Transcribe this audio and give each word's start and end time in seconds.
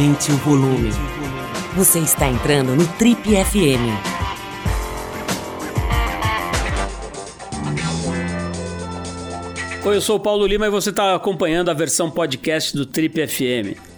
Aumente 0.00 0.32
o 0.32 0.36
volume. 0.38 0.88
Você 1.76 1.98
está 1.98 2.26
entrando 2.26 2.74
no 2.74 2.88
Trip 2.96 3.20
FM. 3.22 3.84
Oi, 9.84 9.96
eu 9.96 10.00
sou 10.00 10.16
o 10.16 10.20
Paulo 10.20 10.46
Lima 10.46 10.68
e 10.68 10.70
você 10.70 10.88
está 10.88 11.14
acompanhando 11.14 11.70
a 11.70 11.74
versão 11.74 12.10
podcast 12.10 12.74
do 12.74 12.86
Trip 12.86 13.26
FM. 13.26 13.89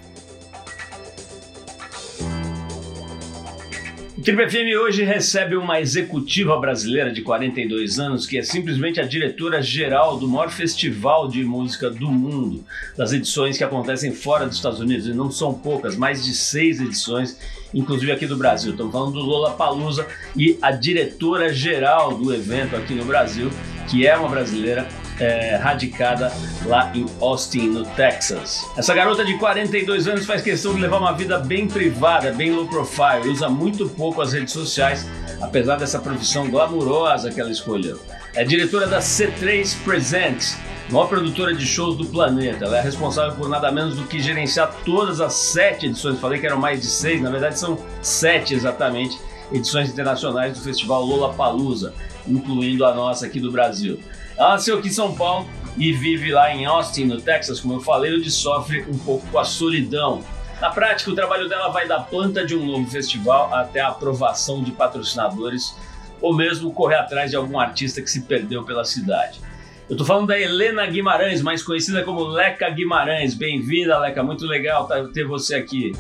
Triple 4.22 4.48
FM 4.48 4.80
hoje 4.80 5.02
recebe 5.02 5.56
uma 5.56 5.80
executiva 5.80 6.56
brasileira 6.56 7.10
de 7.10 7.22
42 7.22 7.98
anos 7.98 8.24
que 8.24 8.38
é 8.38 8.42
simplesmente 8.44 9.00
a 9.00 9.04
diretora-geral 9.04 10.16
do 10.16 10.28
maior 10.28 10.48
festival 10.48 11.26
de 11.26 11.42
música 11.44 11.90
do 11.90 12.08
mundo, 12.08 12.64
das 12.96 13.12
edições 13.12 13.58
que 13.58 13.64
acontecem 13.64 14.12
fora 14.12 14.46
dos 14.46 14.54
Estados 14.54 14.78
Unidos, 14.78 15.08
e 15.08 15.12
não 15.12 15.28
são 15.28 15.52
poucas, 15.52 15.96
mais 15.96 16.24
de 16.24 16.34
seis 16.34 16.80
edições, 16.80 17.36
inclusive 17.74 18.12
aqui 18.12 18.24
do 18.24 18.36
Brasil. 18.36 18.70
Estamos 18.70 18.92
falando 18.92 19.14
do 19.14 19.22
Lola 19.22 19.54
Palusa 19.54 20.06
e 20.36 20.56
a 20.62 20.70
diretora-geral 20.70 22.16
do 22.16 22.32
evento 22.32 22.76
aqui 22.76 22.94
no 22.94 23.04
Brasil, 23.04 23.50
que 23.90 24.06
é 24.06 24.16
uma 24.16 24.28
brasileira, 24.28 24.86
é, 25.20 25.56
radicada 25.56 26.32
lá 26.66 26.90
em 26.94 27.06
Austin, 27.20 27.68
no 27.68 27.84
Texas. 27.84 28.64
Essa 28.76 28.94
garota 28.94 29.24
de 29.24 29.36
42 29.38 30.08
anos 30.08 30.26
faz 30.26 30.42
questão 30.42 30.74
de 30.74 30.80
levar 30.80 30.98
uma 30.98 31.12
vida 31.12 31.38
bem 31.38 31.68
privada, 31.68 32.32
bem 32.32 32.52
low 32.52 32.66
profile, 32.66 33.28
usa 33.28 33.48
muito 33.48 33.88
pouco 33.88 34.20
as 34.20 34.32
redes 34.32 34.52
sociais, 34.52 35.06
apesar 35.40 35.76
dessa 35.76 35.98
profissão 35.98 36.48
glamurosa 36.50 37.30
que 37.30 37.40
ela 37.40 37.50
escolheu. 37.50 38.00
É 38.34 38.44
diretora 38.44 38.86
da 38.86 39.00
C3 39.00 39.76
Presents, 39.84 40.56
maior 40.90 41.06
produtora 41.06 41.54
de 41.54 41.66
shows 41.66 41.96
do 41.96 42.06
planeta. 42.06 42.64
Ela 42.64 42.78
é 42.78 42.80
responsável 42.80 43.36
por 43.36 43.48
nada 43.48 43.70
menos 43.70 43.96
do 43.96 44.04
que 44.04 44.20
gerenciar 44.20 44.74
todas 44.84 45.20
as 45.20 45.34
sete 45.34 45.86
edições. 45.86 46.18
Falei 46.18 46.40
que 46.40 46.46
eram 46.46 46.58
mais 46.58 46.80
de 46.80 46.86
seis, 46.86 47.20
na 47.20 47.30
verdade 47.30 47.58
são 47.58 47.78
sete 48.00 48.54
exatamente 48.54 49.18
edições 49.52 49.90
internacionais 49.90 50.56
do 50.56 50.64
festival 50.64 51.04
Lola 51.04 51.34
Palusa, 51.34 51.92
incluindo 52.26 52.86
a 52.86 52.94
nossa 52.94 53.26
aqui 53.26 53.38
do 53.38 53.52
Brasil. 53.52 54.00
Nasceu 54.42 54.78
aqui 54.78 54.88
em 54.88 54.92
São 54.92 55.14
Paulo 55.14 55.48
e 55.78 55.92
vive 55.92 56.32
lá 56.32 56.52
em 56.52 56.66
Austin, 56.66 57.04
no 57.04 57.20
Texas, 57.20 57.60
como 57.60 57.74
eu 57.74 57.80
falei, 57.80 58.12
onde 58.12 58.28
sofre 58.28 58.84
um 58.88 58.98
pouco 58.98 59.24
com 59.28 59.38
a 59.38 59.44
solidão. 59.44 60.24
Na 60.60 60.68
prática, 60.68 61.12
o 61.12 61.14
trabalho 61.14 61.48
dela 61.48 61.68
vai 61.68 61.86
da 61.86 62.00
planta 62.00 62.44
de 62.44 62.56
um 62.56 62.66
novo 62.66 62.90
festival 62.90 63.54
até 63.54 63.78
a 63.78 63.88
aprovação 63.88 64.60
de 64.60 64.72
patrocinadores 64.72 65.76
ou 66.20 66.34
mesmo 66.34 66.72
correr 66.72 66.96
atrás 66.96 67.30
de 67.30 67.36
algum 67.36 67.58
artista 67.58 68.02
que 68.02 68.10
se 68.10 68.22
perdeu 68.22 68.64
pela 68.64 68.84
cidade. 68.84 69.40
Eu 69.88 69.96
tô 69.96 70.04
falando 70.04 70.26
da 70.26 70.38
Helena 70.38 70.84
Guimarães, 70.86 71.40
mais 71.40 71.62
conhecida 71.62 72.02
como 72.02 72.24
Leca 72.24 72.68
Guimarães. 72.68 73.34
Bem-vinda, 73.34 73.96
Leca, 73.96 74.24
muito 74.24 74.44
legal 74.44 74.88
ter 75.14 75.24
você 75.24 75.54
aqui. 75.54 75.92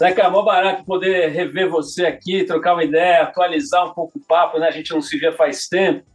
Leca, 0.00 0.22
é 0.22 0.30
mó 0.30 0.42
barato 0.42 0.84
poder 0.84 1.28
rever 1.28 1.68
você 1.68 2.06
aqui, 2.06 2.44
trocar 2.44 2.72
uma 2.72 2.84
ideia, 2.84 3.22
atualizar 3.22 3.86
um 3.86 3.92
pouco 3.92 4.18
o 4.18 4.26
papo, 4.26 4.58
né? 4.58 4.68
A 4.68 4.70
gente 4.70 4.92
não 4.92 5.02
se 5.02 5.18
vê 5.18 5.30
faz 5.32 5.68
tempo. 5.68 6.06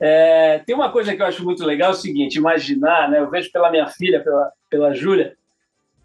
É, 0.00 0.60
tem 0.60 0.74
uma 0.74 0.92
coisa 0.92 1.14
que 1.14 1.20
eu 1.20 1.26
acho 1.26 1.44
muito 1.44 1.64
legal, 1.64 1.90
é 1.90 1.94
o 1.94 1.96
seguinte, 1.96 2.36
imaginar, 2.36 3.10
né? 3.10 3.18
Eu 3.18 3.28
vejo 3.28 3.50
pela 3.50 3.70
minha 3.70 3.88
filha, 3.88 4.22
pela, 4.22 4.52
pela 4.70 4.94
Júlia, 4.94 5.36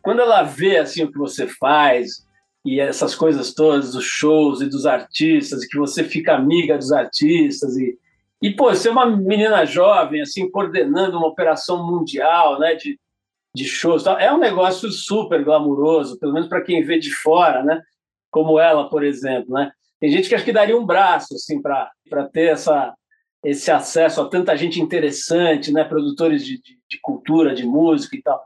quando 0.01 0.21
ela 0.21 0.41
vê 0.41 0.77
assim 0.77 1.03
o 1.03 1.11
que 1.11 1.17
você 1.17 1.47
faz 1.47 2.25
e 2.65 2.79
essas 2.79 3.13
coisas 3.13 3.53
todas, 3.53 3.93
dos 3.93 4.05
shows 4.05 4.61
e 4.61 4.65
dos 4.65 4.85
artistas, 4.85 5.63
e 5.63 5.67
que 5.67 5.77
você 5.77 6.03
fica 6.03 6.33
amiga 6.33 6.77
dos 6.77 6.91
artistas 6.91 7.77
e 7.77 7.97
e 8.43 8.51
pô, 8.51 8.75
ser 8.75 8.89
uma 8.89 9.05
menina 9.05 9.65
jovem 9.65 10.21
assim 10.21 10.51
coordenando 10.51 11.17
uma 11.17 11.27
operação 11.27 11.87
mundial, 11.87 12.59
né, 12.59 12.75
de 12.75 12.99
de 13.55 13.65
shows. 13.65 14.05
É 14.05 14.31
um 14.31 14.39
negócio 14.39 14.91
super 14.91 15.43
glamuroso, 15.43 16.17
pelo 16.19 16.33
menos 16.33 16.49
para 16.49 16.61
quem 16.61 16.83
vê 16.83 16.97
de 16.97 17.11
fora, 17.11 17.63
né? 17.63 17.81
Como 18.31 18.59
ela, 18.59 18.89
por 18.89 19.03
exemplo, 19.03 19.53
né? 19.53 19.71
Tem 19.99 20.09
gente 20.09 20.27
que 20.27 20.35
acho 20.35 20.43
que 20.43 20.51
daria 20.51 20.77
um 20.77 20.85
braço 20.85 21.35
assim 21.35 21.61
para 21.61 21.91
ter 22.31 22.51
essa 22.51 22.93
esse 23.43 23.69
acesso 23.69 24.21
a 24.21 24.29
tanta 24.29 24.55
gente 24.55 24.81
interessante, 24.81 25.71
né? 25.71 25.83
Produtores 25.83 26.45
de, 26.45 26.61
de, 26.61 26.79
de 26.89 26.99
cultura, 27.01 27.53
de 27.53 27.65
música 27.65 28.15
e 28.15 28.21
tal. 28.21 28.41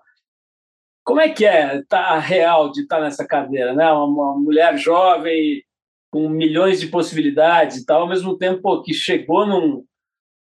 Como 1.06 1.22
é 1.22 1.30
que 1.30 1.46
é 1.46 1.84
tá, 1.84 2.00
a 2.00 2.20
real 2.20 2.72
de 2.72 2.82
estar 2.82 2.98
tá 2.98 3.04
nessa 3.04 3.26
cadeira, 3.26 3.74
né? 3.74 3.92
Uma, 3.92 4.06
uma, 4.06 4.36
mulher 4.38 4.76
jovem 4.78 5.64
com 6.12 6.28
milhões 6.28 6.80
de 6.80 6.88
possibilidades 6.88 7.78
e 7.78 7.86
tal, 7.86 8.02
ao 8.02 8.08
mesmo 8.08 8.38
tempo 8.38 8.82
que 8.82 8.94
chegou 8.94 9.46
num, 9.46 9.86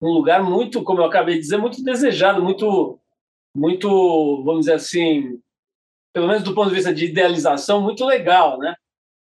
num 0.01 0.11
lugar 0.11 0.43
muito, 0.43 0.85
como 0.85 1.01
eu 1.01 1.07
acabei 1.07 1.35
de 1.35 1.41
dizer, 1.41 1.57
muito 1.57 1.83
desejado, 1.83 2.43
muito 2.43 3.01
muito, 3.55 4.43
vamos 4.45 4.61
dizer 4.61 4.75
assim, 4.75 5.39
pelo 6.13 6.27
menos 6.27 6.43
do 6.43 6.55
ponto 6.55 6.69
de 6.69 6.75
vista 6.75 6.93
de 6.93 7.07
idealização, 7.07 7.81
muito 7.81 8.05
legal, 8.05 8.59
né? 8.59 8.75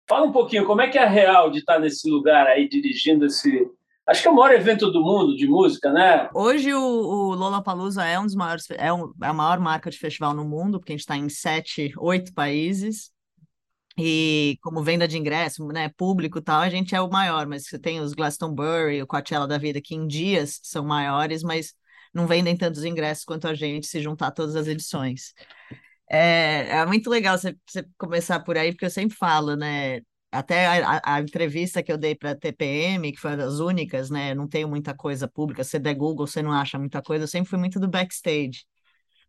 Fala 0.08 0.26
um 0.26 0.32
pouquinho 0.32 0.66
como 0.66 0.82
é 0.82 0.88
que 0.88 0.98
é 0.98 1.06
real 1.06 1.52
de 1.52 1.60
estar 1.60 1.80
nesse 1.80 2.10
lugar 2.10 2.48
aí 2.48 2.68
dirigindo 2.68 3.26
esse. 3.26 3.70
Acho 4.08 4.22
que 4.22 4.28
é 4.28 4.32
o 4.32 4.36
maior 4.36 4.54
evento 4.54 4.90
do 4.90 5.02
mundo 5.02 5.36
de 5.36 5.46
música, 5.48 5.92
né? 5.92 6.30
Hoje 6.34 6.74
o, 6.74 6.80
o 6.80 7.36
Lollapalooza 7.36 8.06
é 8.06 8.18
um 8.18 8.26
dos 8.26 8.36
maiores, 8.36 8.70
é, 8.72 8.92
um, 8.92 9.12
é 9.22 9.28
a 9.28 9.34
maior 9.34 9.60
marca 9.60 9.90
de 9.90 9.98
festival 9.98 10.34
no 10.34 10.46
mundo, 10.46 10.80
porque 10.80 10.94
a 10.94 10.96
gente 10.96 11.02
está 11.02 11.18
em 11.18 11.28
sete, 11.28 11.92
oito 11.98 12.34
países. 12.34 13.12
E 14.00 14.58
como 14.62 14.84
venda 14.84 15.08
de 15.08 15.18
ingresso, 15.18 15.66
né, 15.68 15.90
público 15.98 16.38
e 16.38 16.42
tal, 16.42 16.62
a 16.62 16.70
gente 16.70 16.96
é 16.96 17.02
o 17.02 17.10
maior, 17.10 17.48
mas 17.48 17.66
você 17.66 17.80
tem 17.80 18.00
os 18.00 18.14
Glastonbury, 18.14 19.02
o 19.02 19.08
Coachella 19.08 19.48
da 19.48 19.58
vida, 19.58 19.82
que 19.82 19.96
em 19.96 20.06
dias 20.08 20.60
são 20.64 20.86
maiores, 20.86 21.42
mas 21.42 21.74
não 22.14 22.28
vendem 22.28 22.56
tantos 22.56 22.84
ingressos 22.84 23.26
quanto 23.26 23.48
a 23.48 23.54
gente 23.54 23.88
se 23.88 24.02
juntar 24.02 24.32
todas 24.32 24.56
as 24.56 24.68
edições. 24.68 25.34
É, 26.10 26.70
é 26.70 26.86
muito 26.86 27.10
legal 27.10 27.38
você, 27.38 27.56
você, 27.66 27.86
começar 27.98 28.40
por 28.42 28.58
aí, 28.58 28.72
porque 28.72 28.86
eu 28.86 28.90
sempre 28.90 29.16
falo, 29.18 29.56
né? 29.56 30.02
Até 30.32 30.68
a, 30.68 31.02
a 31.04 31.22
entrevista 31.22 31.82
que 31.84 31.92
eu 31.92 31.98
dei 31.98 32.16
para 32.16 32.32
a 32.32 32.36
TPM, 32.36 33.12
que 33.12 33.20
foi 33.20 33.36
das 33.36 33.60
únicas, 33.60 34.10
né? 34.10 34.34
Não 34.34 34.48
tenho 34.48 34.68
muita 34.68 34.94
coisa 34.94 35.28
pública. 35.28 35.64
Se 35.64 35.80
der 35.80 35.96
Google, 35.96 36.28
você 36.28 36.42
não 36.42 36.52
acha 36.52 36.78
muita 36.80 37.02
coisa. 37.02 37.24
Eu 37.24 37.28
sempre 37.28 37.50
fui 37.50 37.60
muito 37.60 37.80
do 37.80 37.88
backstage. 37.88 38.66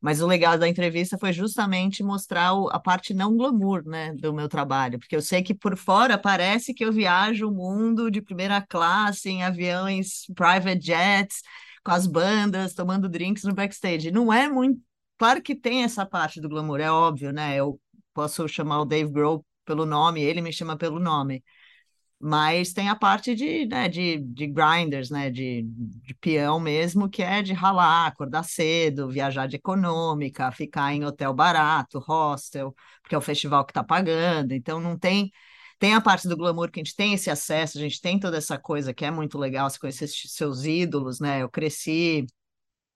Mas 0.01 0.21
o 0.21 0.27
legal 0.27 0.57
da 0.57 0.69
entrevista 0.69 1.19
foi 1.19 1.33
justamente 1.33 2.03
mostrar 2.05 2.55
o, 2.55 2.69
a 2.69 2.79
parte 2.79 3.13
não 3.13 3.37
glamour, 3.37 3.85
né, 3.85 4.15
do 4.15 4.33
meu 4.33 4.49
trabalho, 4.49 4.99
porque 4.99 5.17
eu 5.17 5.23
sei 5.23 5.43
que 5.43 5.55
por 5.55 5.77
fora 5.77 6.17
parece 6.17 6.73
que 6.73 6.85
eu 6.85 6.93
viajo 6.93 7.49
o 7.49 7.53
mundo 7.53 8.11
de 8.11 8.23
primeira 8.23 8.61
classe 8.63 9.29
em 9.29 9.43
aviões 9.43 10.27
private 10.37 10.81
jets 10.81 11.43
com 11.85 11.91
as 11.93 12.07
bandas, 12.07 12.75
tomando 12.75 13.09
drinks 13.09 13.45
no 13.45 13.55
backstage. 13.55 14.11
Não 14.11 14.33
é 14.33 14.49
muito. 14.49 14.81
Claro 15.19 15.43
que 15.43 15.55
tem 15.55 15.83
essa 15.85 16.07
parte 16.07 16.41
do 16.41 16.49
glamour, 16.49 16.81
é 16.81 16.91
óbvio, 16.91 17.33
né? 17.33 17.57
Eu 17.57 17.81
posso 18.15 18.47
chamar 18.49 18.81
o 18.81 18.85
Dave 18.85 19.11
Grohl 19.11 19.45
pelo 19.65 19.85
nome, 19.85 20.23
ele 20.23 20.41
me 20.41 20.53
chama 20.53 20.77
pelo 20.77 20.99
nome. 21.01 21.43
Mas 22.21 22.73
tem 22.73 22.89
a 22.89 22.97
parte 22.97 23.33
de, 23.35 23.65
né, 23.67 23.89
de, 23.89 24.19
de 24.19 24.47
grinders, 24.49 25.09
né, 25.09 25.31
de, 25.31 25.63
de 25.65 26.15
peão 26.17 26.59
mesmo, 26.59 27.09
que 27.09 27.23
é 27.23 27.43
de 27.43 27.53
ralar, 27.53 28.07
acordar 28.09 28.43
cedo, 28.43 29.09
viajar 29.09 29.47
de 29.47 29.55
econômica, 29.57 30.51
ficar 30.51 30.93
em 30.93 31.05
hotel 31.05 31.33
barato, 31.33 32.01
hostel, 32.01 32.75
porque 33.03 33.15
é 33.15 33.19
o 33.19 33.21
festival 33.21 33.65
que 33.65 33.71
está 33.71 33.85
pagando. 33.85 34.53
Então 34.53 34.81
não 34.81 34.99
tem 34.99 35.31
tem 35.79 35.95
a 35.95 36.01
parte 36.01 36.29
do 36.29 36.37
glamour 36.37 36.71
que 36.71 36.81
a 36.81 36.85
gente 36.85 36.97
tem 36.97 37.15
esse 37.15 37.31
acesso, 37.31 37.79
a 37.79 37.81
gente 37.81 38.01
tem 38.01 38.19
toda 38.19 38.37
essa 38.37 38.59
coisa 38.59 38.93
que 38.95 39.05
é 39.05 39.11
muito 39.11 39.39
legal, 39.39 39.69
você 39.69 39.79
conhecer 39.79 40.09
seus 40.09 40.65
ídolos, 40.65 41.21
né? 41.21 41.43
Eu 41.43 41.49
cresci 41.49 42.27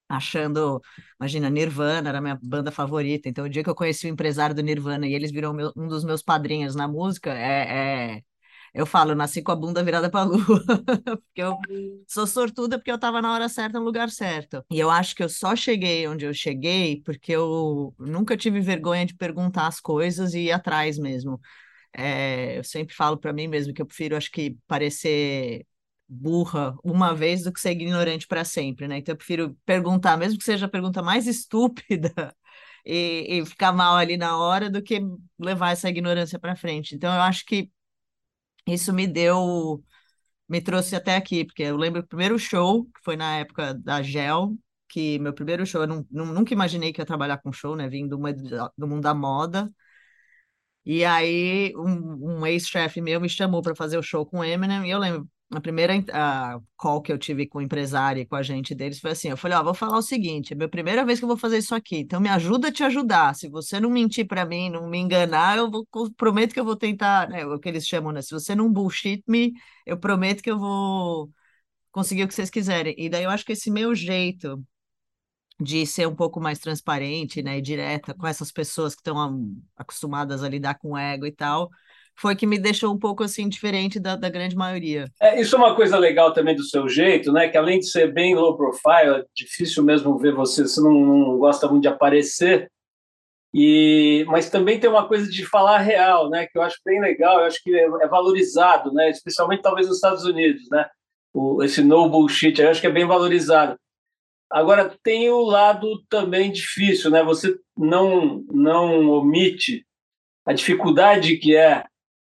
achando, 0.08 0.80
imagina, 1.18 1.48
Nirvana 1.50 2.08
era 2.10 2.20
minha 2.20 2.38
banda 2.42 2.70
favorita. 2.70 3.28
Então, 3.28 3.46
o 3.46 3.48
dia 3.48 3.64
que 3.64 3.70
eu 3.70 3.74
conheci 3.74 4.06
o 4.06 4.10
empresário 4.10 4.54
do 4.54 4.62
Nirvana 4.62 5.06
e 5.06 5.14
eles 5.14 5.30
viram 5.32 5.54
meu, 5.54 5.72
um 5.76 5.88
dos 5.88 6.04
meus 6.04 6.22
padrinhos 6.22 6.74
na 6.74 6.86
música, 6.86 7.32
é, 7.32 8.16
é, 8.16 8.22
eu 8.74 8.86
falo, 8.86 9.12
eu 9.12 9.16
nasci 9.16 9.42
com 9.42 9.52
a 9.52 9.56
bunda 9.56 9.82
virada 9.82 10.10
para 10.10 10.20
a 10.20 10.24
lua, 10.24 10.38
porque 11.04 11.42
eu 11.42 11.58
sou 12.08 12.26
sortuda 12.26 12.78
porque 12.78 12.90
eu 12.90 12.96
estava 12.96 13.20
na 13.20 13.32
hora 13.32 13.48
certa, 13.48 13.78
no 13.78 13.84
lugar 13.84 14.10
certo. 14.10 14.64
E 14.70 14.78
eu 14.78 14.90
acho 14.90 15.14
que 15.14 15.22
eu 15.22 15.28
só 15.28 15.54
cheguei 15.54 16.06
onde 16.08 16.24
eu 16.24 16.32
cheguei 16.32 17.02
porque 17.04 17.32
eu 17.32 17.94
nunca 17.98 18.36
tive 18.36 18.60
vergonha 18.60 19.04
de 19.04 19.14
perguntar 19.14 19.66
as 19.66 19.78
coisas 19.80 20.32
e 20.34 20.40
ir 20.46 20.52
atrás 20.52 20.98
mesmo. 20.98 21.40
É, 21.94 22.58
eu 22.58 22.64
sempre 22.64 22.94
falo 22.94 23.18
para 23.18 23.32
mim 23.32 23.48
mesmo 23.48 23.74
que 23.74 23.82
eu 23.82 23.86
prefiro, 23.86 24.16
acho 24.16 24.30
que, 24.30 24.56
parecer 24.66 25.66
burra 26.08 26.76
uma 26.84 27.14
vez 27.14 27.42
do 27.42 27.52
que 27.52 27.60
ser 27.60 27.70
ignorante 27.72 28.26
para 28.26 28.44
sempre, 28.44 28.86
né? 28.86 28.98
Então 28.98 29.12
eu 29.14 29.16
prefiro 29.16 29.56
perguntar, 29.64 30.16
mesmo 30.18 30.38
que 30.38 30.44
seja 30.44 30.66
a 30.66 30.68
pergunta 30.68 31.02
mais 31.02 31.26
estúpida, 31.28 32.34
e, 32.84 33.38
e 33.40 33.46
ficar 33.46 33.72
mal 33.72 33.96
ali 33.96 34.16
na 34.16 34.36
hora 34.38 34.68
do 34.70 34.82
que 34.82 35.00
levar 35.38 35.72
essa 35.72 35.88
ignorância 35.88 36.38
para 36.38 36.56
frente. 36.56 36.94
Então 36.94 37.14
eu 37.14 37.20
acho 37.22 37.44
que 37.46 37.70
isso 38.66 38.92
me 38.92 39.06
deu, 39.06 39.82
me 40.48 40.60
trouxe 40.60 40.96
até 40.96 41.16
aqui, 41.16 41.44
porque 41.44 41.62
eu 41.64 41.76
lembro 41.76 42.00
o 42.02 42.06
primeiro 42.06 42.38
show, 42.38 42.84
que 42.86 43.00
foi 43.04 43.16
na 43.16 43.38
época 43.38 43.74
da 43.74 44.02
Gel, 44.02 44.56
que 44.88 45.18
meu 45.18 45.32
primeiro 45.34 45.66
show, 45.66 45.82
eu 45.82 45.88
não, 45.88 46.06
nunca 46.10 46.54
imaginei 46.54 46.92
que 46.92 47.00
ia 47.00 47.06
trabalhar 47.06 47.38
com 47.38 47.52
show, 47.52 47.76
né? 47.76 47.88
Vindo 47.88 48.16
do, 48.18 48.72
do 48.78 48.88
mundo 48.88 49.02
da 49.02 49.14
moda. 49.14 49.72
E 50.84 51.04
aí, 51.04 51.72
um, 51.76 52.40
um 52.40 52.46
ex-chefe 52.46 53.00
meu 53.00 53.20
me 53.20 53.28
chamou 53.28 53.62
para 53.62 53.74
fazer 53.74 53.98
o 53.98 54.02
show 54.02 54.26
com 54.26 54.44
Eminem, 54.44 54.86
e 54.86 54.90
eu 54.90 54.98
lembro, 54.98 55.28
a 55.52 55.60
primeira 55.60 55.92
a 56.12 56.58
call 56.76 57.02
que 57.02 57.12
eu 57.12 57.18
tive 57.18 57.46
com 57.46 57.58
o 57.58 57.62
empresário 57.62 58.22
e 58.22 58.26
com 58.26 58.34
a 58.34 58.42
gente 58.42 58.74
deles 58.74 58.98
foi 59.00 59.12
assim: 59.12 59.28
eu 59.28 59.36
falei, 59.36 59.56
ó, 59.56 59.60
oh, 59.60 59.64
vou 59.64 59.74
falar 59.74 59.98
o 59.98 60.02
seguinte, 60.02 60.52
é 60.52 60.54
a 60.54 60.56
minha 60.56 60.68
primeira 60.68 61.04
vez 61.04 61.18
que 61.18 61.24
eu 61.24 61.28
vou 61.28 61.36
fazer 61.36 61.58
isso 61.58 61.74
aqui, 61.74 61.98
então 61.98 62.20
me 62.20 62.28
ajuda 62.28 62.68
a 62.68 62.72
te 62.72 62.82
ajudar. 62.82 63.34
Se 63.34 63.48
você 63.48 63.78
não 63.78 63.90
mentir 63.90 64.26
para 64.26 64.44
mim, 64.44 64.70
não 64.70 64.88
me 64.88 64.98
enganar, 64.98 65.58
eu 65.58 65.70
vou, 65.70 65.86
prometo 66.16 66.52
que 66.52 66.60
eu 66.60 66.64
vou 66.64 66.76
tentar, 66.76 67.28
né, 67.28 67.44
o 67.46 67.58
que 67.58 67.68
eles 67.68 67.86
chamam, 67.86 68.12
né? 68.12 68.22
Se 68.22 68.30
você 68.32 68.54
não 68.54 68.72
bullshit 68.72 69.22
me, 69.28 69.52
eu 69.86 69.98
prometo 69.98 70.42
que 70.42 70.50
eu 70.50 70.58
vou 70.58 71.30
conseguir 71.92 72.24
o 72.24 72.28
que 72.28 72.34
vocês 72.34 72.50
quiserem. 72.50 72.94
E 72.98 73.08
daí 73.08 73.24
eu 73.24 73.30
acho 73.30 73.44
que 73.44 73.52
esse 73.52 73.70
meu 73.70 73.94
jeito 73.94 74.62
de 75.62 75.86
ser 75.86 76.06
um 76.08 76.14
pouco 76.14 76.40
mais 76.40 76.58
transparente, 76.58 77.42
né, 77.42 77.58
e 77.58 77.62
direta 77.62 78.14
com 78.14 78.26
essas 78.26 78.50
pessoas 78.50 78.94
que 78.94 79.00
estão 79.00 79.50
acostumadas 79.76 80.42
a 80.42 80.48
lidar 80.48 80.78
com 80.78 80.98
ego 80.98 81.26
e 81.26 81.32
tal, 81.32 81.70
foi 82.16 82.36
que 82.36 82.46
me 82.46 82.58
deixou 82.58 82.92
um 82.92 82.98
pouco 82.98 83.22
assim 83.22 83.48
diferente 83.48 83.98
da, 83.98 84.16
da 84.16 84.28
grande 84.28 84.54
maioria. 84.56 85.08
É, 85.20 85.40
isso 85.40 85.56
é 85.56 85.58
uma 85.58 85.74
coisa 85.74 85.98
legal 85.98 86.32
também 86.32 86.54
do 86.54 86.62
seu 86.62 86.88
jeito, 86.88 87.32
né? 87.32 87.48
Que 87.48 87.56
além 87.56 87.78
de 87.78 87.88
ser 87.88 88.12
bem 88.12 88.34
low 88.34 88.56
profile, 88.56 89.20
é 89.20 89.24
difícil 89.34 89.82
mesmo 89.82 90.18
ver 90.18 90.34
você, 90.34 90.62
você 90.62 90.80
não, 90.80 90.92
não 90.92 91.38
gosta 91.38 91.66
muito 91.68 91.82
de 91.82 91.88
aparecer. 91.88 92.70
E, 93.54 94.24
mas 94.28 94.48
também 94.48 94.80
tem 94.80 94.88
uma 94.88 95.06
coisa 95.06 95.30
de 95.30 95.44
falar 95.44 95.78
real, 95.78 96.30
né? 96.30 96.46
Que 96.46 96.58
eu 96.58 96.62
acho 96.62 96.78
bem 96.84 97.00
legal, 97.00 97.40
eu 97.40 97.46
acho 97.46 97.62
que 97.62 97.74
é, 97.74 97.84
é 97.84 98.08
valorizado, 98.08 98.92
né? 98.92 99.10
Especialmente 99.10 99.62
talvez 99.62 99.86
nos 99.88 99.96
Estados 99.96 100.24
Unidos, 100.24 100.62
né? 100.70 100.86
O, 101.34 101.62
esse 101.62 101.82
no 101.82 102.08
bullshit, 102.08 102.60
eu 102.60 102.70
acho 102.70 102.80
que 102.80 102.86
é 102.86 102.92
bem 102.92 103.06
valorizado. 103.06 103.76
Agora 104.52 104.94
tem 105.02 105.30
o 105.30 105.42
lado 105.42 106.02
também 106.08 106.52
difícil, 106.52 107.10
né? 107.10 107.22
Você 107.24 107.56
não 107.76 108.44
não 108.50 109.08
omite 109.10 109.84
a 110.46 110.52
dificuldade 110.52 111.36
que 111.36 111.56
é 111.56 111.84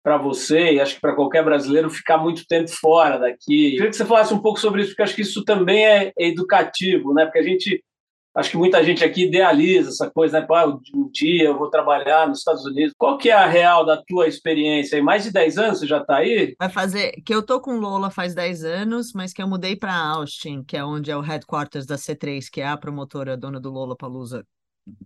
para 0.02 0.16
você 0.16 0.72
e 0.72 0.80
acho 0.80 0.94
que 0.94 1.00
para 1.00 1.14
qualquer 1.14 1.44
brasileiro 1.44 1.90
ficar 1.90 2.18
muito 2.18 2.46
tempo 2.46 2.70
fora 2.70 3.18
daqui. 3.18 3.72
Queria 3.72 3.90
que 3.90 3.96
você 3.96 4.04
falasse 4.04 4.32
um 4.32 4.40
pouco 4.40 4.58
sobre 4.58 4.80
isso, 4.80 4.90
porque 4.90 5.02
acho 5.02 5.14
que 5.14 5.22
isso 5.22 5.44
também 5.44 5.86
é 5.86 6.12
educativo, 6.18 7.12
né? 7.12 7.24
Porque 7.24 7.38
a 7.38 7.42
gente, 7.42 7.84
acho 8.34 8.50
que 8.50 8.56
muita 8.56 8.82
gente 8.84 9.04
aqui 9.04 9.24
idealiza 9.24 9.90
essa 9.90 10.10
coisa, 10.10 10.40
né? 10.40 10.46
Ah, 10.50 10.66
um 10.66 11.10
dia 11.10 11.44
eu 11.44 11.58
vou 11.58 11.70
trabalhar 11.70 12.28
nos 12.28 12.38
Estados 12.38 12.64
Unidos. 12.64 12.94
Qual 12.96 13.18
que 13.18 13.30
é 13.30 13.32
a 13.32 13.46
real 13.46 13.84
da 13.84 13.96
tua 13.96 14.28
experiência? 14.28 14.96
Em 14.96 15.02
mais 15.02 15.24
de 15.24 15.32
10 15.32 15.58
anos 15.58 15.78
você 15.80 15.86
já 15.86 15.98
está 15.98 16.16
aí? 16.18 16.54
Vai 16.58 16.68
fazer, 16.68 17.12
que 17.24 17.34
eu 17.34 17.42
tô 17.42 17.60
com 17.60 17.78
Lola 17.78 18.10
faz 18.10 18.34
10 18.34 18.64
anos, 18.64 19.12
mas 19.12 19.32
que 19.32 19.42
eu 19.42 19.48
mudei 19.48 19.76
para 19.76 19.94
Austin, 19.94 20.62
que 20.62 20.76
é 20.76 20.84
onde 20.84 21.10
é 21.10 21.16
o 21.16 21.20
headquarters 21.20 21.86
da 21.86 21.96
C3, 21.96 22.48
que 22.48 22.60
é 22.60 22.68
a 22.68 22.76
promotora 22.76 23.36
dona 23.36 23.60
do 23.60 23.70
Lola 23.70 23.96
Palusa, 23.96 24.46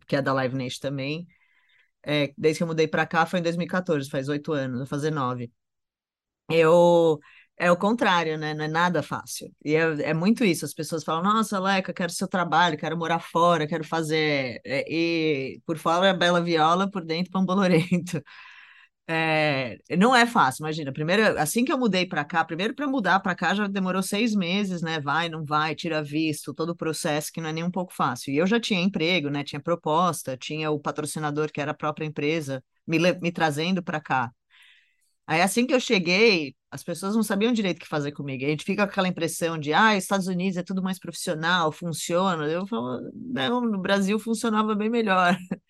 que 0.07 0.17
é 0.17 0.23
da 0.23 0.33
Live 0.33 0.55
Nation 0.55 0.81
também. 0.81 1.27
É, 2.05 2.33
desde 2.37 2.59
que 2.59 2.63
eu 2.65 2.67
mudei 2.67 2.89
para 2.89 3.07
cá 3.07 3.25
foi 3.25 3.39
em 3.39 3.43
2014, 3.43 4.11
faz 4.11 4.29
oito 4.29 4.53
anos, 4.53 4.79
vou 4.79 4.87
fazer 4.87 5.11
nove. 5.11 5.51
Eu 6.51 7.19
é 7.59 7.71
o 7.71 7.77
contrário, 7.77 8.37
né? 8.39 8.55
Não 8.55 8.65
é 8.65 8.69
nada 8.69 9.03
fácil. 9.03 9.53
E 9.65 9.75
é, 9.77 10.11
é 10.11 10.15
muito 10.15 10.45
isso. 10.45 10.65
As 10.65 10.75
pessoas 10.75 11.05
falam: 11.05 11.23
Nossa, 11.23 11.59
Leca, 11.61 11.93
quero 11.93 12.13
seu 12.13 12.27
trabalho, 12.29 12.77
quero 12.79 12.97
morar 12.99 13.21
fora, 13.21 13.67
quero 13.67 13.85
fazer. 13.85 14.61
É, 14.65 14.85
e 14.93 15.61
por 15.67 15.79
fora 15.79 16.09
é 16.09 16.15
bela 16.15 16.41
viola, 16.43 16.91
por 16.91 17.05
dentro 17.05 17.31
pão 17.33 17.45
bolorento. 17.45 18.23
É, 19.09 19.79
não 19.99 20.15
é 20.17 20.27
fácil, 20.27 20.63
imagina. 20.63 20.93
Primeiro, 20.93 21.39
assim 21.39 21.65
que 21.65 21.73
eu 21.73 21.79
mudei 21.79 22.07
para 22.07 22.25
cá, 22.25 22.45
primeiro 22.45 22.75
para 22.75 22.87
mudar 22.87 23.21
para 23.21 23.35
cá 23.35 23.55
já 23.55 23.67
demorou 23.67 24.03
seis 24.03 24.35
meses, 24.35 24.81
né? 24.83 25.01
Vai, 25.01 25.29
não 25.29 25.45
vai, 25.45 25.75
tira 25.75 26.03
visto, 26.03 26.55
todo 26.55 26.71
o 26.71 26.77
processo 26.77 27.31
que 27.33 27.41
não 27.41 27.51
é 27.51 27.53
nem 27.53 27.65
um 27.65 27.71
pouco 27.71 27.93
fácil. 27.95 28.33
E 28.33 28.39
eu 28.39 28.47
já 28.47 28.61
tinha 28.61 28.81
emprego, 28.81 29.29
né? 29.29 29.45
Tinha 29.45 29.61
proposta, 29.61 30.37
tinha 30.37 30.71
o 30.71 30.79
patrocinador 30.81 31.51
que 31.53 31.61
era 31.61 31.73
a 31.73 31.75
própria 31.75 32.07
empresa 32.07 32.63
me, 32.87 32.99
me 33.21 33.33
trazendo 33.33 33.83
para 33.83 34.01
cá. 34.01 34.31
Aí 35.27 35.41
assim 35.41 35.67
que 35.67 35.75
eu 35.75 35.81
cheguei, 35.81 36.55
as 36.73 36.83
pessoas 36.83 37.15
não 37.15 37.23
sabiam 37.23 37.53
direito 37.53 37.77
o 37.79 37.81
que 37.81 37.87
fazer 37.87 38.13
comigo. 38.13 38.45
A 38.45 38.49
gente 38.49 38.65
fica 38.65 38.87
com 38.87 38.91
aquela 38.91 39.07
impressão 39.09 39.59
de, 39.59 39.75
ah, 39.75 39.95
Estados 39.95 40.27
Unidos 40.27 40.57
é 40.57 40.63
tudo 40.63 40.83
mais 40.83 40.99
profissional, 40.99 41.71
funciona. 41.71 42.47
Eu 42.47 42.67
falo, 42.67 42.99
não, 43.15 43.61
no 43.61 43.79
Brasil 43.79 44.19
funcionava 44.19 44.75
bem 44.75 44.89
melhor. 44.91 45.37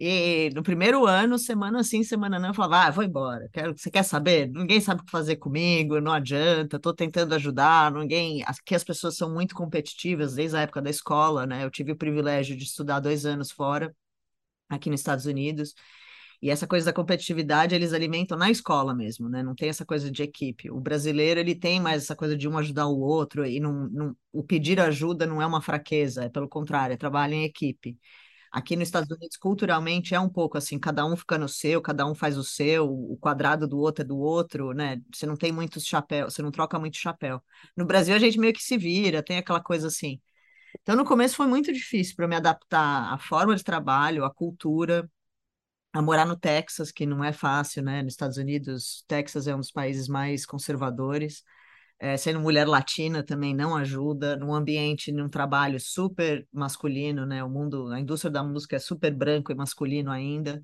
E 0.00 0.50
no 0.54 0.62
primeiro 0.62 1.06
ano, 1.06 1.36
semana 1.38 1.82
sim, 1.82 2.04
semana 2.04 2.38
não, 2.38 2.50
eu 2.50 2.54
falava, 2.54 2.86
ah, 2.86 2.90
vou 2.90 3.02
embora, 3.02 3.48
quero, 3.52 3.76
você 3.76 3.90
quer 3.90 4.04
saber? 4.04 4.48
Ninguém 4.48 4.80
sabe 4.80 5.02
o 5.02 5.04
que 5.04 5.10
fazer 5.10 5.36
comigo, 5.36 6.00
não 6.00 6.12
adianta, 6.12 6.76
estou 6.76 6.94
tentando 6.94 7.34
ajudar, 7.34 7.90
ninguém. 7.90 8.44
Aqui 8.46 8.76
as 8.76 8.84
pessoas 8.84 9.16
são 9.16 9.34
muito 9.34 9.56
competitivas 9.56 10.34
desde 10.36 10.56
a 10.56 10.60
época 10.60 10.80
da 10.80 10.88
escola, 10.88 11.46
né? 11.46 11.64
Eu 11.64 11.70
tive 11.70 11.90
o 11.92 11.96
privilégio 11.96 12.56
de 12.56 12.62
estudar 12.62 13.00
dois 13.00 13.26
anos 13.26 13.50
fora, 13.50 13.92
aqui 14.68 14.88
nos 14.88 15.00
Estados 15.00 15.26
Unidos. 15.26 15.74
E 16.40 16.50
essa 16.50 16.66
coisa 16.66 16.86
da 16.86 16.92
competitividade 16.92 17.74
eles 17.74 17.92
alimentam 17.92 18.38
na 18.38 18.50
escola 18.50 18.94
mesmo, 18.94 19.28
né? 19.28 19.42
Não 19.42 19.54
tem 19.54 19.68
essa 19.68 19.84
coisa 19.84 20.10
de 20.10 20.22
equipe. 20.22 20.70
O 20.70 20.80
brasileiro 20.80 21.40
ele 21.40 21.54
tem 21.54 21.80
mais 21.80 22.04
essa 22.04 22.14
coisa 22.16 22.36
de 22.36 22.48
um 22.48 22.56
ajudar 22.58 22.86
o 22.86 23.00
outro 23.00 23.44
e 23.44 23.58
não, 23.60 23.88
não, 23.88 24.16
o 24.32 24.44
pedir 24.44 24.78
ajuda 24.80 25.26
não 25.26 25.42
é 25.42 25.46
uma 25.46 25.60
fraqueza, 25.60 26.24
é 26.24 26.28
pelo 26.28 26.48
contrário, 26.48 26.94
é 26.94 26.96
trabalho 26.96 27.34
em 27.34 27.44
equipe. 27.44 27.98
Aqui 28.50 28.76
nos 28.76 28.88
Estados 28.88 29.10
Unidos, 29.10 29.36
culturalmente, 29.36 30.14
é 30.14 30.20
um 30.20 30.28
pouco 30.28 30.56
assim, 30.56 30.78
cada 30.78 31.04
um 31.04 31.14
fica 31.16 31.36
no 31.36 31.48
seu, 31.48 31.82
cada 31.82 32.06
um 32.06 32.14
faz 32.14 32.38
o 32.38 32.44
seu, 32.44 32.88
o 32.90 33.16
quadrado 33.18 33.68
do 33.68 33.78
outro 33.78 34.02
é 34.02 34.06
do 34.06 34.18
outro, 34.18 34.72
né? 34.72 35.00
Você 35.14 35.26
não 35.26 35.36
tem 35.36 35.52
muitos 35.52 35.84
chapéus, 35.84 36.34
você 36.34 36.42
não 36.42 36.50
troca 36.50 36.78
muito 36.78 36.96
chapéu. 36.96 37.42
No 37.76 37.84
Brasil, 37.84 38.14
a 38.14 38.18
gente 38.18 38.38
meio 38.38 38.54
que 38.54 38.62
se 38.62 38.78
vira, 38.78 39.22
tem 39.22 39.36
aquela 39.38 39.60
coisa 39.62 39.88
assim. 39.88 40.18
Então, 40.82 40.96
no 40.96 41.04
começo 41.04 41.36
foi 41.36 41.46
muito 41.46 41.72
difícil 41.72 42.16
para 42.16 42.28
me 42.28 42.36
adaptar 42.36 43.12
à 43.12 43.18
forma 43.18 43.54
de 43.56 43.64
trabalho, 43.64 44.24
à 44.24 44.32
cultura, 44.32 45.10
a 45.92 46.02
morar 46.02 46.26
no 46.26 46.36
Texas, 46.38 46.92
que 46.92 47.06
não 47.06 47.24
é 47.24 47.32
fácil, 47.32 47.82
né? 47.82 48.02
Nos 48.02 48.12
Estados 48.14 48.36
Unidos, 48.36 49.04
Texas 49.08 49.46
é 49.48 49.54
um 49.54 49.58
dos 49.60 49.70
países 49.72 50.08
mais 50.08 50.46
conservadores. 50.46 51.42
É, 52.00 52.16
sendo 52.16 52.40
mulher 52.40 52.66
latina 52.68 53.24
também 53.24 53.54
não 53.54 53.76
ajuda, 53.76 54.36
num 54.36 54.54
ambiente, 54.54 55.12
num 55.12 55.28
trabalho 55.28 55.80
super 55.80 56.46
masculino, 56.52 57.26
né? 57.26 57.42
O 57.44 57.50
mundo, 57.50 57.88
a 57.88 58.00
indústria 58.00 58.30
da 58.30 58.42
música 58.44 58.76
é 58.76 58.78
super 58.78 59.12
branco 59.14 59.52
e 59.52 59.54
masculino 59.54 60.10
ainda. 60.10 60.62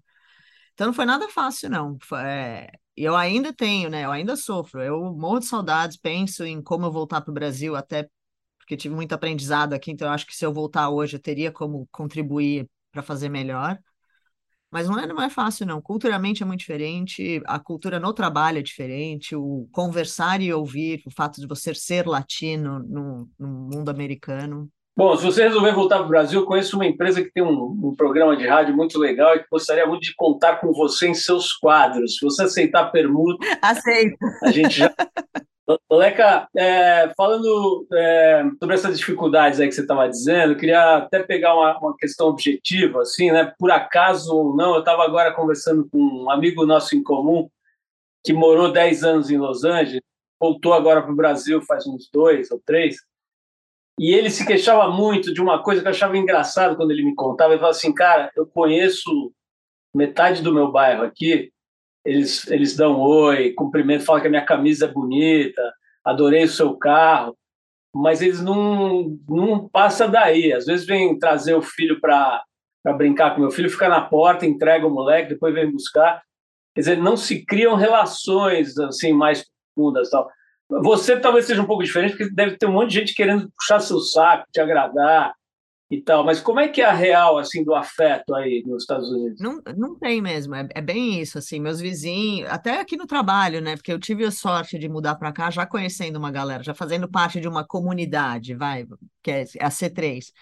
Então 0.75 0.89
não 0.89 0.95
foi 0.95 1.05
nada 1.05 1.29
fácil, 1.29 1.71
não. 1.71 1.97
É, 2.25 2.71
eu 2.97 3.17
ainda 3.17 3.53
tenho, 3.53 3.89
né? 3.91 4.05
Eu 4.05 4.13
ainda 4.13 4.37
sofro. 4.37 4.83
Eu 4.83 5.13
morro 5.15 5.41
de 5.41 5.47
saudades, 5.47 5.97
penso 5.97 6.45
em 6.45 6.63
como 6.63 6.87
eu 6.87 6.93
voltar 6.93 7.21
para 7.21 7.31
o 7.31 7.35
Brasil, 7.35 7.77
até 7.77 8.09
porque 8.59 8.77
tive 8.77 8.95
muito 8.95 9.13
aprendizado 9.15 9.75
aqui, 9.75 9.91
então 9.91 10.09
eu 10.09 10.15
acho 10.15 10.27
que 10.27 10.35
se 10.37 10.45
eu 10.45 10.53
voltar 10.53 10.89
hoje 10.91 11.17
eu 11.17 11.21
teria 11.21 11.53
como 11.53 11.87
contribuir 11.93 12.69
para 12.93 13.03
fazer 13.03 13.29
melhor. 13.29 13.79
Mas 14.75 14.89
não 14.89 14.99
é, 14.99 15.07
não 15.07 15.23
é 15.23 15.31
fácil, 15.31 15.65
não. 15.65 15.81
Culturalmente 15.81 16.43
é 16.43 16.47
muito 16.47 16.59
diferente, 16.59 17.41
a 17.47 17.61
cultura 17.61 18.01
no 18.01 18.13
trabalho 18.13 18.59
é 18.59 18.63
diferente, 18.63 19.37
o 19.37 19.69
conversar 19.71 20.43
e 20.43 20.53
ouvir, 20.53 21.01
o 21.07 21.13
fato 21.13 21.41
de 21.41 21.47
você 21.47 21.73
ser 21.73 22.09
latino 22.09 22.81
no, 22.81 23.31
no 23.39 23.49
mundo 23.73 23.89
americano. 23.89 24.69
Bom, 24.97 25.17
se 25.17 25.25
você 25.25 25.43
resolver 25.43 25.73
voltar 25.73 25.97
para 25.97 26.07
o 26.07 26.09
Brasil, 26.09 26.41
eu 26.41 26.47
conheço 26.47 26.77
uma 26.77 26.87
empresa 26.87 27.21
que 27.21 27.33
tem 27.33 27.43
um, 27.43 27.65
um, 27.83 27.95
programa 27.97 28.37
de 28.37 28.47
rádio 28.47 28.77
muito 28.77 28.97
legal 28.97 29.35
e 29.35 29.41
que 29.41 29.49
gostaria 29.51 29.85
muito 29.87 30.03
de 30.03 30.15
contar 30.15 30.61
com 30.61 30.73
você 30.73 31.09
em 31.09 31.15
seus 31.15 31.53
quadros. 31.53 32.17
Se 32.17 32.25
você 32.25 32.45
aceitar 32.45 32.93
permuta, 32.93 33.45
aceito. 33.61 34.17
A 34.43 34.53
gente 34.53 34.79
já 34.79 34.95
Leca, 35.91 36.47
é, 36.55 37.11
falando 37.17 37.87
é, 37.93 38.45
sobre 38.59 38.75
essas 38.75 38.99
dificuldades 38.99 39.59
aí 39.59 39.67
que 39.67 39.75
você 39.75 39.81
estava 39.81 40.09
dizendo, 40.09 40.53
eu 40.53 40.59
queria 40.59 40.97
até 40.99 41.23
pegar 41.23 41.55
uma, 41.55 41.79
uma, 41.79 41.97
questão 41.97 42.29
objetiva, 42.29 43.01
assim, 43.01 43.31
né? 43.31 43.53
Por 43.59 43.71
acaso 43.71 44.35
ou 44.35 44.55
não, 44.55 44.75
eu 44.75 44.81
estava 44.81 45.03
agora 45.05 45.33
conversando 45.33 45.89
com 45.91 45.99
um 45.99 46.31
amigo 46.31 46.67
nosso 46.67 46.95
em 46.95 47.03
comum 47.03 47.49
que 48.23 48.33
morou 48.33 48.71
10 48.71 49.05
anos 49.05 49.31
em 49.31 49.39
Los 49.39 49.65
Angeles, 49.65 50.03
voltou 50.39 50.75
agora 50.75 51.01
para 51.01 51.13
o 51.13 51.17
Brasil 51.17 51.63
faz 51.63 51.87
uns 51.87 52.11
dois 52.13 52.51
ou 52.51 52.61
três, 52.65 52.97
e 53.99 54.13
ele 54.13 54.31
se 54.31 54.47
queixava 54.47 54.91
muito 54.91 55.33
de 55.33 55.41
uma 55.41 55.63
coisa 55.63 55.81
que 55.81 55.87
eu 55.87 55.93
achava 55.93 56.17
engraçado 56.17 56.77
quando 56.77 56.91
ele 56.91 57.05
me 57.05 57.15
contava. 57.15 57.53
Ele 57.53 57.61
falava 57.61 57.77
assim, 57.77 57.93
cara, 57.93 58.31
eu 58.37 58.47
conheço 58.47 59.33
metade 59.95 60.43
do 60.43 60.53
meu 60.53 60.73
bairro 60.73 61.05
aqui 61.05 61.53
eles, 62.05 62.47
eles 62.51 62.77
dão 62.77 63.01
oi, 63.01 63.53
cumprimento, 63.53 64.05
falam 64.05 64.21
que 64.21 64.27
a 64.27 64.31
minha 64.31 64.45
camisa 64.45 64.85
é 64.85 64.93
bonita, 64.93 65.63
adorei 66.05 66.45
o 66.45 66.49
seu 66.49 66.77
carro, 66.77 67.37
mas 67.95 68.21
eles 68.21 68.43
não, 68.43 69.19
não 69.27 69.69
passa 69.69 70.07
daí. 70.07 70.53
Às 70.53 70.67
vezes 70.67 70.87
vem 70.87 71.19
trazer 71.19 71.55
o 71.55 71.63
filho 71.63 72.01
para 72.01 72.45
brincar 72.99 73.35
com 73.35 73.41
meu 73.41 73.51
filho, 73.51 73.71
fica 73.71 73.89
na 73.89 74.03
porta, 74.03 74.45
entrega 74.45 74.87
o 74.87 74.91
moleque, 74.91 75.31
depois 75.31 75.55
vem 75.55 75.71
buscar. 75.71 76.23
Quer 76.75 76.81
dizer, 76.81 76.99
não 76.99 77.17
se 77.17 77.45
criam 77.45 77.75
relações 77.75 78.77
assim 78.79 79.13
mais 79.13 79.47
profundas. 79.75 80.11
Tal. 80.11 80.29
Você 80.69 81.19
talvez 81.19 81.47
seja 81.47 81.63
um 81.63 81.67
pouco 81.67 81.85
diferente, 81.85 82.17
porque 82.17 82.33
deve 82.33 82.57
ter 82.57 82.67
um 82.67 82.73
monte 82.73 82.91
de 82.91 82.99
gente 83.01 83.15
querendo 83.15 83.51
puxar 83.57 83.81
seu 83.81 84.01
saco, 84.01 84.47
te 84.53 84.61
agradar, 84.61 85.33
e 85.91 86.03
tal. 86.03 86.25
Mas 86.25 86.41
como 86.41 86.61
é 86.61 86.69
que 86.69 86.81
é 86.81 86.85
a 86.85 86.93
real 86.93 87.39
assim 87.39 87.65
do 87.65 87.75
afeto 87.75 88.35
aí 88.35 88.63
nos 88.67 88.83
Estados 88.83 89.09
Unidos? 89.11 89.41
Não, 89.41 89.61
não 89.77 89.99
tem 89.99 90.21
mesmo, 90.21 90.55
é, 90.55 90.69
é 90.75 90.81
bem 90.81 91.21
isso 91.21 91.39
assim. 91.39 91.61
Meus 91.61 91.81
vizinhos, 91.81 92.51
até 92.51 92.81
aqui 92.81 92.97
no 92.97 93.07
trabalho, 93.07 93.61
né? 93.61 93.77
Porque 93.77 93.93
eu 93.93 93.99
tive 93.99 94.25
a 94.25 94.31
sorte 94.31 94.79
de 94.79 94.89
mudar 94.89 95.15
para 95.17 95.33
cá 95.33 95.51
já 95.51 95.67
conhecendo 95.67 96.17
uma 96.17 96.31
galera, 96.31 96.63
já 96.63 96.75
fazendo 96.75 97.09
parte 97.09 97.41
de 97.41 97.49
uma 97.49 97.65
comunidade, 97.65 98.55
vai, 98.55 98.87
que 99.23 99.31
é 99.31 99.43
a 99.61 99.69
C3. 99.69 100.33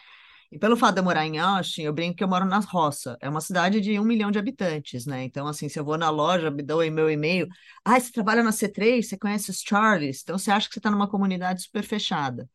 E 0.52 0.59
pelo 0.59 0.76
fato 0.76 0.94
de 0.97 1.00
eu 1.00 1.04
morar 1.04 1.26
em 1.26 1.38
Austin, 1.38 1.82
eu 1.82 1.94
brinco 1.94 2.16
que 2.18 2.23
eu 2.23 2.28
moro 2.28 2.44
na 2.44 2.59
roça. 2.59 3.16
É 3.23 3.28
uma 3.28 3.40
cidade 3.40 3.80
de 3.80 3.99
um 3.99 4.04
milhão 4.04 4.30
de 4.30 4.38
habitantes, 4.38 5.06
né? 5.06 5.25
Então, 5.25 5.47
assim, 5.47 5.66
se 5.66 5.78
eu 5.78 5.85
vou 5.85 5.97
na 5.97 6.11
loja, 6.11 6.50
me 6.50 6.62
dão 6.62 6.78
meu 6.90 7.11
e-mail. 7.11 7.49
Ah, 7.82 7.99
você 7.99 8.12
trabalha 8.12 8.42
na 8.42 8.52
C3, 8.52 9.09
você 9.09 9.16
conhece 9.18 9.50
os 9.50 9.61
Charlies? 9.62 10.21
Então, 10.23 10.37
você 10.37 10.50
acha 10.50 10.68
que 10.68 10.75
você 10.75 10.78
está 10.78 10.90
numa 10.90 11.09
comunidade 11.09 11.62
super 11.62 11.82
fechada, 11.82 12.47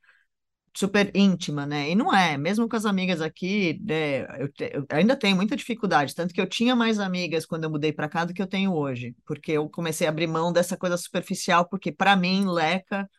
super 0.76 1.12
íntima, 1.16 1.66
né? 1.66 1.90
E 1.92 1.96
não 1.96 2.14
é. 2.16 2.38
Mesmo 2.38 2.70
com 2.70 2.76
as 2.76 2.86
amigas 2.86 3.22
aqui, 3.22 3.80
né, 3.84 4.22
eu, 4.42 4.52
te, 4.52 4.72
eu 4.74 4.86
ainda 4.92 5.16
tenho 5.16 5.36
muita 5.36 5.56
dificuldade. 5.56 6.16
Tanto 6.16 6.34
que 6.34 6.42
eu 6.42 6.48
tinha 6.48 6.76
mais 6.76 7.00
amigas 7.00 7.46
quando 7.46 7.66
eu 7.66 7.70
mudei 7.72 7.94
para 7.94 8.10
cá 8.10 8.26
do 8.26 8.34
que 8.34 8.42
eu 8.42 8.48
tenho 8.48 8.74
hoje. 8.74 9.16
Porque 9.26 9.54
eu 9.54 9.70
comecei 9.70 10.08
a 10.08 10.12
abrir 10.12 10.28
mão 10.28 10.54
dessa 10.54 10.78
coisa 10.78 10.98
superficial, 10.98 11.68
porque 11.70 11.92
para 11.92 12.16
mim, 12.16 12.46
Leca 12.48 13.10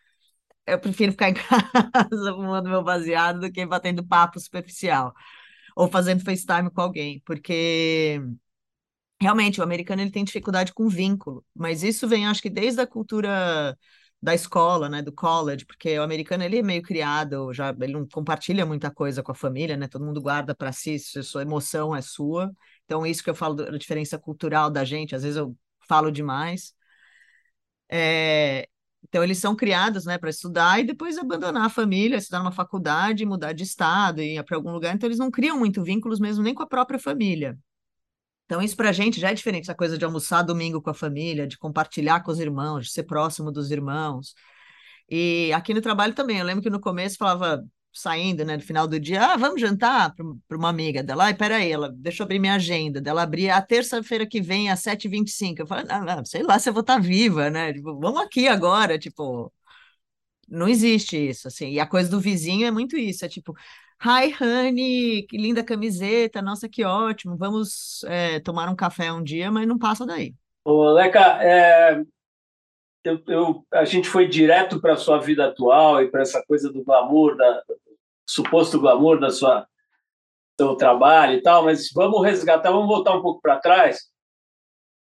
eu 0.73 0.81
prefiro 0.81 1.13
ficar 1.13 1.31
em 1.31 1.35
casa 1.35 2.33
fumando 2.35 2.69
meu 2.69 2.83
baseado 2.83 3.41
do 3.41 3.53
que 3.53 3.65
batendo 3.67 4.07
papo 4.07 4.41
superficial 4.41 5.13
ou 5.77 5.89
fazendo 5.89 6.25
FaceTime 6.25 6.71
com 6.71 6.81
alguém, 6.83 7.23
porque 7.27 8.21
realmente 9.21 9.61
o 9.61 9.65
americano 9.65 10.03
ele 10.03 10.11
tem 10.11 10.25
dificuldade 10.25 10.73
com 10.73 10.89
vínculo, 10.89 11.45
mas 11.55 11.83
isso 11.83 12.07
vem 12.09 12.27
acho 12.27 12.43
que 12.43 12.51
desde 12.51 12.81
a 12.81 12.87
cultura 12.87 13.77
da 14.21 14.35
escola, 14.35 14.89
né, 14.89 15.01
do 15.01 15.13
college, 15.13 15.65
porque 15.65 15.97
o 15.99 16.03
americano 16.03 16.43
ele 16.43 16.59
é 16.59 16.63
meio 16.63 16.83
criado, 16.83 17.53
já 17.53 17.71
ele 17.81 17.93
não 17.93 18.07
compartilha 18.09 18.67
muita 18.67 18.91
coisa 18.91 19.23
com 19.23 19.31
a 19.31 19.35
família, 19.35 19.77
né? 19.77 19.87
Todo 19.87 20.05
mundo 20.05 20.21
guarda 20.21 20.55
para 20.57 20.73
si, 20.73 20.99
sua 20.99 21.43
emoção 21.43 21.95
é 21.95 22.03
sua. 22.03 22.51
Então 22.85 23.07
isso 23.07 23.23
que 23.23 23.31
eu 23.31 23.35
falo 23.35 23.55
da 23.55 23.71
diferença 23.79 24.19
cultural 24.19 24.71
da 24.71 24.85
gente, 24.85 25.15
às 25.15 25.23
vezes 25.23 25.37
eu 25.37 25.57
falo 25.89 26.11
demais. 26.11 26.75
É, 27.91 28.69
então, 29.09 29.25
eles 29.25 29.39
são 29.39 29.57
criados 29.57 30.05
né, 30.05 30.19
para 30.19 30.29
estudar 30.29 30.81
e 30.81 30.85
depois 30.85 31.17
abandonar 31.17 31.65
a 31.65 31.71
família, 31.71 32.17
estudar 32.17 32.41
numa 32.41 32.53
faculdade, 32.53 33.25
mudar 33.25 33.53
de 33.55 33.63
estado 33.63 34.21
e 34.21 34.37
ir 34.37 34.45
para 34.45 34.57
algum 34.57 34.71
lugar. 34.71 34.95
Então, 34.95 35.09
eles 35.09 35.19
não 35.19 35.31
criam 35.31 35.59
muito 35.59 35.83
vínculos 35.83 36.21
mesmo 36.21 36.45
nem 36.45 36.55
com 36.55 36.63
a 36.63 36.67
própria 36.67 36.99
família. 36.99 37.59
Então, 38.45 38.63
isso 38.63 38.77
para 38.77 38.91
a 38.91 38.93
gente 38.93 39.19
já 39.21 39.31
é 39.31 39.35
diferente, 39.35 39.65
essa 39.65 39.75
coisa 39.75 39.97
de 39.97 40.05
almoçar 40.05 40.43
domingo 40.43 40.81
com 40.83 40.91
a 40.91 40.95
família, 40.95 41.47
de 41.47 41.59
compartilhar 41.59 42.21
com 42.23 42.31
os 42.31 42.39
irmãos, 42.39 42.87
de 42.87 42.93
ser 42.93 43.05
próximo 43.05 43.51
dos 43.51 43.71
irmãos. 43.71 44.35
E 45.09 45.53
aqui 45.55 45.73
no 45.73 45.81
trabalho 45.81 46.15
também, 46.15 46.39
eu 46.39 46.45
lembro 46.45 46.63
que 46.63 46.71
no 46.71 46.81
começo 46.81 47.17
falava, 47.17 47.65
saindo, 47.93 48.45
né, 48.45 48.57
no 48.57 48.63
final 48.63 48.87
do 48.87 49.01
dia, 49.01 49.33
ah, 49.33 49.37
vamos 49.37 49.61
jantar 49.61 50.15
para 50.15 50.57
uma 50.57 50.69
amiga 50.69 51.03
dela. 51.03 51.25
Ai, 51.25 51.35
peraí, 51.35 51.71
ela, 51.73 51.91
deixa 51.91 52.23
eu 52.23 52.25
abrir 52.25 52.39
minha 52.39 52.55
agenda. 52.55 53.01
Dela 53.01 53.23
abrir 53.23 53.51
a 53.51 53.61
terça-feira 53.61 54.27
que 54.27 54.41
vem, 54.41 54.71
às 54.71 54.81
7h25. 54.81 55.61
Eu 55.61 55.67
não, 55.87 56.05
não, 56.05 56.25
sei 56.25 56.43
lá 56.43 56.59
se 56.59 56.69
eu 56.69 56.73
vou 56.73 56.83
estar 56.83 56.97
tá 56.97 57.01
viva, 57.01 57.51
né? 57.51 57.73
Tipo, 57.73 57.99
vamos 57.99 58.21
aqui 58.23 58.47
agora, 58.49 58.99
tipo, 58.99 59.53
não 60.49 60.69
existe 60.69 61.17
isso, 61.17 61.49
assim. 61.49 61.71
E 61.71 61.81
a 61.81 61.87
coisa 61.87 62.11
do 62.11 62.21
vizinho 62.21 62.67
é 62.67 62.71
muito 62.71 62.97
isso, 62.97 63.25
é 63.25 63.29
tipo, 63.29 63.55
Hi, 64.01 64.33
honey, 64.41 65.27
que 65.27 65.37
linda 65.37 65.65
camiseta, 65.65 66.41
nossa, 66.41 66.69
que 66.69 66.85
ótimo, 66.85 67.37
vamos 67.37 68.05
é, 68.05 68.39
tomar 68.39 68.69
um 68.69 68.77
café 68.77 69.13
um 69.13 69.23
dia, 69.23 69.51
mas 69.51 69.67
não 69.67 69.77
passa 69.77 70.07
daí. 70.07 70.37
Ô, 70.65 70.93
Leca, 70.93 71.43
é, 71.43 72.01
eu, 73.09 73.23
eu, 73.27 73.67
a 73.73 73.85
gente 73.85 74.09
foi 74.09 74.29
direto 74.29 74.81
para 74.81 74.93
a 74.93 74.97
sua 74.97 75.19
vida 75.19 75.47
atual 75.47 76.03
e 76.03 76.11
para 76.11 76.23
essa 76.23 76.45
coisa 76.47 76.71
do 76.73 76.85
glamour, 76.85 77.37
da, 77.37 77.63
suposto 78.29 78.81
glamour 78.81 79.19
da 79.19 79.31
sua 79.31 79.67
seu 80.61 80.75
trabalho 80.75 81.35
e 81.35 81.41
tal, 81.41 81.65
mas 81.65 81.89
vamos 81.95 82.21
resgatar, 82.25 82.73
vamos 82.73 82.89
voltar 82.89 83.15
um 83.15 83.23
pouco 83.23 83.41
para 83.41 83.61
trás. 83.61 84.09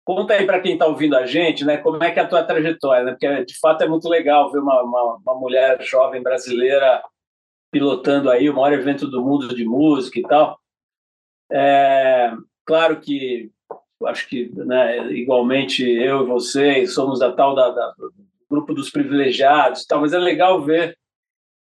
Conta 0.05 0.35
aí 0.35 0.45
para 0.45 0.61
quem 0.61 0.73
está 0.73 0.85
ouvindo 0.85 1.17
a 1.17 1.25
gente, 1.25 1.65
né? 1.65 1.77
Como 1.77 2.03
é 2.03 2.11
que 2.11 2.19
é 2.19 2.23
a 2.23 2.29
tua 2.29 2.43
trajetória, 2.43 3.05
né? 3.05 3.13
Porque 3.13 3.45
de 3.45 3.59
fato 3.59 3.83
é 3.83 3.89
muito 3.89 4.09
legal 4.09 4.51
ver 4.51 4.59
uma, 4.59 4.83
uma, 4.83 5.17
uma 5.25 5.35
mulher 5.37 5.81
jovem 5.81 6.23
brasileira 6.23 7.03
pilotando 7.71 8.29
aí 8.31 8.51
o 8.51 8.55
maior 8.55 8.73
evento 8.73 9.07
do 9.07 9.23
mundo 9.23 9.55
de 9.55 9.65
música 9.65 10.19
e 10.19 10.23
tal. 10.23 10.59
É, 11.51 12.33
claro 12.67 13.01
que 13.01 13.51
acho 14.05 14.29
que 14.29 14.51
né, 14.55 15.13
igualmente 15.13 15.83
eu 15.85 16.23
e 16.23 16.27
você 16.27 16.87
somos 16.87 17.19
da 17.21 17.33
tal 17.33 17.55
da, 17.55 17.71
da, 17.71 17.95
grupo 18.51 18.75
dos 18.75 18.91
privilegiados, 18.91 19.85
tal, 19.87 20.01
mas 20.01 20.13
é 20.13 20.19
legal 20.19 20.63
ver 20.63 20.97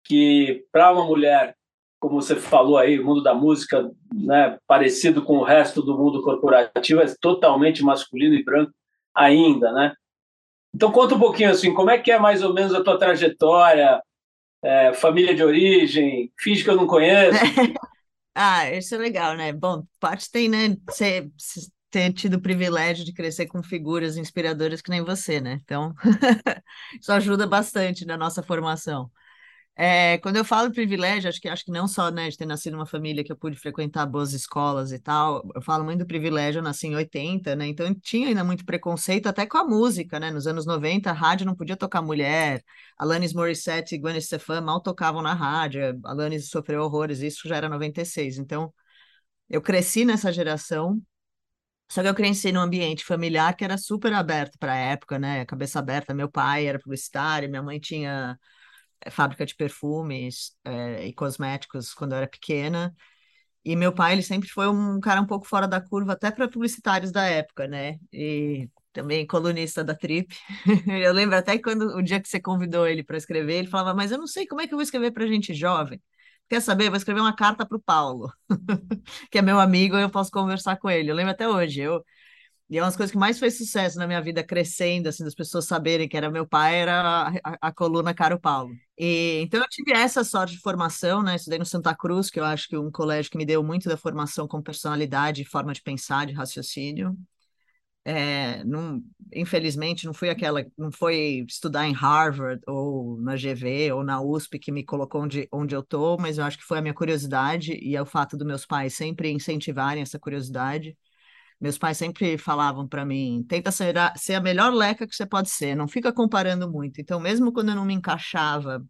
que 0.03 0.65
para 0.71 0.91
uma 0.91 1.05
mulher, 1.05 1.55
como 1.99 2.21
você 2.21 2.35
falou 2.35 2.77
aí, 2.77 2.99
o 2.99 3.05
mundo 3.05 3.23
da 3.23 3.33
música, 3.33 3.89
né, 4.13 4.57
parecido 4.67 5.21
com 5.21 5.37
o 5.37 5.43
resto 5.43 5.81
do 5.81 5.97
mundo 5.97 6.21
corporativo, 6.21 7.01
é 7.01 7.05
totalmente 7.21 7.83
masculino 7.83 8.35
e 8.35 8.43
branco 8.43 8.73
ainda, 9.15 9.71
né? 9.71 9.93
Então 10.75 10.91
conta 10.91 11.15
um 11.15 11.19
pouquinho 11.19 11.51
assim, 11.51 11.73
como 11.73 11.91
é 11.91 11.97
que 11.97 12.11
é 12.11 12.17
mais 12.17 12.43
ou 12.43 12.53
menos 12.53 12.73
a 12.73 12.83
tua 12.83 12.97
trajetória, 12.97 14.01
é, 14.61 14.93
família 14.93 15.35
de 15.35 15.43
origem, 15.43 16.31
finge 16.39 16.63
que 16.63 16.69
eu 16.69 16.75
não 16.75 16.87
conheço. 16.87 17.39
ah, 18.35 18.71
isso 18.71 18.95
é 18.95 18.97
legal, 18.97 19.35
né? 19.35 19.53
Bom, 19.53 19.83
parte 19.99 20.31
tem, 20.31 20.49
né? 20.49 20.75
Você 20.87 21.29
ter 21.93 22.11
tido 22.11 22.35
o 22.35 22.41
privilégio 22.41 23.05
de 23.05 23.13
crescer 23.13 23.45
com 23.45 23.61
figuras 23.61 24.17
inspiradoras 24.17 24.81
que 24.81 24.89
nem 24.89 25.03
você, 25.03 25.39
né? 25.39 25.59
Então, 25.63 25.93
isso 26.99 27.11
ajuda 27.11 27.45
bastante 27.45 28.03
na 28.03 28.17
nossa 28.17 28.41
formação. 28.41 29.11
É, 29.75 30.17
quando 30.19 30.37
eu 30.37 30.45
falo 30.45 30.71
privilégio, 30.71 31.29
acho 31.29 31.39
que 31.41 31.47
acho 31.47 31.65
que 31.65 31.71
não 31.71 31.87
só 31.87 32.09
né, 32.11 32.29
de 32.29 32.37
ter 32.37 32.45
nascido 32.47 32.73
numa 32.73 32.85
família 32.85 33.23
que 33.23 33.31
eu 33.31 33.37
pude 33.37 33.57
frequentar 33.59 34.05
boas 34.07 34.33
escolas 34.33 34.91
e 34.91 34.99
tal, 34.99 35.47
eu 35.55 35.61
falo 35.61 35.83
muito 35.83 35.99
do 35.99 36.07
privilégio, 36.07 36.59
eu 36.59 36.63
nasci 36.63 36.87
em 36.87 36.95
80, 36.95 37.55
né? 37.55 37.67
Então 37.67 37.93
tinha 37.95 38.27
ainda 38.27 38.43
muito 38.43 38.65
preconceito 38.65 39.27
até 39.27 39.45
com 39.45 39.57
a 39.57 39.63
música, 39.63 40.19
né? 40.19 40.31
Nos 40.31 40.47
anos 40.47 40.65
90, 40.65 41.11
a 41.11 41.13
rádio 41.13 41.45
não 41.45 41.55
podia 41.55 41.77
tocar 41.77 42.01
mulher, 42.01 42.63
Alanis 42.97 43.33
Morissette 43.33 43.95
e 43.95 43.99
Gwen 43.99 44.19
Stefani 44.19 44.65
mal 44.65 44.81
tocavam 44.81 45.21
na 45.21 45.33
rádio, 45.33 45.99
Alanis 46.05 46.49
sofreu 46.49 46.81
horrores, 46.83 47.21
isso 47.21 47.47
já 47.47 47.57
era 47.57 47.69
96. 47.69 48.37
Então, 48.39 48.73
eu 49.49 49.61
cresci 49.61 50.05
nessa 50.05 50.31
geração, 50.31 50.99
só 51.93 52.01
que 52.01 52.07
eu 52.09 52.15
cresci 52.15 52.51
num 52.51 52.59
ambiente 52.61 53.05
familiar 53.05 53.55
que 53.55 53.63
era 53.63 53.77
super 53.77 54.11
aberto 54.13 54.57
para 54.57 54.73
a 54.73 54.75
época, 54.75 55.19
né? 55.19 55.45
Cabeça 55.45 55.77
aberta. 55.77 56.11
Meu 56.11 56.27
pai 56.27 56.65
era 56.65 56.79
publicitário, 56.79 57.47
minha 57.47 57.61
mãe 57.61 57.79
tinha 57.79 58.35
é, 59.01 59.11
fábrica 59.11 59.45
de 59.45 59.55
perfumes 59.55 60.53
é, 60.65 61.05
e 61.07 61.13
cosméticos 61.13 61.93
quando 61.93 62.13
eu 62.13 62.17
era 62.17 62.27
pequena. 62.27 62.95
E 63.63 63.75
meu 63.75 63.93
pai, 63.93 64.13
ele 64.13 64.23
sempre 64.23 64.49
foi 64.49 64.67
um 64.69 64.99
cara 64.99 65.21
um 65.21 65.27
pouco 65.27 65.47
fora 65.47 65.67
da 65.67 65.79
curva, 65.79 66.13
até 66.13 66.31
para 66.31 66.49
publicitários 66.49 67.11
da 67.11 67.25
época, 67.25 67.67
né? 67.67 67.99
E 68.11 68.67
também 68.91 69.27
colunista 69.27 69.83
da 69.83 69.95
Trip. 69.95 70.35
eu 71.05 71.13
lembro 71.13 71.37
até 71.37 71.59
quando 71.59 71.95
o 71.95 72.01
dia 72.01 72.19
que 72.19 72.27
você 72.27 72.41
convidou 72.41 72.87
ele 72.87 73.03
para 73.03 73.17
escrever, 73.17 73.59
ele 73.59 73.67
falava: 73.67 73.93
Mas 73.95 74.11
eu 74.11 74.17
não 74.17 74.27
sei 74.27 74.47
como 74.47 74.61
é 74.61 74.67
que 74.67 74.73
eu 74.73 74.77
vou 74.77 74.83
escrever 74.83 75.11
para 75.11 75.27
gente 75.27 75.53
jovem. 75.53 76.01
Quer 76.49 76.61
saber? 76.61 76.89
Vou 76.89 76.97
escrever 76.97 77.21
uma 77.21 77.35
carta 77.35 77.65
para 77.65 77.77
o 77.77 77.81
Paulo, 77.81 78.31
que 79.31 79.37
é 79.39 79.41
meu 79.41 79.59
amigo, 79.59 79.95
eu 79.97 80.09
posso 80.09 80.31
conversar 80.31 80.77
com 80.77 80.89
ele. 80.89 81.09
Eu 81.09 81.15
lembro 81.15 81.31
até 81.31 81.47
hoje. 81.47 81.81
Eu, 81.81 82.03
e 82.69 82.77
é 82.77 82.81
uma 82.81 82.87
das 82.87 82.95
coisas 82.95 83.11
que 83.11 83.17
mais 83.17 83.37
fez 83.39 83.57
sucesso 83.57 83.99
na 83.99 84.07
minha 84.07 84.21
vida, 84.21 84.43
crescendo, 84.43 85.07
assim, 85.07 85.23
das 85.23 85.35
pessoas 85.35 85.65
saberem 85.65 86.07
que 86.07 86.17
era 86.17 86.31
meu 86.31 86.47
pai, 86.47 86.75
era 86.81 87.31
a, 87.43 87.57
a, 87.61 87.71
coluna 87.71 88.13
Caro 88.13 88.39
Paulo. 88.39 88.73
E, 88.97 89.41
então 89.41 89.59
eu 89.61 89.67
tive 89.69 89.91
essa 89.91 90.23
sorte 90.23 90.55
de 90.55 90.59
formação, 90.61 91.21
né? 91.21 91.35
Estudei 91.35 91.59
no 91.59 91.65
Santa 91.65 91.95
Cruz, 91.95 92.29
que 92.29 92.39
eu 92.39 92.45
acho 92.45 92.67
que 92.67 92.75
é 92.75 92.79
um 92.79 92.89
colégio 92.91 93.29
que 93.31 93.37
me 93.37 93.45
deu 93.45 93.63
muito 93.63 93.87
da 93.89 93.97
formação 93.97 94.47
com 94.47 94.61
personalidade, 94.61 95.45
forma 95.45 95.73
de 95.73 95.81
pensar, 95.81 96.25
de 96.25 96.33
raciocínio. 96.33 97.15
É, 98.05 98.63
não, 98.65 99.01
infelizmente 99.33 100.05
não 100.05 100.13
fui 100.13 100.29
aquela, 100.29 100.65
não 100.77 100.91
foi 100.91 101.45
estudar 101.47 101.87
em 101.87 101.93
Harvard 101.93 102.61
ou 102.67 103.17
na 103.21 103.37
GV 103.37 103.93
ou 103.93 104.03
na 104.03 104.21
USP 104.21 104.59
que 104.59 104.73
me 104.73 104.83
colocou 104.83 105.21
onde, 105.21 105.47
onde 105.51 105.73
eu 105.73 105.81
tô, 105.81 106.17
mas 106.17 106.37
eu 106.37 106.43
acho 106.43 106.57
que 106.57 106.65
foi 106.65 106.79
a 106.79 106.81
minha 106.81 106.93
curiosidade 106.93 107.73
e 107.81 107.95
é 107.95 108.01
o 108.01 108.05
fato 108.05 108.35
dos 108.35 108.45
meus 108.45 108.65
pais 108.65 108.93
sempre 108.93 109.31
incentivarem 109.31 110.01
essa 110.03 110.19
curiosidade. 110.19 110.97
Meus 111.61 111.77
pais 111.77 111.97
sempre 111.97 112.37
falavam 112.37 112.87
para 112.87 113.05
mim: 113.05 113.45
tenta 113.47 113.71
ser 113.71 113.97
a, 113.97 114.13
ser 114.17 114.33
a 114.35 114.41
melhor 114.41 114.73
leca 114.73 115.07
que 115.07 115.15
você 115.15 115.25
pode 115.25 115.49
ser, 115.49 115.75
não 115.75 115.87
fica 115.87 116.11
comparando 116.11 116.69
muito. 116.69 116.99
Então, 116.99 117.19
mesmo 117.19 117.53
quando 117.53 117.69
eu 117.69 117.75
não 117.75 117.85
me 117.85 117.93
encaixava 117.93 118.85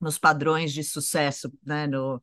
nos 0.00 0.18
padrões 0.18 0.72
de 0.72 0.82
sucesso, 0.84 1.52
né, 1.64 1.86
no, 1.86 2.20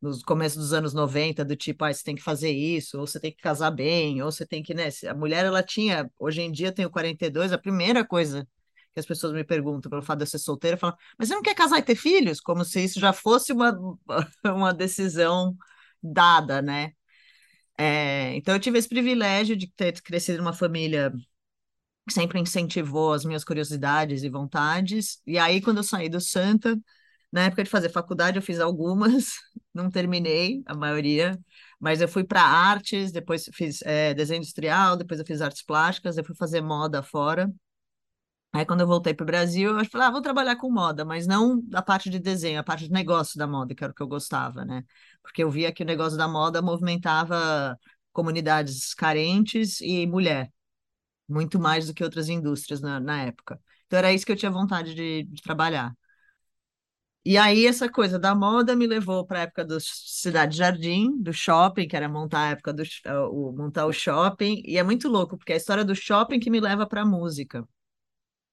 nos 0.00 0.22
começos 0.22 0.58
dos 0.58 0.72
anos 0.72 0.94
90, 0.94 1.44
do 1.44 1.56
tipo, 1.56 1.84
ah, 1.84 1.92
você 1.92 2.02
tem 2.02 2.14
que 2.14 2.22
fazer 2.22 2.50
isso, 2.50 2.98
ou 2.98 3.06
você 3.06 3.20
tem 3.20 3.30
que 3.32 3.42
casar 3.42 3.70
bem, 3.70 4.22
ou 4.22 4.32
você 4.32 4.46
tem 4.46 4.62
que, 4.62 4.72
né? 4.74 4.88
A 5.08 5.14
mulher, 5.14 5.44
ela 5.44 5.62
tinha, 5.62 6.10
hoje 6.18 6.40
em 6.42 6.50
dia 6.50 6.68
eu 6.68 6.74
tenho 6.74 6.90
42, 6.90 7.52
a 7.52 7.58
primeira 7.58 8.04
coisa 8.06 8.46
que 8.94 9.00
as 9.00 9.06
pessoas 9.06 9.32
me 9.32 9.44
perguntam 9.44 9.90
pelo 9.90 10.02
fato 10.02 10.18
de 10.18 10.24
eu 10.24 10.26
ser 10.28 10.38
solteira, 10.38 10.76
falam, 10.76 10.96
mas 11.18 11.28
você 11.28 11.34
não 11.34 11.42
quer 11.42 11.54
casar 11.54 11.78
e 11.78 11.82
ter 11.82 11.94
filhos? 11.94 12.40
Como 12.40 12.64
se 12.64 12.82
isso 12.84 12.98
já 12.98 13.12
fosse 13.12 13.52
uma, 13.52 13.72
uma 14.44 14.72
decisão 14.74 15.56
dada, 16.02 16.60
né? 16.62 16.92
É, 17.78 18.34
então 18.36 18.54
eu 18.54 18.60
tive 18.60 18.78
esse 18.78 18.88
privilégio 18.88 19.56
de 19.56 19.66
ter 19.68 20.00
crescido 20.02 20.38
numa 20.38 20.52
família 20.52 21.12
que 22.06 22.14
sempre 22.14 22.40
incentivou 22.40 23.12
as 23.12 23.24
minhas 23.24 23.44
curiosidades 23.44 24.22
e 24.22 24.28
vontades, 24.28 25.20
e 25.26 25.38
aí 25.38 25.60
quando 25.60 25.78
eu 25.78 25.84
saí 25.84 26.08
do 26.08 26.20
Santa, 26.20 26.78
na 27.32 27.44
época 27.44 27.64
de 27.64 27.70
fazer 27.70 27.88
faculdade, 27.90 28.38
eu 28.38 28.42
fiz 28.42 28.60
algumas, 28.60 29.26
não 29.74 29.90
terminei 29.90 30.62
a 30.66 30.74
maioria, 30.74 31.38
mas 31.78 32.00
eu 32.00 32.08
fui 32.08 32.24
para 32.24 32.42
artes, 32.42 33.12
depois 33.12 33.48
fiz 33.54 33.82
é, 33.82 34.14
desenho 34.14 34.38
industrial, 34.38 34.96
depois 34.96 35.20
eu 35.20 35.26
fiz 35.26 35.40
artes 35.42 35.62
plásticas, 35.62 36.16
eu 36.16 36.24
fui 36.24 36.34
fazer 36.36 36.60
moda 36.60 37.02
fora. 37.02 37.50
Aí, 38.52 38.66
quando 38.66 38.80
eu 38.80 38.86
voltei 38.86 39.14
para 39.14 39.22
o 39.22 39.26
Brasil, 39.26 39.78
eu 39.78 39.84
falei, 39.84 40.08
ah, 40.08 40.10
vou 40.10 40.20
trabalhar 40.20 40.56
com 40.56 40.70
moda, 40.70 41.04
mas 41.04 41.24
não 41.26 41.62
a 41.72 41.80
parte 41.82 42.10
de 42.10 42.18
desenho, 42.18 42.58
a 42.58 42.64
parte 42.64 42.84
de 42.86 42.90
negócio 42.92 43.38
da 43.38 43.46
moda, 43.46 43.74
que 43.74 43.84
era 43.84 43.92
o 43.92 43.94
que 43.94 44.02
eu 44.02 44.08
gostava, 44.08 44.64
né? 44.64 44.82
Porque 45.22 45.42
eu 45.44 45.50
via 45.50 45.72
que 45.72 45.82
o 45.84 45.86
negócio 45.86 46.18
da 46.18 46.26
moda 46.26 46.60
movimentava 46.60 47.78
comunidades 48.12 48.92
carentes 48.92 49.80
e 49.80 50.04
mulher, 50.06 50.50
muito 51.28 51.58
mais 51.60 51.86
do 51.88 51.94
que 51.94 52.04
outras 52.04 52.28
indústrias 52.28 52.80
na, 52.80 53.00
na 53.00 53.22
época. 53.24 53.60
Então, 53.86 53.98
era 53.98 54.12
isso 54.12 54.26
que 54.26 54.32
eu 54.32 54.36
tinha 54.36 54.50
vontade 54.52 54.94
de, 54.94 55.24
de 55.24 55.42
trabalhar. 55.42 55.94
E 57.24 57.36
aí, 57.36 57.66
essa 57.66 57.88
coisa 57.90 58.18
da 58.18 58.34
moda 58.34 58.74
me 58.74 58.86
levou 58.86 59.26
para 59.26 59.40
a 59.40 59.42
época 59.42 59.64
do 59.64 59.78
Cidade 59.80 60.56
Jardim, 60.56 61.20
do 61.20 61.32
shopping, 61.32 61.86
que 61.86 61.94
era 61.96 62.08
montar 62.08 62.40
a 62.48 62.50
época 62.52 62.72
do 62.72 62.82
o, 63.30 63.52
montar 63.52 63.86
o 63.86 63.92
shopping. 63.92 64.62
E 64.64 64.78
é 64.78 64.82
muito 64.82 65.08
louco, 65.08 65.36
porque 65.36 65.52
é 65.52 65.54
a 65.56 65.58
história 65.58 65.84
do 65.84 65.94
shopping 65.94 66.40
que 66.40 66.50
me 66.50 66.60
leva 66.60 66.86
para 66.86 67.02
a 67.02 67.06
música 67.06 67.64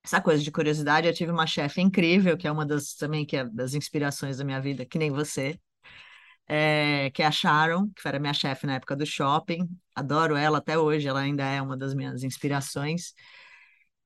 essa 0.04 0.22
coisa 0.22 0.42
de 0.42 0.52
curiosidade, 0.52 1.08
eu 1.08 1.14
tive 1.14 1.32
uma 1.32 1.46
chefe 1.46 1.82
incrível, 1.82 2.38
que 2.38 2.48
é 2.48 2.52
uma 2.52 2.66
das 2.66 2.94
também 2.96 3.26
que 3.26 3.36
é 3.36 3.44
das 3.46 3.74
inspirações 3.74 4.38
da 4.38 4.46
minha 4.46 4.62
vida, 4.62 4.86
que 4.86 4.98
nem 4.98 5.12
você, 5.12 5.60
que 7.14 7.22
é 7.22 7.26
a 7.26 7.32
Sharon, 7.32 7.90
que 7.96 8.08
era 8.08 8.20
minha 8.20 8.34
chefe 8.34 8.66
na 8.66 8.76
época 8.76 8.96
do 8.96 9.06
shopping. 9.06 9.68
Adoro 9.96 10.36
ela 10.36 10.60
até 10.60 10.78
hoje, 10.78 11.08
ela 11.08 11.20
ainda 11.22 11.44
é 11.44 11.62
uma 11.62 11.78
das 11.78 11.94
minhas 11.94 12.24
inspirações. 12.24 13.14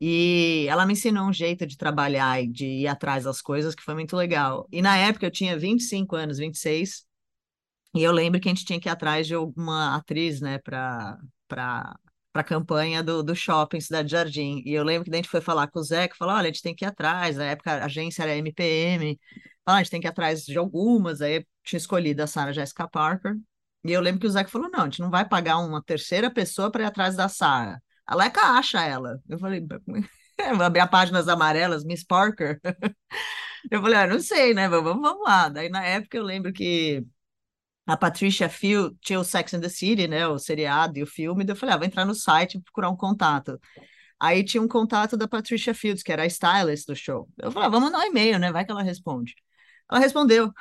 E 0.01 0.65
ela 0.69 0.85
me 0.85 0.93
ensinou 0.93 1.27
um 1.29 1.33
jeito 1.33 1.67
de 1.67 1.77
trabalhar 1.77 2.41
e 2.43 2.47
de 2.47 2.65
ir 2.65 2.87
atrás 2.87 3.25
das 3.25 3.41
coisas 3.41 3.75
que 3.75 3.83
foi 3.83 3.93
muito 3.93 4.15
legal. 4.17 4.67
E 4.71 4.81
na 4.81 4.97
época 4.97 5.27
eu 5.27 5.31
tinha 5.31 5.57
25 5.57 6.15
anos, 6.15 6.39
26, 6.39 7.05
e 7.95 8.03
eu 8.03 8.11
lembro 8.11 8.39
que 8.39 8.49
a 8.49 8.53
gente 8.53 8.65
tinha 8.65 8.79
que 8.79 8.89
ir 8.89 8.91
atrás 8.91 9.27
de 9.27 9.35
alguma 9.35 9.95
atriz, 9.97 10.41
né, 10.41 10.59
para 10.59 11.17
para 11.47 12.41
a 12.41 12.43
campanha 12.43 13.03
do, 13.03 13.21
do 13.23 13.35
shopping 13.35 13.81
Cidade 13.81 14.09
Jardim. 14.11 14.61
E 14.65 14.73
eu 14.73 14.83
lembro 14.83 15.03
que 15.05 15.11
a 15.13 15.17
gente 15.17 15.27
foi 15.29 15.41
falar 15.41 15.67
com 15.67 15.79
o 15.79 15.83
Zé, 15.83 16.07
que 16.07 16.17
falou: 16.17 16.33
olha, 16.35 16.43
a 16.45 16.47
gente 16.47 16.61
tem 16.61 16.73
que 16.75 16.85
ir 16.85 16.87
atrás. 16.87 17.37
Na 17.37 17.45
época 17.45 17.71
a 17.73 17.85
agência 17.85 18.23
era 18.23 18.35
MPM. 18.37 19.19
Falou, 19.65 19.79
a 19.79 19.83
gente 19.83 19.91
tem 19.91 20.01
que 20.01 20.07
ir 20.07 20.09
atrás 20.09 20.45
de 20.45 20.57
algumas. 20.57 21.21
Aí 21.21 21.37
eu 21.37 21.45
tinha 21.63 21.77
escolhido 21.77 22.23
a 22.23 22.27
Sarah 22.27 22.53
Jessica 22.53 22.87
Parker. 22.87 23.35
E 23.83 23.91
eu 23.91 24.01
lembro 24.01 24.21
que 24.21 24.27
o 24.27 24.29
Zé 24.29 24.45
falou: 24.45 24.69
não, 24.71 24.81
a 24.81 24.85
gente 24.85 25.01
não 25.01 25.09
vai 25.11 25.27
pagar 25.27 25.57
uma 25.59 25.83
terceira 25.83 26.31
pessoa 26.31 26.71
para 26.71 26.83
ir 26.83 26.85
atrás 26.87 27.15
da 27.15 27.27
Sarah. 27.27 27.81
A 28.05 28.15
Leca 28.15 28.41
acha 28.57 28.83
ela. 28.83 29.21
Eu 29.29 29.39
falei: 29.39 29.61
vou 30.55 30.63
abrir 30.63 30.81
a 30.81 30.87
páginas 30.87 31.27
amarelas, 31.27 31.83
Miss 31.83 32.03
Parker. 32.03 32.59
eu 33.71 33.81
falei: 33.81 33.99
ah, 33.99 34.07
não 34.07 34.19
sei, 34.19 34.53
né? 34.53 34.67
Vamos, 34.69 35.01
vamos 35.01 35.23
lá. 35.23 35.49
Daí 35.49 35.69
na 35.69 35.83
época 35.83 36.17
eu 36.17 36.23
lembro 36.23 36.53
que 36.53 37.05
a 37.85 37.97
Patricia 37.97 38.49
Field 38.49 38.95
tinha 39.01 39.19
o 39.19 39.23
Sex 39.23 39.53
and 39.53 39.61
the 39.61 39.69
City, 39.69 40.07
né, 40.07 40.27
o 40.27 40.39
seriado 40.39 40.97
e 40.97 41.03
o 41.03 41.07
filme, 41.07 41.43
daí 41.43 41.53
eu 41.53 41.59
falei, 41.59 41.75
ah, 41.75 41.77
vou 41.77 41.87
entrar 41.87 42.05
no 42.05 42.15
site 42.15 42.57
e 42.57 42.61
procurar 42.61 42.89
um 42.89 42.95
contato. 42.95 43.59
Aí 44.19 44.43
tinha 44.43 44.61
um 44.61 44.67
contato 44.67 45.17
da 45.17 45.27
Patricia 45.27 45.73
Fields, 45.73 46.03
que 46.03 46.11
era 46.11 46.23
a 46.23 46.27
stylist 46.27 46.85
do 46.87 46.95
show. 46.95 47.29
Eu 47.37 47.51
falei, 47.51 47.67
ah, 47.67 47.71
vamos 47.71 47.91
mandar 47.91 48.05
um 48.05 48.09
e-mail, 48.09 48.39
né, 48.39 48.51
vai 48.51 48.65
que 48.65 48.71
ela 48.71 48.83
responde. 48.83 49.35
Ela 49.89 49.99
respondeu. 49.99 50.53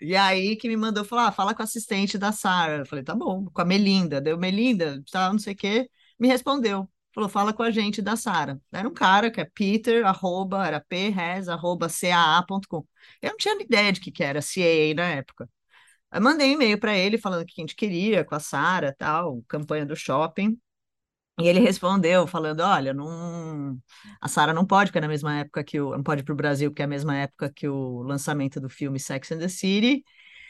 E 0.00 0.16
aí 0.16 0.56
que 0.56 0.68
me 0.68 0.76
mandou 0.76 1.04
falar, 1.04 1.28
ah, 1.28 1.32
fala 1.32 1.54
com 1.54 1.62
a 1.62 1.64
assistente 1.64 2.18
da 2.18 2.32
Sara. 2.32 2.78
Eu 2.78 2.86
falei, 2.86 3.04
tá 3.04 3.14
bom, 3.14 3.46
com 3.46 3.60
a 3.62 3.64
Melinda. 3.64 4.20
Deu 4.20 4.38
Melinda, 4.38 5.02
tá, 5.10 5.30
não 5.32 5.38
sei 5.38 5.54
o 5.54 5.56
quê, 5.56 5.90
me 6.20 6.28
respondeu. 6.28 6.88
Falou, 7.12 7.28
fala 7.28 7.52
com 7.52 7.62
a 7.62 7.70
gente 7.70 8.00
da 8.00 8.16
Sara. 8.16 8.60
Era 8.72 8.88
um 8.88 8.94
cara 8.94 9.30
que 9.30 9.40
é 9.40 9.44
Peter, 9.44 10.06
arroba, 10.06 10.66
era 10.66 10.80
pres, 10.80 11.48
arroba, 11.48 11.88
caa.com. 11.88 12.86
Eu 13.20 13.30
não 13.30 13.36
tinha 13.36 13.60
ideia 13.60 13.92
de 13.92 14.00
que, 14.00 14.12
que 14.12 14.22
era 14.22 14.40
CAA 14.40 14.94
na 14.94 15.08
época. 15.10 15.48
Eu 16.12 16.20
mandei 16.22 16.50
um 16.50 16.54
e-mail 16.54 16.78
para 16.78 16.96
ele 16.96 17.18
falando 17.18 17.46
que 17.46 17.54
a 17.60 17.62
gente 17.62 17.76
queria 17.76 18.24
com 18.24 18.34
a 18.34 18.40
Sara, 18.40 18.94
tal, 18.98 19.42
campanha 19.48 19.86
do 19.86 19.96
shopping. 19.96 20.60
E 21.40 21.48
ele 21.48 21.60
respondeu 21.60 22.26
falando: 22.26 22.60
Olha, 22.60 22.92
não... 22.92 23.78
a 24.20 24.28
Sara 24.28 24.52
não 24.52 24.66
pode, 24.66 24.90
porque 24.90 24.98
é 24.98 25.00
na 25.02 25.08
mesma 25.08 25.38
época 25.38 25.64
que 25.64 25.80
o. 25.80 25.92
Não 25.92 26.02
pode 26.02 26.22
para 26.22 26.32
o 26.32 26.36
Brasil, 26.36 26.70
porque 26.70 26.82
é 26.82 26.84
a 26.84 26.88
mesma 26.88 27.16
época 27.16 27.50
que 27.52 27.68
o 27.68 28.02
lançamento 28.02 28.60
do 28.60 28.68
filme 28.68 29.00
Sex 29.00 29.32
and 29.32 29.38
the 29.38 29.48
City. 29.48 30.04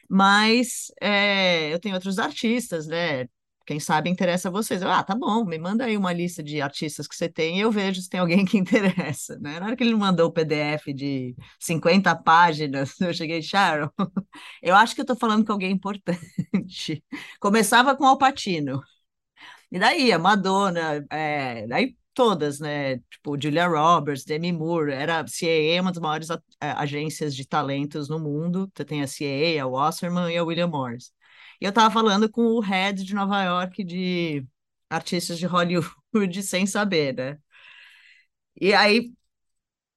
Mas 0.09 0.93
é, 1.01 1.73
eu 1.73 1.79
tenho 1.81 1.95
outros 1.95 2.19
artistas, 2.19 2.87
né? 2.87 3.27
Quem 3.71 3.79
sabe 3.79 4.11
interessa 4.11 4.49
a 4.49 4.51
vocês. 4.51 4.83
Eu, 4.83 4.91
ah, 4.91 5.01
tá 5.01 5.15
bom, 5.15 5.45
me 5.45 5.57
manda 5.57 5.85
aí 5.85 5.97
uma 5.97 6.13
lista 6.13 6.43
de 6.43 6.61
artistas 6.61 7.07
que 7.07 7.15
você 7.15 7.29
tem 7.29 7.59
e 7.59 7.61
eu 7.61 7.71
vejo 7.71 8.03
se 8.03 8.09
tem 8.09 8.19
alguém 8.19 8.45
que 8.45 8.59
interessa, 8.59 9.39
né? 9.39 9.61
Na 9.61 9.67
hora 9.67 9.77
que 9.77 9.85
ele 9.85 9.95
mandou 9.95 10.27
o 10.27 10.33
PDF 10.33 10.93
de 10.93 11.37
50 11.61 12.17
páginas, 12.17 13.01
eu 13.01 13.15
cheguei, 13.15 13.41
Sharon, 13.41 13.89
eu 14.61 14.75
acho 14.75 14.93
que 14.93 15.01
eu 15.03 15.05
tô 15.05 15.15
falando 15.15 15.47
com 15.47 15.53
alguém 15.53 15.71
importante. 15.71 17.05
Começava 17.39 17.95
com 17.97 18.05
Alpatino. 18.05 18.83
E 19.71 19.79
daí, 19.79 20.13
a 20.13 20.19
Madonna, 20.19 21.07
é, 21.11 21.67
daí 21.69 21.97
todas, 22.15 22.61
né? 22.61 22.99
Tipo, 23.11 23.41
Julia 23.41 23.69
Roberts, 23.69 24.25
Demi 24.25 24.53
Moore, 24.53 24.93
era 24.93 25.21
a 25.21 25.25
CAA, 25.29 25.77
é 25.77 25.81
uma 25.81 25.93
das 25.93 26.03
maiores 26.03 26.31
a, 26.31 26.41
agências 26.61 27.37
de 27.37 27.47
talentos 27.47 28.09
no 28.09 28.19
mundo. 28.19 28.71
Você 28.75 28.85
tem 28.85 29.03
a 29.03 29.07
CAA, 29.07 29.63
a 29.63 29.67
Wasserman 29.69 30.35
e 30.35 30.39
a 30.39 30.45
William 30.45 30.67
Morris. 30.69 31.13
E 31.61 31.65
eu 31.65 31.71
estava 31.71 31.93
falando 31.93 32.31
com 32.31 32.43
o 32.43 32.61
head 32.61 33.05
de 33.05 33.15
Nova 33.15 33.43
York 33.43 33.85
de 33.85 34.47
artistas 34.89 35.39
de 35.39 35.47
Hollywood 35.47 35.91
sem 36.43 36.67
saber, 36.67 37.15
né? 37.15 37.39
E 38.61 38.75
aí, 38.75 39.13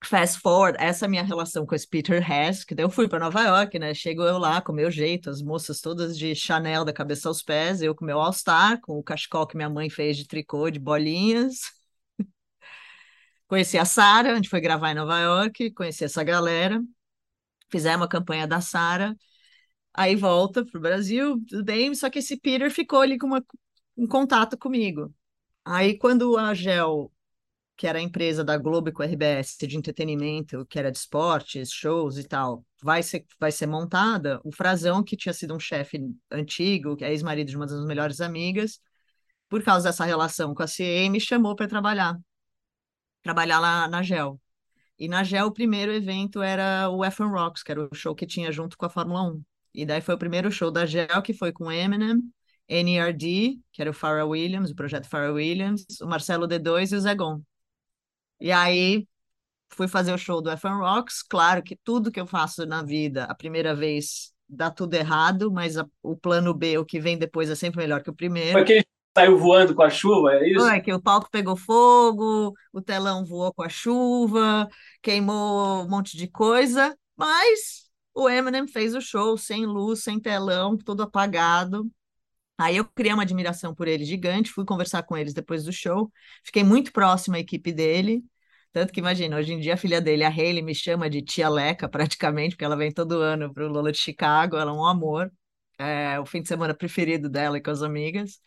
fast 0.05 0.39
forward, 0.39 0.77
essa 0.79 1.05
é 1.05 1.07
minha 1.07 1.23
relação 1.23 1.65
com 1.65 1.75
esse 1.75 1.87
Peter 1.87 2.21
Hess, 2.29 2.63
que 2.63 2.75
daí 2.75 2.85
eu 2.85 2.89
fui 2.89 3.07
para 3.07 3.19
Nova 3.19 3.41
York, 3.43 3.79
né? 3.79 3.93
Chego 3.93 4.23
eu 4.23 4.37
lá 4.37 4.61
com 4.61 4.73
meu 4.73 4.91
jeito, 4.91 5.29
as 5.29 5.41
moças 5.41 5.81
todas 5.81 6.17
de 6.17 6.35
Chanel 6.35 6.85
da 6.85 6.93
cabeça 6.93 7.29
aos 7.29 7.41
pés, 7.43 7.81
eu 7.81 7.95
com 7.95 8.05
meu 8.05 8.19
All-Star, 8.19 8.79
com 8.81 8.97
o 8.97 9.03
cachecol 9.03 9.47
que 9.47 9.55
minha 9.57 9.69
mãe 9.69 9.89
fez 9.89 10.17
de 10.17 10.27
tricô, 10.27 10.69
de 10.69 10.79
bolinhas. 10.79 11.59
Conheci 13.47 13.77
a 13.77 13.85
Sara, 13.85 14.31
a 14.33 14.35
gente 14.35 14.49
foi 14.49 14.61
gravar 14.61 14.91
em 14.91 14.95
Nova 14.95 15.19
York, 15.19 15.71
conheci 15.71 16.03
essa 16.03 16.23
galera, 16.23 16.81
fizemos 17.71 18.05
a 18.05 18.09
campanha 18.09 18.47
da 18.47 18.61
Sara, 18.61 19.15
Aí 19.93 20.15
volta 20.15 20.65
pro 20.65 20.79
Brasil, 20.79 21.43
tudo 21.47 21.63
bem, 21.63 21.93
só 21.93 22.09
que 22.09 22.19
esse 22.19 22.37
Peter 22.37 22.71
ficou 22.71 23.01
ali 23.01 23.17
com 23.17 23.27
uma, 23.27 23.45
um 23.95 24.07
contato 24.07 24.57
comigo. 24.57 25.13
Aí 25.63 25.97
quando 25.97 26.37
a 26.37 26.53
Gel, 26.53 27.11
que 27.77 27.87
era 27.87 27.99
a 27.99 28.01
empresa 28.01 28.43
da 28.43 28.57
Globo 28.57 28.91
com 28.91 29.03
a 29.03 29.05
RBS 29.05 29.57
de 29.67 29.77
entretenimento, 29.77 30.65
que 30.65 30.79
era 30.79 30.91
de 30.91 30.97
esportes, 30.97 31.71
shows 31.71 32.17
e 32.17 32.23
tal, 32.23 32.65
vai 32.81 33.03
ser, 33.03 33.25
vai 33.39 33.51
ser 33.51 33.67
montada, 33.67 34.41
o 34.43 34.51
Frazão, 34.51 35.03
que 35.03 35.17
tinha 35.17 35.33
sido 35.33 35.55
um 35.55 35.59
chefe 35.59 35.99
antigo, 36.31 36.95
que 36.95 37.05
é 37.05 37.11
ex-marido 37.11 37.49
de 37.49 37.55
uma 37.57 37.67
das 37.67 37.85
melhores 37.85 38.19
amigas, 38.21 38.79
por 39.49 39.63
causa 39.63 39.89
dessa 39.89 40.05
relação 40.05 40.55
com 40.55 40.63
a 40.63 40.67
CE, 40.67 41.09
me 41.09 41.19
chamou 41.19 41.55
para 41.55 41.67
trabalhar, 41.67 42.19
trabalhar 43.21 43.59
lá 43.59 43.87
na 43.87 44.01
Gel. 44.01 44.39
E 44.97 45.07
na 45.07 45.23
Gel, 45.23 45.47
o 45.47 45.51
primeiro 45.53 45.91
evento 45.91 46.41
era 46.41 46.89
o 46.89 47.03
FM 47.03 47.31
Rocks, 47.31 47.63
que 47.63 47.71
era 47.71 47.83
o 47.83 47.95
show 47.95 48.15
que 48.15 48.25
tinha 48.27 48.51
junto 48.51 48.77
com 48.77 48.85
a 48.85 48.89
Fórmula 48.89 49.23
1. 49.23 49.43
E 49.73 49.85
daí 49.85 50.01
foi 50.01 50.15
o 50.15 50.17
primeiro 50.17 50.51
show 50.51 50.69
da 50.69 50.85
Gel, 50.85 51.21
que 51.23 51.33
foi 51.33 51.51
com 51.51 51.71
Eminem, 51.71 52.21
NRD, 52.67 53.59
que 53.71 53.81
era 53.81 53.91
o 53.91 53.93
Pharrell 53.93 54.29
Williams, 54.29 54.71
o 54.71 54.75
projeto 54.75 55.09
Pharrell 55.09 55.35
Williams, 55.35 55.85
o 56.01 56.07
Marcelo 56.07 56.47
D2 56.47 56.91
e 56.91 56.95
o 56.95 56.99
Zegon. 56.99 57.41
E 58.39 58.51
aí 58.51 59.07
fui 59.69 59.87
fazer 59.87 60.13
o 60.13 60.17
show 60.17 60.41
do 60.41 60.55
FM 60.55 60.79
Rocks. 60.79 61.23
Claro 61.23 61.63
que 61.63 61.75
tudo 61.75 62.11
que 62.11 62.19
eu 62.19 62.27
faço 62.27 62.65
na 62.65 62.83
vida, 62.83 63.25
a 63.25 63.35
primeira 63.35 63.73
vez 63.75 64.31
dá 64.47 64.69
tudo 64.69 64.93
errado, 64.93 65.51
mas 65.51 65.77
a, 65.77 65.85
o 66.01 66.15
plano 66.15 66.53
B, 66.53 66.77
o 66.77 66.85
que 66.85 66.99
vem 66.99 67.17
depois, 67.17 67.49
é 67.49 67.55
sempre 67.55 67.81
melhor 67.81 68.01
que 68.03 68.09
o 68.09 68.15
primeiro. 68.15 68.51
Foi 68.51 68.63
que 68.63 68.83
saiu 69.17 69.37
voando 69.37 69.75
com 69.75 69.83
a 69.83 69.89
chuva, 69.89 70.33
é 70.35 70.49
isso? 70.49 70.59
Foi 70.59 70.81
que 70.81 70.93
o 70.93 71.01
palco 71.01 71.29
pegou 71.31 71.55
fogo, 71.55 72.53
o 72.71 72.81
telão 72.81 73.25
voou 73.25 73.53
com 73.53 73.63
a 73.63 73.69
chuva, 73.69 74.67
queimou 75.01 75.83
um 75.83 75.89
monte 75.89 76.17
de 76.17 76.27
coisa, 76.27 76.95
mas 77.15 77.89
o 78.13 78.29
Eminem 78.29 78.67
fez 78.67 78.95
o 78.95 79.01
show 79.01 79.37
sem 79.37 79.65
luz, 79.65 80.03
sem 80.03 80.19
telão, 80.19 80.77
todo 80.77 81.03
apagado. 81.03 81.89
Aí 82.57 82.77
eu 82.77 82.85
criei 82.85 83.13
uma 83.13 83.23
admiração 83.23 83.73
por 83.75 83.87
ele 83.87 84.05
gigante, 84.05 84.51
fui 84.51 84.65
conversar 84.65 85.03
com 85.03 85.17
eles 85.17 85.33
depois 85.33 85.63
do 85.65 85.73
show, 85.73 86.11
fiquei 86.43 86.63
muito 86.63 86.91
próximo 86.93 87.35
à 87.35 87.39
equipe 87.39 87.71
dele. 87.73 88.23
Tanto 88.71 88.93
que 88.93 88.99
imagina, 88.99 89.37
hoje 89.37 89.53
em 89.53 89.59
dia 89.59 89.75
a 89.75 89.77
filha 89.77 90.01
dele, 90.01 90.23
a 90.23 90.29
Hayley, 90.29 90.61
me 90.63 90.75
chama 90.75 91.09
de 91.09 91.21
tia 91.21 91.49
Leca 91.49 91.87
praticamente, 91.89 92.55
porque 92.55 92.65
ela 92.65 92.77
vem 92.77 92.91
todo 92.91 93.21
ano 93.21 93.53
para 93.53 93.65
o 93.65 93.69
Lola 93.71 93.91
de 93.91 93.97
Chicago, 93.99 94.57
ela 94.57 94.71
é 94.71 94.73
um 94.73 94.85
amor. 94.85 95.31
É 95.79 96.19
o 96.19 96.25
fim 96.25 96.41
de 96.41 96.47
semana 96.47 96.73
preferido 96.73 97.29
dela 97.29 97.57
e 97.57 97.61
com 97.61 97.71
as 97.71 97.81
amigas. 97.81 98.39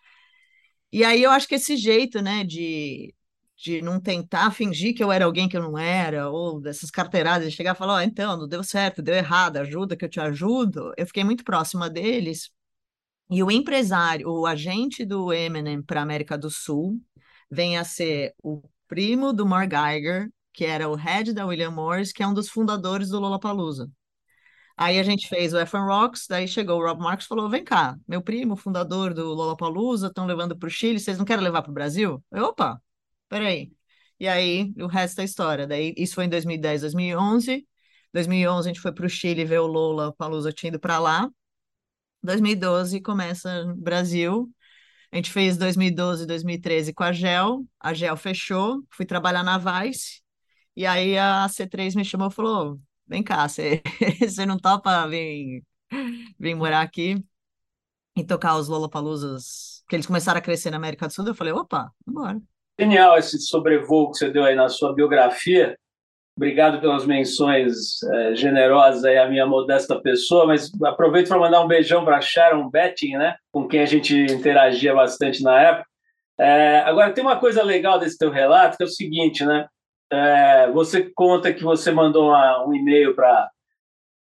E 0.92 1.04
aí 1.04 1.22
eu 1.22 1.30
acho 1.30 1.48
que 1.48 1.56
esse 1.56 1.76
jeito, 1.76 2.22
né, 2.22 2.44
de 2.44 3.14
de 3.56 3.80
não 3.80 4.00
tentar 4.00 4.50
fingir 4.50 4.94
que 4.94 5.02
eu 5.02 5.10
era 5.10 5.24
alguém 5.24 5.48
que 5.48 5.56
eu 5.56 5.62
não 5.62 5.78
era, 5.78 6.28
ou 6.30 6.60
dessas 6.60 6.90
carteiradas, 6.90 7.50
de 7.50 7.56
chegar 7.56 7.74
e 7.74 7.78
falar, 7.78 7.96
oh, 7.96 8.00
então, 8.00 8.36
não 8.36 8.46
deu 8.46 8.62
certo, 8.62 9.02
deu 9.02 9.14
errado, 9.14 9.56
ajuda 9.56 9.96
que 9.96 10.04
eu 10.04 10.08
te 10.08 10.20
ajudo. 10.20 10.92
Eu 10.96 11.06
fiquei 11.06 11.24
muito 11.24 11.44
próxima 11.44 11.88
deles. 11.88 12.50
E 13.30 13.42
o 13.42 13.50
empresário, 13.50 14.28
o 14.28 14.46
agente 14.46 15.04
do 15.04 15.32
Eminem 15.32 15.82
para 15.82 16.02
América 16.02 16.38
do 16.38 16.50
Sul, 16.50 17.00
vem 17.50 17.76
a 17.78 17.84
ser 17.84 18.34
o 18.42 18.62
primo 18.86 19.32
do 19.32 19.46
Mark 19.46 19.70
Geiger, 19.70 20.30
que 20.52 20.64
era 20.64 20.88
o 20.88 20.94
head 20.94 21.32
da 21.32 21.46
William 21.46 21.70
Morris, 21.70 22.12
que 22.12 22.22
é 22.22 22.26
um 22.26 22.34
dos 22.34 22.48
fundadores 22.48 23.08
do 23.08 23.18
Lollapalooza. 23.18 23.90
Aí 24.76 24.98
a 24.98 25.02
gente 25.02 25.28
fez 25.28 25.54
o 25.54 25.66
FM 25.66 25.86
Rocks, 25.86 26.26
daí 26.28 26.46
chegou 26.46 26.78
o 26.78 26.86
Rob 26.86 27.00
Marks 27.00 27.24
e 27.24 27.28
falou: 27.28 27.48
vem 27.48 27.64
cá, 27.64 27.96
meu 28.06 28.20
primo, 28.22 28.56
fundador 28.56 29.14
do 29.14 29.32
Lollapalooza, 29.32 30.08
estão 30.08 30.26
levando 30.26 30.56
para 30.56 30.66
o 30.66 30.70
Chile, 30.70 31.00
vocês 31.00 31.16
não 31.16 31.24
querem 31.24 31.42
levar 31.42 31.62
para 31.62 31.70
o 31.70 31.74
Brasil? 31.74 32.22
Eu, 32.30 32.46
opa, 32.46 32.80
peraí. 33.28 33.72
E 34.18 34.28
aí, 34.28 34.72
o 34.78 34.86
resto 34.86 35.20
é 35.20 35.24
história. 35.24 35.66
Daí, 35.66 35.94
isso 35.96 36.14
foi 36.14 36.24
em 36.24 36.28
2010, 36.28 36.82
2011. 36.82 37.66
2011 38.12 38.68
a 38.68 38.72
gente 38.72 38.80
foi 38.80 38.92
para 38.92 39.06
o 39.06 39.08
Chile 39.08 39.44
ver 39.44 39.60
o 39.60 39.66
Lola 39.66 40.12
Palusa 40.14 40.52
tinha 40.52 40.68
ido 40.68 40.80
para 40.80 40.98
lá. 40.98 41.28
2012 42.22 43.00
começa 43.00 43.64
Brasil. 43.76 44.50
A 45.12 45.16
gente 45.16 45.30
fez 45.30 45.56
2012, 45.56 46.26
2013 46.26 46.92
com 46.94 47.04
a 47.04 47.12
Gel. 47.12 47.64
A 47.80 47.94
Gel 47.94 48.16
fechou. 48.16 48.82
Fui 48.90 49.06
trabalhar 49.06 49.42
na 49.42 49.58
Vice. 49.58 50.22
E 50.74 50.86
aí 50.86 51.18
a 51.18 51.46
C3 51.48 51.94
me 51.94 52.04
chamou 52.04 52.28
e 52.28 52.32
falou: 52.32 52.80
Vem 53.06 53.22
cá, 53.22 53.46
você, 53.48 53.82
não 54.46 54.58
topa 54.58 55.06
vir, 55.08 55.64
vir 56.38 56.54
morar 56.54 56.82
aqui 56.82 57.22
e 58.16 58.24
tocar 58.24 58.56
os 58.56 58.68
Lollapaloozas? 58.68 59.84
Que 59.88 59.96
eles 59.96 60.06
começaram 60.06 60.38
a 60.38 60.42
crescer 60.42 60.70
na 60.70 60.76
América 60.78 61.06
do 61.06 61.12
Sul. 61.12 61.26
Eu 61.26 61.34
falei: 61.34 61.52
opa, 61.52 61.92
vambora. 62.06 62.40
Genial 62.78 63.16
esse 63.16 63.38
sobrevoo 63.40 64.10
que 64.10 64.18
você 64.18 64.30
deu 64.30 64.44
aí 64.44 64.54
na 64.54 64.68
sua 64.68 64.94
biografia. 64.94 65.76
Obrigado 66.36 66.78
pelas 66.80 67.06
menções 67.06 68.02
é, 68.02 68.34
generosas 68.34 69.02
aí 69.04 69.16
à 69.16 69.26
minha 69.26 69.46
modesta 69.46 69.98
pessoa, 69.98 70.46
mas 70.46 70.70
aproveito 70.84 71.28
para 71.28 71.38
mandar 71.38 71.62
um 71.62 71.66
beijão 71.66 72.04
para 72.04 72.20
Sharon 72.20 72.68
Betting, 72.68 73.16
né, 73.16 73.36
com 73.50 73.66
quem 73.66 73.80
a 73.80 73.86
gente 73.86 74.14
interagia 74.14 74.94
bastante 74.94 75.42
na 75.42 75.58
época. 75.58 75.88
É, 76.38 76.80
agora, 76.80 77.12
tem 77.12 77.24
uma 77.24 77.40
coisa 77.40 77.62
legal 77.62 77.98
desse 77.98 78.18
teu 78.18 78.30
relato, 78.30 78.76
que 78.76 78.82
é 78.82 78.86
o 78.86 78.90
seguinte, 78.90 79.42
né? 79.46 79.66
É, 80.12 80.70
você 80.70 81.10
conta 81.14 81.52
que 81.52 81.64
você 81.64 81.90
mandou 81.90 82.28
uma, 82.28 82.66
um 82.66 82.74
e-mail 82.74 83.14
para 83.14 83.50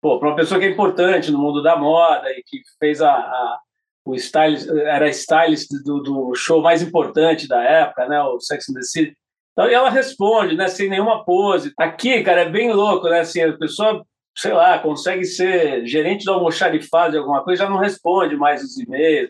uma 0.01 0.35
pessoa 0.35 0.57
que 0.57 0.65
é 0.65 0.69
importante 0.69 1.29
no 1.29 1.37
mundo 1.37 1.61
da 1.61 1.75
moda 1.75 2.31
e 2.31 2.41
que 2.45 2.61
fez 2.79 3.01
a, 3.01 3.11
a 3.11 3.59
o 4.07 4.15
stylist, 4.15 4.69
era 4.69 5.09
stylist 5.09 5.69
do, 5.83 6.01
do, 6.01 6.33
show 6.33 6.61
mais 6.61 6.81
importante 6.81 7.47
da 7.47 7.61
época, 7.61 8.07
né, 8.07 8.21
o 8.23 8.39
Sex 8.39 8.69
and 8.69 8.73
the 8.73 8.81
City. 8.81 9.17
Então, 9.51 9.69
e 9.69 9.73
ela 9.73 9.89
responde, 9.89 10.55
né, 10.55 10.69
sem 10.69 10.89
nenhuma 10.89 11.25
pose. 11.25 11.73
Aqui, 11.77 12.23
cara, 12.23 12.41
é 12.41 12.49
bem 12.49 12.71
louco, 12.71 13.09
né, 13.09 13.19
assim, 13.19 13.41
a 13.41 13.57
pessoa, 13.57 14.05
sei 14.35 14.53
lá, 14.53 14.79
consegue 14.79 15.25
ser 15.25 15.85
gerente 15.85 16.23
do 16.23 16.31
almoxarifado 16.31 17.11
de 17.11 17.17
alguma 17.17 17.43
coisa, 17.43 17.63
já 17.63 17.69
não 17.69 17.77
responde 17.77 18.37
mais 18.37 18.63
os 18.63 18.77
e-mails. 18.77 19.29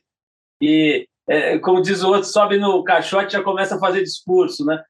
E, 0.61 1.07
é, 1.27 1.57
como 1.57 1.81
diz 1.81 2.03
o 2.03 2.09
outro, 2.09 2.29
sobe 2.29 2.57
no 2.57 2.83
caixote 2.83 3.33
já 3.33 3.41
começa 3.41 3.75
a 3.75 3.79
fazer 3.79 4.03
discurso, 4.03 4.63
né? 4.63 4.83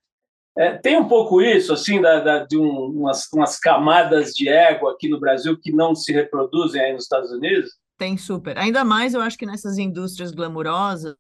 É, 0.58 0.76
tem 0.76 0.97
um 0.97 1.08
pouco 1.08 1.41
isso, 1.41 1.71
assim, 1.71 2.02
da, 2.02 2.19
da, 2.19 2.39
de 2.43 2.58
um, 2.58 2.88
umas, 2.88 3.32
umas 3.32 3.60
camadas 3.60 4.34
de 4.34 4.50
ego 4.50 4.88
aqui 4.88 5.08
no 5.08 5.19
Brasil 5.19 5.58
que 5.58 5.71
não 5.71 5.95
se 5.95 6.12
reproduzem 6.12 6.82
aí 6.82 6.93
nos 6.93 7.04
Estados 7.04 7.32
Unidos? 7.32 7.69
Tem 7.97 8.17
super. 8.17 8.57
Ainda 8.57 8.86
mais 8.86 9.13
eu 9.13 9.21
acho 9.21 9.38
que 9.38 9.45
nessas 9.45 9.77
indústrias 9.77 10.31
glamurosas, 10.31 11.15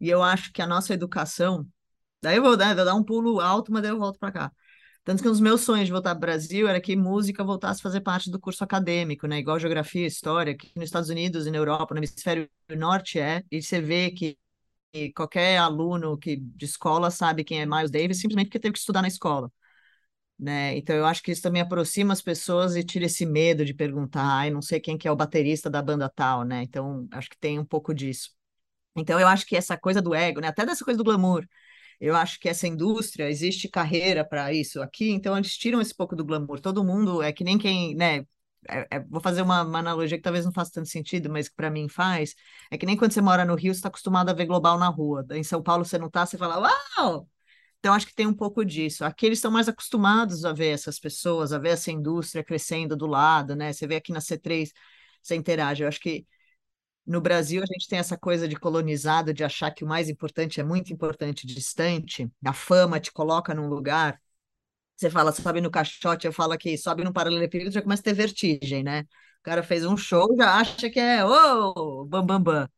e 0.00 0.08
eu 0.08 0.22
acho 0.22 0.52
que 0.52 0.62
a 0.62 0.66
nossa 0.66 0.94
educação. 0.94 1.66
Daí 2.22 2.36
eu 2.36 2.42
vou, 2.42 2.56
né, 2.56 2.74
vou 2.74 2.84
dar 2.84 2.94
um 2.94 3.04
pulo 3.04 3.40
alto, 3.40 3.72
mas 3.72 3.82
daí 3.82 3.92
eu 3.92 3.98
volto 3.98 4.18
para 4.18 4.32
cá. 4.32 4.52
Tanto 5.04 5.22
que 5.22 5.28
um 5.28 5.32
dos 5.32 5.40
meus 5.40 5.62
sonhos 5.62 5.86
de 5.86 5.92
voltar 5.92 6.10
para 6.10 6.18
o 6.18 6.20
Brasil 6.20 6.68
era 6.68 6.80
que 6.80 6.94
música 6.96 7.42
voltasse 7.44 7.80
a 7.80 7.82
fazer 7.82 8.00
parte 8.02 8.30
do 8.30 8.38
curso 8.40 8.62
acadêmico, 8.64 9.26
né? 9.26 9.38
Igual 9.38 9.58
geografia, 9.58 10.06
história, 10.06 10.56
que 10.56 10.70
nos 10.76 10.86
Estados 10.86 11.08
Unidos 11.10 11.46
e 11.46 11.50
na 11.50 11.58
Europa, 11.58 11.94
no 11.94 12.00
hemisfério 12.00 12.48
norte 12.76 13.18
é, 13.18 13.42
e 13.50 13.62
você 13.62 13.80
vê 13.80 14.10
que 14.10 14.38
qualquer 15.14 15.58
aluno 15.58 16.18
que 16.18 16.36
de 16.36 16.64
escola 16.64 17.10
sabe 17.10 17.44
quem 17.44 17.60
é 17.60 17.66
Miles 17.66 17.90
Davis 17.90 18.20
simplesmente 18.20 18.46
porque 18.48 18.58
teve 18.60 18.72
que 18.72 18.78
estudar 18.78 19.02
na 19.02 19.08
escola 19.08 19.50
né? 20.38 20.76
Então 20.76 20.94
eu 20.94 21.04
acho 21.06 21.22
que 21.22 21.32
isso 21.32 21.42
também 21.42 21.62
aproxima 21.62 22.12
as 22.12 22.22
pessoas 22.22 22.76
e 22.76 22.84
tira 22.84 23.06
esse 23.06 23.26
medo 23.26 23.64
de 23.64 23.74
perguntar, 23.74 24.22
ai, 24.22 24.50
não 24.50 24.62
sei 24.62 24.80
quem 24.80 24.96
que 24.96 25.08
é 25.08 25.10
o 25.12 25.16
baterista 25.16 25.68
da 25.68 25.82
banda 25.82 26.08
tal, 26.08 26.44
né? 26.44 26.62
Então 26.62 27.08
acho 27.10 27.28
que 27.28 27.38
tem 27.38 27.58
um 27.58 27.64
pouco 27.64 27.92
disso. 27.94 28.30
Então 28.96 29.18
eu 29.20 29.28
acho 29.28 29.46
que 29.46 29.56
essa 29.56 29.76
coisa 29.76 30.02
do 30.02 30.14
ego, 30.14 30.40
né? 30.40 30.48
Até 30.48 30.66
dessa 30.66 30.84
coisa 30.84 30.98
do 30.98 31.04
glamour, 31.04 31.46
eu 32.00 32.14
acho 32.16 32.38
que 32.40 32.48
essa 32.48 32.66
indústria 32.68 33.28
existe 33.30 33.68
carreira 33.68 34.24
para 34.24 34.52
isso 34.52 34.80
aqui, 34.82 35.10
então 35.10 35.36
eles 35.36 35.56
tiram 35.56 35.80
esse 35.80 35.94
pouco 35.94 36.14
do 36.16 36.24
glamour. 36.24 36.60
Todo 36.60 36.84
mundo 36.84 37.22
é 37.22 37.32
que 37.32 37.44
nem 37.44 37.58
quem, 37.58 37.94
né? 37.96 38.24
É, 38.68 38.86
é, 38.96 39.00
vou 39.00 39.20
fazer 39.20 39.42
uma, 39.42 39.62
uma, 39.62 39.78
analogia 39.78 40.18
que 40.18 40.22
talvez 40.22 40.44
não 40.44 40.52
faça 40.52 40.72
tanto 40.72 40.88
sentido, 40.88 41.30
mas 41.30 41.48
que 41.48 41.54
para 41.56 41.70
mim 41.70 41.88
faz. 41.88 42.34
É 42.70 42.78
que 42.78 42.86
nem 42.86 42.96
quando 42.96 43.12
você 43.12 43.20
mora 43.20 43.44
no 43.44 43.54
Rio, 43.54 43.72
você 43.72 43.78
está 43.78 43.88
acostumado 43.88 44.28
a 44.30 44.32
ver 44.32 44.46
global 44.46 44.78
na 44.78 44.88
rua. 44.88 45.24
Em 45.32 45.44
São 45.44 45.62
Paulo 45.62 45.84
você 45.84 45.98
não 45.98 46.10
tá, 46.10 46.26
você 46.26 46.36
fala, 46.38 46.58
uau! 46.58 47.28
Então, 47.80 47.94
acho 47.94 48.06
que 48.06 48.14
tem 48.14 48.26
um 48.26 48.34
pouco 48.34 48.64
disso. 48.64 49.04
Aqui 49.04 49.26
eles 49.26 49.38
estão 49.38 49.50
mais 49.50 49.68
acostumados 49.68 50.44
a 50.44 50.52
ver 50.52 50.68
essas 50.70 50.98
pessoas, 50.98 51.52
a 51.52 51.58
ver 51.58 51.70
essa 51.70 51.92
indústria 51.92 52.42
crescendo 52.44 52.96
do 52.96 53.06
lado, 53.06 53.54
né? 53.54 53.72
Você 53.72 53.86
vê 53.86 53.96
aqui 53.96 54.12
na 54.12 54.20
C3, 54.20 54.72
você 55.22 55.36
interage. 55.36 55.82
Eu 55.84 55.88
acho 55.88 56.00
que 56.00 56.26
no 57.06 57.20
Brasil 57.20 57.62
a 57.62 57.66
gente 57.66 57.88
tem 57.88 57.98
essa 57.98 58.18
coisa 58.18 58.48
de 58.48 58.56
colonizado, 58.56 59.34
de 59.34 59.44
achar 59.44 59.70
que 59.72 59.84
o 59.84 59.88
mais 59.88 60.08
importante 60.08 60.60
é 60.60 60.64
muito 60.64 60.92
importante, 60.92 61.46
distante. 61.46 62.30
A 62.44 62.52
fama 62.52 63.00
te 63.00 63.12
coloca 63.12 63.54
num 63.54 63.68
lugar. 63.68 64.20
Você 64.96 65.10
fala, 65.10 65.32
sobe 65.32 65.60
no 65.60 65.70
caixote, 65.70 66.26
eu 66.26 66.32
falo 66.32 66.52
aqui, 66.52 66.76
sobe 66.78 67.04
no 67.04 67.12
paralelepípedo, 67.12 67.70
já 67.70 67.82
começa 67.82 68.02
a 68.02 68.04
ter 68.04 68.14
vertigem, 68.14 68.82
né? 68.84 69.02
O 69.40 69.42
cara 69.44 69.62
fez 69.62 69.84
um 69.86 69.96
show, 69.96 70.28
já 70.36 70.54
acha 70.56 70.90
que 70.90 70.98
é, 71.00 71.24
ô, 71.24 71.72
oh, 71.76 72.04
bam, 72.06 72.24
bam, 72.26 72.42
bam. 72.42 72.68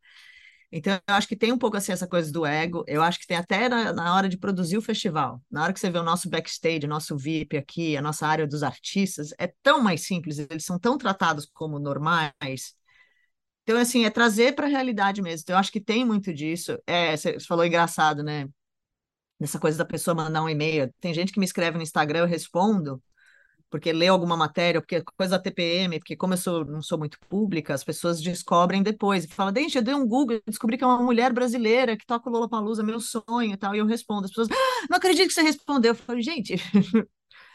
Então, 0.72 0.94
eu 1.08 1.14
acho 1.14 1.26
que 1.26 1.36
tem 1.36 1.52
um 1.52 1.58
pouco 1.58 1.76
assim 1.76 1.90
essa 1.92 2.06
coisa 2.06 2.30
do 2.32 2.46
ego. 2.46 2.84
Eu 2.86 3.02
acho 3.02 3.18
que 3.18 3.26
tem 3.26 3.36
até 3.36 3.68
na, 3.68 3.92
na, 3.92 4.14
hora 4.14 4.28
de 4.28 4.38
produzir 4.38 4.76
o 4.78 4.82
festival. 4.82 5.42
Na 5.50 5.64
hora 5.64 5.72
que 5.72 5.80
você 5.80 5.90
vê 5.90 5.98
o 5.98 6.02
nosso 6.04 6.30
backstage, 6.30 6.86
o 6.86 6.88
nosso 6.88 7.16
VIP 7.16 7.56
aqui, 7.56 7.96
a 7.96 8.02
nossa 8.02 8.26
área 8.26 8.46
dos 8.46 8.62
artistas, 8.62 9.30
é 9.38 9.52
tão 9.62 9.82
mais 9.82 10.06
simples, 10.06 10.38
eles 10.38 10.64
são 10.64 10.78
tão 10.78 10.96
tratados 10.96 11.46
como 11.52 11.78
normais. 11.78 12.74
Então, 13.64 13.78
assim, 13.78 14.04
é 14.04 14.10
trazer 14.10 14.54
para 14.54 14.66
a 14.66 14.70
realidade 14.70 15.22
mesmo. 15.22 15.42
Então, 15.44 15.54
eu 15.54 15.60
acho 15.60 15.72
que 15.72 15.80
tem 15.80 16.04
muito 16.04 16.32
disso. 16.32 16.78
É, 16.86 17.16
você 17.16 17.38
falou 17.40 17.64
engraçado, 17.64 18.22
né? 18.22 18.48
Nessa 19.40 19.58
coisa 19.58 19.78
da 19.78 19.84
pessoa 19.84 20.14
mandar 20.14 20.42
um 20.42 20.48
e-mail. 20.48 20.92
Tem 21.00 21.14
gente 21.14 21.32
que 21.32 21.40
me 21.40 21.46
escreve 21.46 21.76
no 21.76 21.82
Instagram, 21.82 22.20
eu 22.20 22.26
respondo 22.26 23.02
porque 23.70 23.92
lê 23.92 24.08
alguma 24.08 24.36
matéria, 24.36 24.80
porque 24.80 25.02
coisa 25.16 25.36
da 25.36 25.42
TPM, 25.42 25.98
porque 26.00 26.16
como 26.16 26.34
eu 26.34 26.38
sou, 26.38 26.64
não 26.64 26.82
sou 26.82 26.98
muito 26.98 27.18
pública, 27.28 27.72
as 27.72 27.84
pessoas 27.84 28.20
descobrem 28.20 28.82
depois. 28.82 29.24
E 29.24 29.28
fala, 29.28 29.52
gente, 29.56 29.76
eu 29.78 29.82
dei 29.82 29.94
um 29.94 30.06
Google, 30.06 30.42
descobri 30.46 30.76
que 30.76 30.84
é 30.84 30.86
uma 30.86 31.02
mulher 31.02 31.32
brasileira 31.32 31.96
que 31.96 32.04
toca 32.04 32.28
o 32.28 32.32
Lollapalooza, 32.32 32.82
meu 32.82 33.00
sonho 33.00 33.52
e 33.52 33.56
tal, 33.56 33.74
e 33.74 33.78
eu 33.78 33.86
respondo. 33.86 34.24
As 34.24 34.30
pessoas, 34.30 34.48
ah, 34.50 34.86
não 34.90 34.98
acredito 34.98 35.28
que 35.28 35.34
você 35.34 35.42
respondeu. 35.42 35.92
Eu 35.92 35.94
falo, 35.94 36.20
gente, 36.20 36.54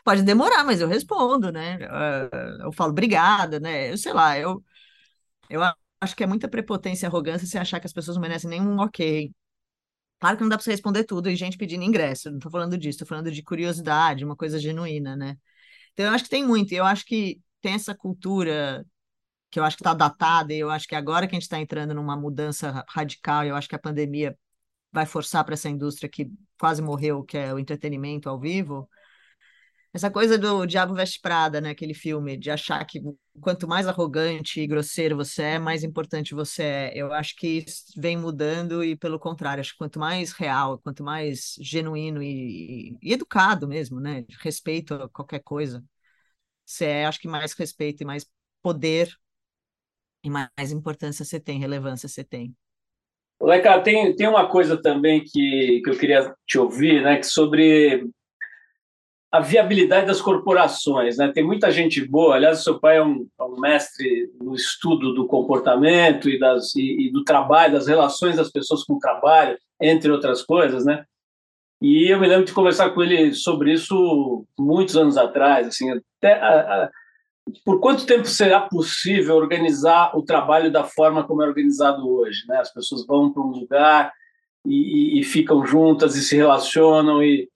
pode 0.03 0.23
demorar, 0.23 0.63
mas 0.63 0.81
eu 0.81 0.87
respondo, 0.87 1.51
né? 1.51 1.79
Eu 2.63 2.71
falo, 2.71 2.91
obrigada, 2.91 3.59
né? 3.59 3.91
Eu 3.91 3.97
sei 3.97 4.13
lá, 4.13 4.39
eu, 4.39 4.63
eu 5.49 5.61
acho 6.01 6.15
que 6.15 6.23
é 6.23 6.27
muita 6.27 6.47
prepotência 6.47 7.05
e 7.05 7.07
arrogância 7.07 7.47
você 7.47 7.57
achar 7.57 7.79
que 7.79 7.87
as 7.87 7.93
pessoas 7.93 8.17
não 8.17 8.21
merecem 8.21 8.49
nenhum 8.49 8.79
ok. 8.79 9.31
Claro 10.19 10.37
que 10.37 10.43
não 10.43 10.49
dá 10.49 10.57
para 10.57 10.63
você 10.63 10.71
responder 10.71 11.03
tudo 11.03 11.29
e 11.29 11.35
gente 11.35 11.57
pedindo 11.57 11.83
ingresso, 11.83 12.29
não 12.29 12.37
estou 12.37 12.51
falando 12.51 12.77
disso, 12.77 12.91
estou 12.97 13.07
falando 13.07 13.31
de 13.31 13.43
curiosidade, 13.43 14.25
uma 14.25 14.35
coisa 14.35 14.59
genuína, 14.59 15.15
né? 15.15 15.37
Então, 15.95 16.07
eu 16.07 16.11
acho 16.13 16.25
que 16.25 16.29
tem 16.29 16.45
muito. 16.45 16.73
Eu 16.73 16.85
acho 16.85 17.05
que 17.05 17.41
tem 17.61 17.73
essa 17.73 17.95
cultura 17.95 18.85
que 19.51 19.59
eu 19.59 19.63
acho 19.63 19.77
que 19.77 19.83
está 19.83 19.93
datada, 19.93 20.53
e 20.53 20.59
eu 20.59 20.69
acho 20.69 20.87
que 20.87 20.95
agora 20.95 21.27
que 21.27 21.35
a 21.35 21.37
gente 21.37 21.43
está 21.43 21.59
entrando 21.59 21.93
numa 21.93 22.17
mudança 22.17 22.83
radical, 22.89 23.45
eu 23.45 23.55
acho 23.55 23.69
que 23.69 23.75
a 23.75 23.79
pandemia 23.79 24.37
vai 24.91 25.05
forçar 25.05 25.45
para 25.45 25.53
essa 25.55 25.69
indústria 25.69 26.09
que 26.09 26.29
quase 26.59 26.81
morreu, 26.81 27.23
que 27.23 27.37
é 27.37 27.53
o 27.53 27.59
entretenimento 27.59 28.29
ao 28.29 28.39
vivo. 28.39 28.89
Essa 29.95 30.11
coisa 30.11 30.37
do 30.37 30.65
Diabo 30.65 30.93
Veste 30.93 31.21
Prada, 31.21 31.61
né? 31.61 31.69
Aquele 31.69 31.93
filme, 31.93 32.35
de 32.35 32.51
achar 32.51 32.83
que 32.83 33.01
quanto 33.39 33.65
mais 33.65 33.87
arrogante 33.87 34.59
e 34.59 34.67
grosseiro 34.67 35.15
você 35.15 35.41
é, 35.41 35.59
mais 35.59 35.85
importante 35.85 36.35
você 36.35 36.63
é. 36.63 36.91
Eu 36.93 37.13
acho 37.13 37.33
que 37.37 37.59
isso 37.59 37.93
vem 37.95 38.17
mudando 38.17 38.83
e, 38.83 38.97
pelo 38.97 39.17
contrário, 39.17 39.61
acho 39.61 39.71
que 39.71 39.77
quanto 39.77 39.97
mais 39.97 40.33
real, 40.33 40.79
quanto 40.79 41.01
mais 41.01 41.55
genuíno 41.61 42.21
e, 42.21 42.97
e 43.01 43.13
educado 43.13 43.69
mesmo, 43.69 44.01
né? 44.01 44.25
Respeito 44.41 44.95
a 44.95 45.07
qualquer 45.07 45.39
coisa, 45.39 45.81
você 46.65 46.83
é, 46.87 47.05
acho 47.05 47.21
que 47.21 47.27
mais 47.29 47.53
respeito 47.53 48.03
e 48.03 48.05
mais 48.05 48.25
poder 48.61 49.17
e 50.21 50.29
mais 50.29 50.73
importância 50.73 51.23
você 51.23 51.39
tem, 51.39 51.57
relevância 51.57 52.09
você 52.09 52.21
tem. 52.21 52.53
Leca, 53.39 53.79
tem, 53.81 54.13
tem 54.13 54.27
uma 54.27 54.49
coisa 54.49 54.75
também 54.75 55.23
que, 55.23 55.81
que 55.81 55.89
eu 55.89 55.97
queria 55.97 56.35
te 56.45 56.59
ouvir, 56.59 57.01
né? 57.01 57.15
Que 57.15 57.25
sobre 57.25 58.09
a 59.31 59.39
viabilidade 59.39 60.07
das 60.07 60.21
corporações. 60.21 61.17
Né? 61.17 61.31
Tem 61.31 61.43
muita 61.43 61.71
gente 61.71 62.05
boa, 62.05 62.35
aliás, 62.35 62.63
seu 62.63 62.79
pai 62.79 62.97
é 62.97 63.03
um, 63.03 63.27
é 63.39 63.43
um 63.43 63.59
mestre 63.59 64.31
no 64.41 64.55
estudo 64.55 65.13
do 65.13 65.27
comportamento 65.27 66.29
e, 66.29 66.39
das, 66.39 66.75
e, 66.75 67.07
e, 67.07 67.11
do 67.11 67.23
trabalho, 67.23 67.73
das 67.73 67.87
relações 67.87 68.37
das 68.37 68.51
pessoas 68.51 68.83
com 68.83 68.93
o 68.93 68.99
trabalho, 68.99 69.57
entre 69.81 70.11
outras 70.11 70.41
coisas, 70.41 70.85
né? 70.85 71.03
E 71.81 72.09
eu 72.09 72.19
me 72.19 72.27
lembro 72.27 72.45
de 72.45 72.53
conversar 72.53 72.91
com 72.91 73.03
ele 73.03 73.33
sobre 73.33 73.73
isso 73.73 74.45
muitos 74.57 74.95
anos 74.95 75.17
atrás, 75.17 75.67
assim, 75.67 75.91
até 75.91 76.33
a, 76.33 76.85
a, 76.85 76.89
por 77.63 77.79
quanto 77.79 78.05
tempo 78.05 78.25
será 78.25 78.61
possível 78.61 79.35
organizar 79.35 80.17
o 80.17 80.23
trabalho 80.23 80.71
da 80.71 80.83
forma 80.83 81.23
como 81.23 81.43
é 81.43 81.47
organizado 81.47 82.09
hoje, 82.09 82.43
né? 82.47 82.57
As 82.57 82.73
pessoas 82.73 83.05
vão 83.05 83.31
para 83.31 83.43
um 83.43 83.51
lugar 83.51 84.13
e, 84.65 85.19
e, 85.19 85.23
ficam 85.23 85.65
juntas 85.65 86.15
e 86.15 86.23
se 86.23 86.35
relacionam 86.35 87.21
e 87.21 87.47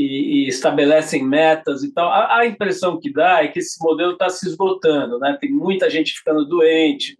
e, 0.00 0.44
e, 0.44 0.48
estabelecem 0.48 1.24
metas 1.24 1.82
e 1.82 1.92
tal. 1.92 2.10
A, 2.10 2.38
a, 2.38 2.46
impressão 2.46 2.98
que 2.98 3.12
dá 3.12 3.42
é 3.42 3.48
que 3.48 3.58
esse 3.58 3.82
modelo 3.82 4.12
está 4.12 4.28
se 4.28 4.48
esgotando, 4.48 5.18
né? 5.18 5.36
Tem 5.40 5.50
muita 5.50 5.90
gente 5.90 6.12
ficando 6.12 6.44
doente. 6.44 7.18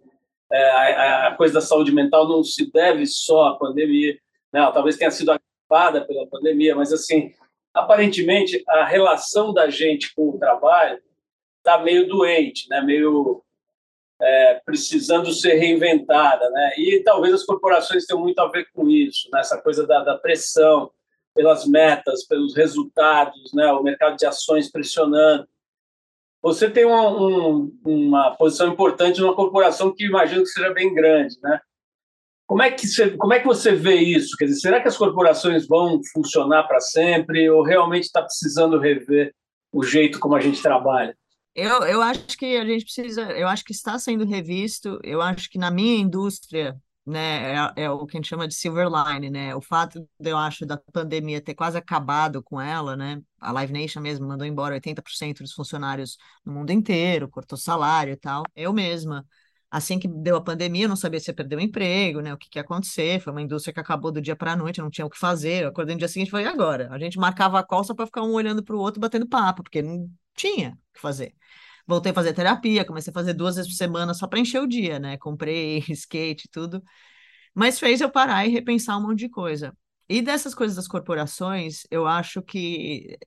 É, 0.51 0.69
a, 0.69 1.27
a, 1.27 1.35
coisa 1.35 1.55
da 1.55 1.61
saúde 1.61 1.91
mental 1.93 2.27
não 2.27 2.43
se 2.43 2.71
deve 2.71 3.05
só 3.05 3.49
à 3.49 3.57
pandemia, 3.57 4.17
né? 4.51 4.69
Talvez 4.73 4.97
tenha 4.97 5.11
sido 5.11 5.31
agravada 5.31 6.05
pela 6.05 6.27
pandemia, 6.27 6.75
mas 6.75 6.91
assim 6.91 7.33
aparentemente 7.73 8.63
a 8.67 8.85
relação 8.85 9.53
da 9.53 9.69
gente 9.69 10.13
com 10.13 10.29
o 10.29 10.37
trabalho 10.37 10.99
está 11.57 11.79
meio 11.79 12.07
doente, 12.07 12.67
né? 12.69 12.81
meio 12.81 13.43
é, 14.19 14.61
precisando 14.65 15.31
ser 15.31 15.53
reinventada. 15.55 16.49
Né? 16.49 16.73
E 16.77 17.01
talvez 17.03 17.33
as 17.33 17.45
corporações 17.45 18.05
tenham 18.05 18.21
muito 18.21 18.39
a 18.39 18.49
ver 18.49 18.67
com 18.73 18.89
isso, 18.89 19.29
né? 19.31 19.39
essa 19.39 19.61
coisa 19.61 19.85
da, 19.85 20.03
da 20.03 20.17
pressão 20.17 20.91
pelas 21.33 21.65
metas, 21.65 22.25
pelos 22.25 22.55
resultados, 22.55 23.53
né? 23.53 23.71
o 23.71 23.83
mercado 23.83 24.17
de 24.17 24.25
ações 24.25 24.71
pressionando. 24.71 25.47
Você 26.41 26.69
tem 26.69 26.85
uma, 26.85 27.07
um, 27.09 27.71
uma 27.85 28.35
posição 28.35 28.67
importante 28.67 29.21
numa 29.21 29.35
corporação 29.35 29.93
que 29.93 30.05
imagino 30.05 30.43
que 30.43 30.49
seja 30.49 30.73
bem 30.73 30.93
grande, 30.93 31.35
né? 31.41 31.59
Como 32.47 32.63
é 32.63 32.69
que 32.69 32.85
você, 32.85 33.11
como 33.11 33.33
é 33.33 33.39
que 33.39 33.47
você 33.47 33.71
vê 33.73 33.95
isso? 33.95 34.35
Quer 34.35 34.45
dizer, 34.45 34.59
será 34.59 34.81
que 34.81 34.87
as 34.87 34.97
corporações 34.97 35.65
vão 35.65 36.01
funcionar 36.11 36.63
para 36.63 36.81
sempre 36.81 37.49
ou 37.49 37.63
realmente 37.63 38.03
está 38.03 38.21
precisando 38.21 38.77
rever 38.77 39.33
o 39.71 39.83
jeito 39.83 40.19
como 40.19 40.35
a 40.35 40.39
gente 40.41 40.61
trabalha? 40.61 41.15
Eu, 41.55 41.83
eu 41.83 42.01
acho 42.01 42.37
que 42.37 42.57
a 42.57 42.65
gente 42.65 42.83
precisa, 42.83 43.21
eu 43.31 43.47
acho 43.47 43.63
que 43.63 43.71
está 43.71 43.97
sendo 43.99 44.25
revisto, 44.25 44.99
eu 45.03 45.21
acho 45.21 45.49
que 45.49 45.57
na 45.57 45.71
minha 45.71 46.01
indústria, 46.01 46.75
né, 47.05 47.55
é, 47.75 47.83
é, 47.83 47.89
o 47.89 48.05
que 48.05 48.15
a 48.17 48.19
gente 48.19 48.29
chama 48.29 48.47
de 48.47 48.53
silver 48.53 48.87
line, 48.87 49.29
né, 49.29 49.55
o 49.55 49.61
fato, 49.61 50.07
eu 50.19 50.37
acho, 50.37 50.65
da 50.65 50.77
pandemia 50.77 51.41
ter 51.41 51.55
quase 51.55 51.77
acabado 51.77 52.43
com 52.43 52.61
ela, 52.61 52.95
né, 52.95 53.21
a 53.39 53.51
Live 53.51 53.73
Nation 53.73 54.01
mesmo 54.01 54.27
mandou 54.27 54.45
embora 54.45 54.75
80% 54.75 55.39
dos 55.41 55.53
funcionários 55.53 56.17
no 56.45 56.53
mundo 56.53 56.71
inteiro, 56.71 57.27
cortou 57.27 57.57
salário 57.57 58.13
e 58.13 58.17
tal, 58.17 58.43
eu 58.55 58.71
mesma, 58.71 59.25
assim 59.69 59.97
que 59.97 60.07
deu 60.07 60.35
a 60.35 60.41
pandemia, 60.41 60.85
eu 60.85 60.89
não 60.89 60.95
sabia 60.95 61.19
se 61.19 61.31
ia 61.31 61.35
perder 61.35 61.55
o 61.55 61.59
emprego, 61.59 62.21
né, 62.21 62.33
o 62.33 62.37
que, 62.37 62.49
que 62.49 62.59
ia 62.59 62.61
acontecer, 62.61 63.19
foi 63.19 63.33
uma 63.33 63.41
indústria 63.41 63.73
que 63.73 63.79
acabou 63.79 64.11
do 64.11 64.21
dia 64.21 64.35
para 64.35 64.51
a 64.53 64.55
noite, 64.55 64.79
não 64.79 64.89
tinha 64.91 65.05
o 65.05 65.09
que 65.09 65.17
fazer, 65.17 65.63
eu 65.63 65.69
acordei 65.69 65.95
no 65.95 65.99
dia 65.99 66.07
seguinte 66.07 66.27
e 66.27 66.31
falei, 66.31 66.45
e 66.45 66.49
agora? 66.49 66.87
A 66.91 66.99
gente 66.99 67.17
marcava 67.17 67.59
a 67.59 67.63
call 67.63 67.83
só 67.83 67.95
para 67.95 68.05
ficar 68.05 68.21
um 68.21 68.33
olhando 68.33 68.63
para 68.63 68.75
o 68.75 68.79
outro, 68.79 68.99
batendo 69.01 69.27
papo, 69.27 69.63
porque 69.63 69.81
não 69.81 70.07
tinha 70.35 70.71
o 70.71 70.93
que 70.93 71.01
fazer. 71.01 71.35
Voltei 71.91 72.11
a 72.11 72.15
fazer 72.15 72.33
terapia, 72.33 72.85
comecei 72.85 73.11
a 73.11 73.13
fazer 73.13 73.33
duas 73.33 73.55
vezes 73.55 73.69
por 73.69 73.77
semana 73.77 74.13
só 74.13 74.25
para 74.27 74.39
encher 74.39 74.61
o 74.61 74.67
dia, 74.67 74.97
né? 74.97 75.17
Comprei 75.17 75.79
skate 75.89 76.45
e 76.47 76.49
tudo. 76.49 76.81
Mas 77.53 77.79
fez 77.79 78.01
eu 78.01 78.09
parar 78.11 78.45
e 78.45 78.49
repensar 78.49 78.97
um 78.97 79.01
monte 79.03 79.19
de 79.19 79.29
coisa. 79.29 79.77
E 80.09 80.21
dessas 80.21 80.55
coisas 80.55 80.75
das 80.75 80.87
corporações, 80.87 81.83
eu 81.91 82.07
acho 82.07 82.41
que 82.41 83.17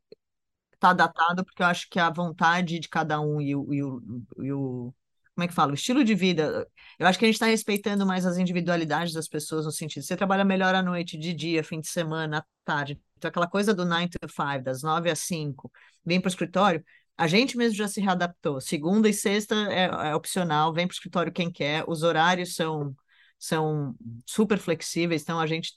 tá 0.79 0.93
datado, 0.93 1.45
porque 1.45 1.63
eu 1.63 1.67
acho 1.67 1.89
que 1.91 1.99
a 1.99 2.11
vontade 2.11 2.79
de 2.79 2.89
cada 2.89 3.21
um 3.21 3.41
e 3.41 3.55
o, 3.55 3.73
e 3.75 3.83
o, 3.83 4.03
e 4.39 4.53
o 4.53 4.95
como 5.35 5.45
é 5.45 5.49
que 5.49 5.55
fala? 5.55 5.73
O 5.73 5.75
estilo 5.75 6.05
de 6.05 6.15
vida. 6.15 6.67
Eu 6.99 7.07
acho 7.07 7.19
que 7.19 7.25
a 7.25 7.29
gente 7.29 7.35
está 7.35 7.47
respeitando 7.47 8.07
mais 8.07 8.25
as 8.25 8.39
individualidades 8.39 9.13
das 9.13 9.27
pessoas 9.29 9.65
no 9.67 9.73
sentido. 9.73 10.05
Você 10.05 10.17
trabalha 10.17 10.45
melhor 10.45 10.75
à 10.75 10.83
noite, 10.83 11.19
de 11.19 11.35
dia, 11.35 11.65
fim 11.65 11.81
de 11.81 11.89
semana, 11.89 12.39
à 12.39 12.45
tarde. 12.65 13.01
Então, 13.19 13.29
aquela 13.29 13.49
coisa 13.49 13.75
do 13.75 13.85
9 13.85 14.09
to 14.09 14.29
5, 14.29 14.63
das 14.63 14.83
9 14.83 15.11
às 15.11 15.21
5, 15.21 15.71
vem 16.05 16.21
para 16.21 16.29
o 16.29 16.31
escritório. 16.31 16.85
A 17.17 17.27
gente 17.27 17.57
mesmo 17.57 17.77
já 17.77 17.87
se 17.89 18.01
readaptou. 18.01 18.61
Segunda 18.61 19.09
e 19.09 19.13
sexta 19.15 19.55
é, 19.73 20.09
é 20.11 20.15
opcional, 20.15 20.73
vem 20.73 20.87
para 20.87 20.93
o 20.93 20.97
escritório 20.97 21.33
quem 21.33 21.51
quer. 21.51 21.85
Os 21.89 22.03
horários 22.03 22.55
são, 22.55 22.95
são 23.39 23.95
super 24.27 24.59
flexíveis, 24.59 25.23
então 25.23 25.39
a 25.39 25.47
gente 25.47 25.75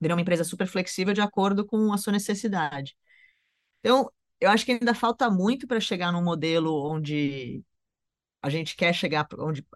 virou 0.00 0.16
uma 0.16 0.22
empresa 0.22 0.44
super 0.44 0.66
flexível 0.66 1.14
de 1.14 1.20
acordo 1.20 1.64
com 1.66 1.92
a 1.92 1.98
sua 1.98 2.12
necessidade. 2.12 2.96
Então, 3.80 4.10
eu 4.40 4.50
acho 4.50 4.64
que 4.64 4.72
ainda 4.72 4.94
falta 4.94 5.30
muito 5.30 5.66
para 5.66 5.80
chegar 5.80 6.12
num 6.12 6.22
modelo 6.22 6.90
onde 6.90 7.62
a 8.42 8.50
gente 8.50 8.76
quer 8.76 8.94
chegar 8.94 9.26
onde 9.38 9.66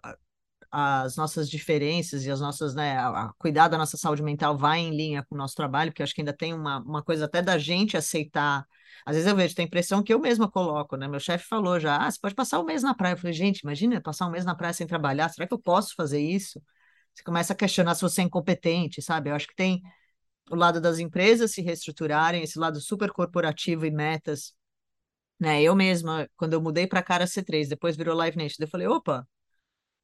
as 0.71 1.15
nossas 1.15 1.49
diferenças 1.49 2.25
e 2.25 2.31
as 2.31 2.39
nossas, 2.41 2.75
né, 2.75 2.97
a, 2.97 3.27
a 3.27 3.33
cuidar 3.37 3.67
da 3.67 3.77
nossa 3.77 3.97
saúde 3.97 4.23
mental 4.23 4.57
vai 4.57 4.79
em 4.79 4.95
linha 4.95 5.23
com 5.27 5.35
o 5.35 5.37
nosso 5.37 5.55
trabalho, 5.55 5.91
porque 5.91 6.03
acho 6.03 6.13
que 6.13 6.21
ainda 6.21 6.33
tem 6.35 6.53
uma, 6.53 6.79
uma 6.79 7.03
coisa 7.03 7.25
até 7.25 7.41
da 7.41 7.57
gente 7.57 7.97
aceitar. 7.97 8.65
Às 9.05 9.15
vezes 9.15 9.29
eu 9.29 9.35
vejo, 9.35 9.55
tem 9.55 9.65
impressão 9.65 10.03
que 10.03 10.13
eu 10.13 10.19
mesma 10.19 10.49
coloco, 10.49 10.95
né? 10.97 11.07
Meu 11.07 11.19
chefe 11.19 11.45
falou 11.47 11.79
já, 11.79 11.97
ah, 11.97 12.09
você 12.09 12.19
pode 12.19 12.35
passar 12.35 12.59
um 12.59 12.65
mês 12.65 12.83
na 12.83 12.93
praia. 12.93 13.13
Eu 13.13 13.17
falei, 13.17 13.33
gente, 13.33 13.59
imagina 13.59 14.01
passar 14.01 14.27
um 14.27 14.31
mês 14.31 14.45
na 14.45 14.55
praia 14.55 14.73
sem 14.73 14.87
trabalhar, 14.87 15.29
será 15.29 15.47
que 15.47 15.53
eu 15.53 15.59
posso 15.59 15.95
fazer 15.95 16.19
isso? 16.19 16.61
Você 17.13 17.23
começa 17.23 17.53
a 17.53 17.55
questionar 17.55 17.95
se 17.95 18.01
você 18.01 18.21
é 18.21 18.23
incompetente, 18.25 19.01
sabe? 19.01 19.29
Eu 19.29 19.35
acho 19.35 19.47
que 19.47 19.55
tem 19.55 19.81
o 20.51 20.55
lado 20.55 20.81
das 20.81 20.99
empresas 20.99 21.51
se 21.51 21.61
reestruturarem, 21.61 22.43
esse 22.43 22.59
lado 22.59 22.79
super 22.81 23.11
corporativo 23.11 23.85
e 23.85 23.91
metas 23.91 24.53
né? 25.39 25.61
Eu 25.61 25.75
mesma, 25.75 26.29
quando 26.37 26.53
eu 26.53 26.61
mudei 26.61 26.87
para 26.87 27.03
Cara 27.03 27.27
C3, 27.27 27.67
depois 27.69 27.95
virou 27.95 28.15
Live 28.15 28.37
Nation, 28.37 28.57
eu 28.63 28.67
falei, 28.67 28.87
opa, 28.87 29.27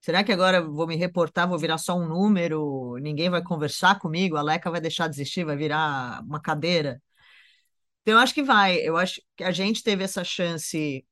será 0.02 0.24
que 0.24 0.32
agora 0.32 0.62
vou 0.62 0.88
me 0.88 0.96
reportar, 0.96 1.48
vou 1.48 1.60
virar 1.60 1.78
só 1.78 1.96
um 1.96 2.08
número, 2.08 2.98
ninguém 3.02 3.30
vai 3.30 3.44
conversar 3.44 4.00
comigo, 4.00 4.36
a 4.36 4.42
Leca 4.42 4.72
vai 4.72 4.82
deixar 4.82 5.08
de 5.08 5.16
existir, 5.16 5.46
vai 5.46 5.56
virar 5.56 6.22
uma 6.24 6.42
cadeira? 6.42 7.02
Então, 8.02 8.16
eu 8.16 8.20
acho 8.20 8.34
que 8.34 8.44
vai, 8.44 8.78
eu 8.78 8.98
acho 8.98 9.22
que 9.36 9.44
a 9.44 9.52
gente 9.52 9.84
teve 9.84 10.04
essa 10.04 10.24
chance 10.24 11.06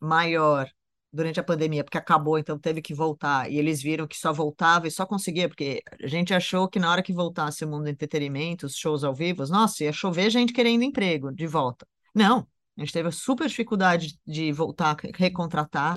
maior 0.00 0.68
durante 1.12 1.40
a 1.40 1.42
pandemia, 1.42 1.82
porque 1.82 1.96
acabou, 1.96 2.38
então 2.38 2.58
teve 2.58 2.82
que 2.82 2.92
voltar, 2.94 3.50
e 3.50 3.58
eles 3.58 3.82
viram 3.82 4.06
que 4.06 4.16
só 4.18 4.32
voltava 4.32 4.86
e 4.86 4.90
só 4.90 5.06
conseguia, 5.06 5.48
porque 5.48 5.82
a 6.02 6.06
gente 6.06 6.34
achou 6.34 6.68
que 6.68 6.78
na 6.78 6.90
hora 6.90 7.02
que 7.02 7.12
voltasse 7.12 7.64
o 7.64 7.68
mundo 7.68 7.84
do 7.84 7.90
entretenimento, 7.90 8.66
os 8.66 8.76
shows 8.76 9.02
ao 9.02 9.14
vivo, 9.14 9.46
nossa, 9.46 9.84
ia 9.84 9.92
chover 9.92 10.28
gente 10.30 10.52
querendo 10.52 10.82
emprego 10.82 11.32
de 11.32 11.46
volta. 11.46 11.86
Não, 12.14 12.46
a 12.76 12.80
gente 12.80 12.92
teve 12.92 13.10
super 13.10 13.48
dificuldade 13.48 14.18
de 14.26 14.52
voltar, 14.52 14.96
recontratar. 15.14 15.96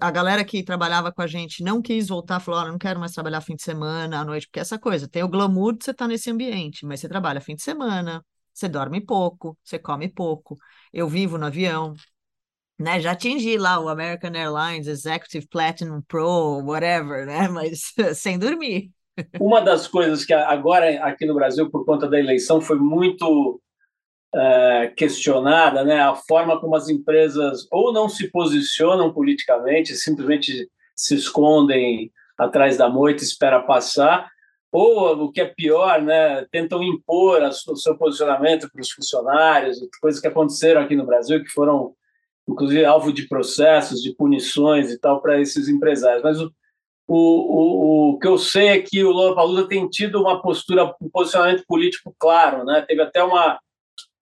A, 0.00 0.10
galera 0.10 0.44
que 0.44 0.62
trabalhava 0.62 1.12
com 1.12 1.20
a 1.20 1.26
gente 1.26 1.62
não 1.62 1.82
quis 1.82 2.08
voltar, 2.08 2.40
falou: 2.40 2.60
oh, 2.62 2.68
não 2.68 2.78
quero 2.78 2.98
mais 2.98 3.12
trabalhar 3.12 3.40
fim 3.42 3.54
de 3.54 3.62
semana, 3.62 4.20
à 4.20 4.24
noite, 4.24 4.46
porque 4.46 4.60
essa 4.60 4.78
coisa, 4.78 5.06
tem 5.06 5.22
o 5.22 5.28
glamour 5.28 5.76
de 5.76 5.84
você 5.84 5.90
estar 5.90 6.04
tá 6.04 6.08
nesse 6.08 6.30
ambiente, 6.30 6.86
mas 6.86 7.00
você 7.00 7.08
trabalha 7.08 7.40
fim 7.40 7.54
de 7.54 7.62
semana, 7.62 8.24
você 8.52 8.68
dorme 8.68 9.00
pouco, 9.04 9.58
você 9.62 9.78
come 9.78 10.08
pouco. 10.08 10.56
Eu 10.92 11.06
vivo 11.06 11.36
no 11.36 11.46
avião, 11.46 11.92
né? 12.78 13.00
Já 13.00 13.12
atingi 13.12 13.58
lá 13.58 13.78
o 13.78 13.88
American 13.88 14.32
Airlines 14.34 14.86
Executive 14.86 15.46
Platinum 15.48 16.00
Pro, 16.02 16.62
whatever, 16.64 17.26
né? 17.26 17.48
Mas 17.52 17.92
sem 18.14 18.38
dormir. 18.38 18.90
Uma 19.38 19.60
das 19.60 19.86
coisas 19.86 20.24
que 20.24 20.32
agora 20.32 21.04
aqui 21.04 21.26
no 21.26 21.34
Brasil, 21.34 21.70
por 21.70 21.84
conta 21.84 22.08
da 22.08 22.18
eleição, 22.18 22.60
foi 22.60 22.78
muito 22.78 23.60
é, 24.34 24.92
questionada, 24.96 25.84
né, 25.84 26.00
a 26.00 26.14
forma 26.14 26.60
como 26.60 26.74
as 26.74 26.88
empresas 26.88 27.66
ou 27.70 27.92
não 27.92 28.08
se 28.08 28.30
posicionam 28.30 29.12
politicamente, 29.12 29.94
simplesmente 29.94 30.68
se 30.94 31.14
escondem 31.14 32.10
atrás 32.36 32.76
da 32.76 32.88
moita, 32.88 33.22
espera 33.22 33.62
passar, 33.62 34.28
ou 34.72 35.24
o 35.24 35.32
que 35.32 35.40
é 35.40 35.44
pior, 35.44 36.02
né, 36.02 36.44
tentam 36.50 36.82
impor 36.82 37.42
o 37.42 37.76
seu 37.76 37.96
posicionamento 37.96 38.68
para 38.72 38.80
os 38.80 38.90
funcionários, 38.90 39.78
coisas 40.00 40.20
que 40.20 40.26
aconteceram 40.26 40.80
aqui 40.80 40.96
no 40.96 41.06
Brasil 41.06 41.42
que 41.42 41.50
foram 41.50 41.94
inclusive 42.48 42.84
alvo 42.84 43.12
de 43.12 43.26
processos, 43.26 44.02
de 44.02 44.14
punições 44.14 44.90
e 44.90 44.98
tal 44.98 45.20
para 45.20 45.40
esses 45.40 45.68
empresários. 45.68 46.22
Mas 46.22 46.40
o, 46.40 46.52
o, 47.06 47.16
o, 47.16 48.10
o 48.10 48.18
que 48.18 48.26
eu 48.26 48.38
sei 48.38 48.68
é 48.68 48.82
que 48.82 49.02
o 49.02 49.10
Lula 49.10 49.34
Palusa 49.34 49.68
tem 49.68 49.88
tido 49.88 50.20
uma 50.20 50.40
postura, 50.40 50.94
um 51.00 51.08
posicionamento 51.08 51.64
político 51.66 52.14
claro, 52.18 52.64
né? 52.64 52.84
Teve 52.86 53.02
até 53.02 53.22
uma 53.22 53.58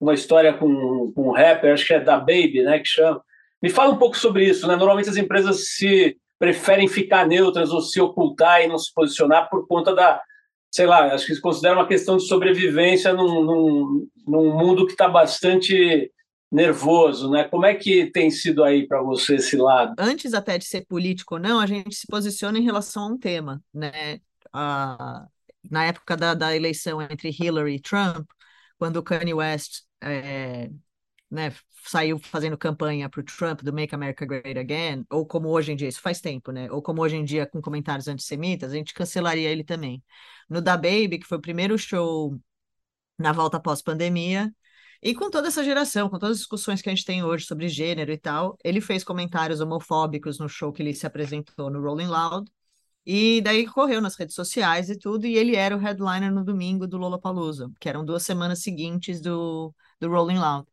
uma 0.03 0.13
história 0.13 0.53
com, 0.53 1.11
com 1.13 1.29
um 1.29 1.31
rapper, 1.31 1.73
acho 1.73 1.87
que 1.87 1.93
é 1.93 1.99
da 1.99 2.19
Baby, 2.19 2.61
né, 2.63 2.79
que 2.79 2.87
chama. 2.87 3.21
Me 3.61 3.69
fala 3.69 3.93
um 3.93 3.97
pouco 3.97 4.17
sobre 4.17 4.45
isso, 4.45 4.67
né? 4.67 4.75
Normalmente 4.75 5.09
as 5.09 5.15
empresas 5.15 5.69
se 5.69 6.17
preferem 6.37 6.89
ficar 6.89 7.25
neutras 7.25 7.71
ou 7.71 7.81
se 7.81 8.01
ocultar 8.01 8.61
e 8.61 8.67
não 8.67 8.77
se 8.77 8.93
posicionar 8.93 9.49
por 9.49 9.65
conta 9.65 9.95
da, 9.95 10.21
sei 10.69 10.85
lá, 10.85 11.13
acho 11.13 11.25
que 11.25 11.35
se 11.35 11.39
considera 11.39 11.75
uma 11.75 11.87
questão 11.87 12.17
de 12.17 12.27
sobrevivência 12.27 13.13
num, 13.13 13.41
num, 13.43 14.07
num 14.27 14.57
mundo 14.57 14.85
que 14.85 14.91
está 14.91 15.07
bastante 15.07 16.11
nervoso, 16.51 17.31
né? 17.31 17.45
Como 17.45 17.65
é 17.65 17.73
que 17.73 18.11
tem 18.11 18.29
sido 18.29 18.61
aí 18.61 18.85
para 18.85 19.01
você 19.01 19.35
esse 19.35 19.55
lado? 19.55 19.95
Antes 19.97 20.33
até 20.33 20.57
de 20.57 20.65
ser 20.65 20.85
político 20.85 21.35
ou 21.35 21.39
não, 21.39 21.61
a 21.61 21.65
gente 21.65 21.95
se 21.95 22.05
posiciona 22.05 22.59
em 22.59 22.63
relação 22.63 23.03
a 23.03 23.07
um 23.07 23.17
tema, 23.17 23.61
né? 23.73 24.19
Ah, 24.51 25.25
na 25.71 25.85
época 25.85 26.17
da, 26.17 26.33
da 26.33 26.55
eleição 26.55 27.01
entre 27.01 27.29
Hillary 27.29 27.75
e 27.75 27.79
Trump, 27.79 28.27
quando 28.83 28.97
o 28.97 29.03
Kanye 29.03 29.33
West 29.33 29.83
é, 30.01 30.69
né, 31.31 31.55
saiu 31.85 32.19
fazendo 32.19 32.57
campanha 32.57 33.09
para 33.09 33.21
o 33.21 33.23
Trump 33.23 33.61
do 33.61 33.71
Make 33.71 33.95
America 33.95 34.25
Great 34.25 34.59
Again, 34.59 35.05
ou 35.09 35.25
como 35.25 35.47
hoje 35.47 35.71
em 35.71 35.75
dia, 35.77 35.87
isso 35.87 36.01
faz 36.01 36.19
tempo, 36.19 36.51
né? 36.51 36.69
Ou 36.69 36.81
como 36.81 37.01
hoje 37.01 37.15
em 37.15 37.23
dia 37.23 37.45
com 37.47 37.61
comentários 37.61 38.09
antissemitas, 38.09 38.73
a 38.73 38.75
gente 38.75 38.93
cancelaria 38.93 39.49
ele 39.49 39.63
também. 39.63 40.03
No 40.49 40.61
Da 40.61 40.75
Baby, 40.75 41.17
que 41.17 41.25
foi 41.25 41.37
o 41.37 41.41
primeiro 41.41 41.77
show 41.77 42.37
na 43.17 43.31
volta 43.31 43.57
pós-pandemia, 43.57 44.53
e 45.01 45.15
com 45.15 45.29
toda 45.29 45.47
essa 45.47 45.63
geração, 45.63 46.09
com 46.09 46.19
todas 46.19 46.35
as 46.35 46.39
discussões 46.39 46.81
que 46.81 46.89
a 46.89 46.93
gente 46.93 47.05
tem 47.05 47.23
hoje 47.23 47.45
sobre 47.45 47.69
gênero 47.69 48.11
e 48.11 48.17
tal, 48.17 48.57
ele 48.65 48.81
fez 48.81 49.01
comentários 49.01 49.61
homofóbicos 49.61 50.39
no 50.39 50.49
show 50.49 50.73
que 50.73 50.83
ele 50.83 50.93
se 50.93 51.07
apresentou 51.07 51.69
no 51.69 51.81
Rolling 51.81 52.07
Loud, 52.07 52.51
e 53.05 53.41
daí 53.41 53.67
correu 53.67 54.01
nas 54.01 54.15
redes 54.15 54.35
sociais 54.35 54.89
e 54.89 54.97
tudo, 54.97 55.25
e 55.25 55.35
ele 55.35 55.55
era 55.55 55.75
o 55.75 55.79
headliner 55.79 56.31
no 56.31 56.43
domingo 56.43 56.87
do 56.87 56.97
Lollapalooza, 56.97 57.71
que 57.79 57.89
eram 57.89 58.05
duas 58.05 58.23
semanas 58.23 58.59
seguintes 58.61 59.21
do, 59.21 59.73
do 59.99 60.09
Rolling 60.09 60.37
Loud. 60.39 60.67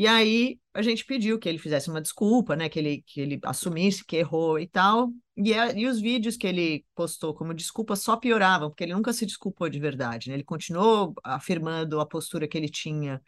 E 0.00 0.06
aí 0.06 0.58
a 0.72 0.80
gente 0.80 1.04
pediu 1.04 1.38
que 1.38 1.46
ele 1.46 1.58
fizesse 1.58 1.90
uma 1.90 2.00
desculpa, 2.00 2.56
né? 2.56 2.70
Que 2.70 2.78
ele, 2.78 3.02
que 3.06 3.20
ele 3.20 3.38
assumisse 3.44 4.02
que 4.04 4.16
errou 4.16 4.58
e 4.58 4.66
tal. 4.66 5.12
E, 5.36 5.52
a, 5.52 5.72
e 5.72 5.86
os 5.86 6.00
vídeos 6.00 6.38
que 6.38 6.46
ele 6.46 6.86
postou 6.94 7.34
como 7.34 7.52
desculpa 7.52 7.94
só 7.96 8.16
pioravam, 8.16 8.70
porque 8.70 8.84
ele 8.84 8.94
nunca 8.94 9.12
se 9.12 9.26
desculpou 9.26 9.68
de 9.68 9.78
verdade, 9.78 10.30
né? 10.30 10.36
Ele 10.36 10.44
continuou 10.44 11.12
afirmando 11.22 12.00
a 12.00 12.06
postura 12.06 12.48
que 12.48 12.56
ele 12.56 12.68
tinha 12.70 13.20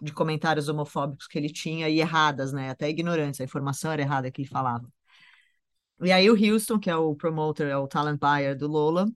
de 0.00 0.12
comentários 0.12 0.68
homofóbicos 0.68 1.28
que 1.28 1.38
ele 1.38 1.48
tinha 1.48 1.88
e 1.88 2.00
erradas, 2.00 2.52
né? 2.52 2.70
Até 2.70 2.88
ignorantes, 2.88 3.40
a 3.40 3.44
informação 3.44 3.92
era 3.92 4.02
errada 4.02 4.30
que 4.30 4.42
ele 4.42 4.48
falava. 4.48 4.88
E 6.02 6.12
aí 6.12 6.28
o 6.30 6.34
Houston, 6.34 6.78
que 6.78 6.90
é 6.90 6.96
o 6.96 7.14
promoter, 7.14 7.68
é 7.68 7.76
o 7.76 7.86
talent 7.86 8.18
buyer 8.18 8.56
do 8.56 8.66
Lola, 8.68 9.06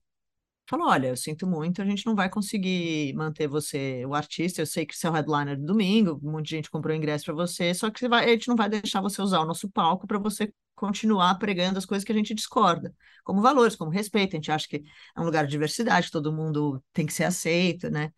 falou: 0.69 0.89
Olha, 0.89 1.09
eu 1.09 1.17
sinto 1.17 1.47
muito, 1.47 1.83
a 1.83 1.85
gente 1.85 2.07
não 2.07 2.15
vai 2.15 2.29
conseguir 2.31 3.15
manter 3.15 3.49
você 3.49 4.05
o 4.07 4.15
artista. 4.15 4.63
Eu 4.63 4.67
sei 4.67 4.87
que 4.87 4.97
você 4.97 5.07
é 5.07 5.11
o 5.11 5.13
headliner 5.13 5.59
do 5.59 5.67
domingo, 5.67 6.21
de 6.43 6.51
gente 6.51 6.71
comprou 6.71 6.95
ingresso 6.97 7.25
para 7.27 7.35
você, 7.35 7.75
só 7.75 7.91
que 7.91 8.09
vai, 8.09 8.27
a 8.27 8.29
gente 8.29 8.49
não 8.49 8.57
vai 8.57 8.69
deixar 8.69 9.01
você 9.01 9.23
usar 9.23 9.41
o 9.41 9.47
nosso 9.47 9.69
palco 9.71 10.07
para 10.07 10.19
você 10.19 10.53
continuar 10.75 11.37
pregando 11.37 11.79
as 11.79 11.87
coisas 11.87 12.05
que 12.05 12.13
a 12.13 12.15
gente 12.15 12.35
discorda, 12.35 12.95
como 13.25 13.41
valores, 13.41 13.77
como 13.77 13.91
respeito. 13.91 14.35
A 14.35 14.39
gente 14.39 14.53
acha 14.53 14.69
que 14.69 14.83
é 15.17 15.21
um 15.21 15.25
lugar 15.25 15.45
de 15.45 15.51
diversidade, 15.51 16.11
todo 16.11 16.33
mundo 16.33 16.83
tem 16.93 17.07
que 17.07 17.13
ser 17.15 17.25
aceito, 17.25 17.91
né? 17.91 18.13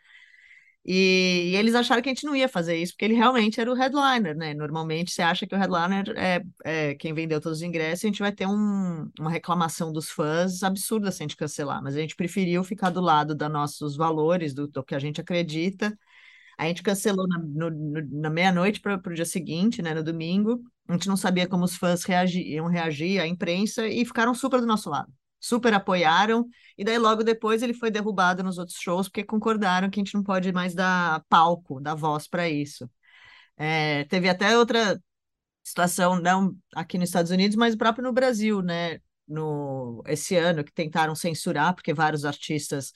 E, 0.85 1.51
e, 1.53 1.57
eles 1.57 1.75
acharam 1.75 2.01
que 2.01 2.09
a 2.09 2.14
gente 2.14 2.25
não 2.25 2.35
ia 2.35 2.49
fazer 2.49 2.77
isso, 2.77 2.95
porque 2.95 3.05
ele 3.05 3.14
realmente 3.14 3.61
era 3.61 3.71
o 3.71 3.75
headliner, 3.75 4.35
né? 4.37 4.55
Normalmente 4.55 5.11
você 5.11 5.21
acha 5.21 5.47
que 5.47 5.55
o 5.55 5.59
headliner 5.59 6.09
é, 6.17 6.43
é 6.64 6.95
quem 6.95 7.12
vendeu 7.12 7.41
todos 7.41 7.59
os 7.59 7.62
ingressos, 7.62 8.05
a 8.05 8.09
gente 8.09 8.21
vai 8.21 8.33
ter 8.33 8.47
um, 8.47 9.11
uma 9.19 9.31
reclamação 9.31 9.93
dos 9.93 10.09
fãs 10.11 10.62
absurda 10.62 11.11
se 11.12 11.23
a 11.23 11.25
gente 11.25 11.37
cancelar, 11.37 11.83
mas 11.83 11.95
a 11.95 12.01
gente 12.01 12.17
preferiu 12.17 12.64
ficar 12.64 12.91
do 12.91 13.01
lado 13.03 13.35
dos 13.35 13.51
nossos 13.51 13.97
valores, 13.97 14.55
do, 14.55 14.67
do 14.67 14.83
que 14.83 14.95
a 14.95 14.99
gente 14.99 15.21
acredita. 15.21 15.97
A 16.59 16.67
gente 16.67 16.83
cancelou 16.83 17.27
na, 17.29 17.38
na 18.11 18.31
meia-noite 18.31 18.81
para 18.81 18.97
o 18.97 19.14
dia 19.14 19.25
seguinte, 19.25 19.83
né? 19.83 19.95
No 19.95 20.03
domingo. 20.03 20.61
A 20.88 20.93
gente 20.95 21.09
não 21.09 21.17
sabia 21.17 21.47
como 21.47 21.64
os 21.64 21.77
fãs 21.77 22.05
reagi, 22.05 22.43
iam 22.43 22.67
reagir, 22.67 23.21
a 23.21 23.27
imprensa, 23.27 23.87
e 23.87 24.05
ficaram 24.05 24.35
super 24.35 24.61
do 24.61 24.67
nosso 24.67 24.91
lado 24.91 25.12
super 25.40 25.72
apoiaram, 25.74 26.48
e 26.77 26.85
daí 26.85 26.98
logo 26.98 27.22
depois 27.22 27.62
ele 27.62 27.74
foi 27.74 27.90
derrubado 27.90 28.42
nos 28.42 28.59
outros 28.59 28.79
shows, 28.79 29.09
porque 29.09 29.24
concordaram 29.24 29.90
que 29.90 30.01
a 30.01 30.05
gente 30.05 30.14
não 30.14 30.22
pode 30.22 30.53
mais 30.53 30.74
dar 30.74 31.22
palco, 31.29 31.81
dar 31.81 31.94
voz 31.94 32.27
para 32.27 32.48
isso. 32.48 32.90
É, 33.57 34.05
teve 34.05 34.29
até 34.29 34.57
outra 34.57 35.01
situação, 35.62 36.20
não 36.20 36.57
aqui 36.74 36.98
nos 36.98 37.09
Estados 37.09 37.31
Unidos, 37.31 37.57
mas 37.57 37.77
próprio 37.77 38.05
no 38.05 38.12
Brasil, 38.12 38.62
né? 38.62 39.01
No, 39.27 40.03
esse 40.07 40.37
ano, 40.37 40.64
que 40.64 40.72
tentaram 40.72 41.14
censurar, 41.14 41.74
porque 41.74 41.92
vários 41.92 42.24
artistas 42.24 42.92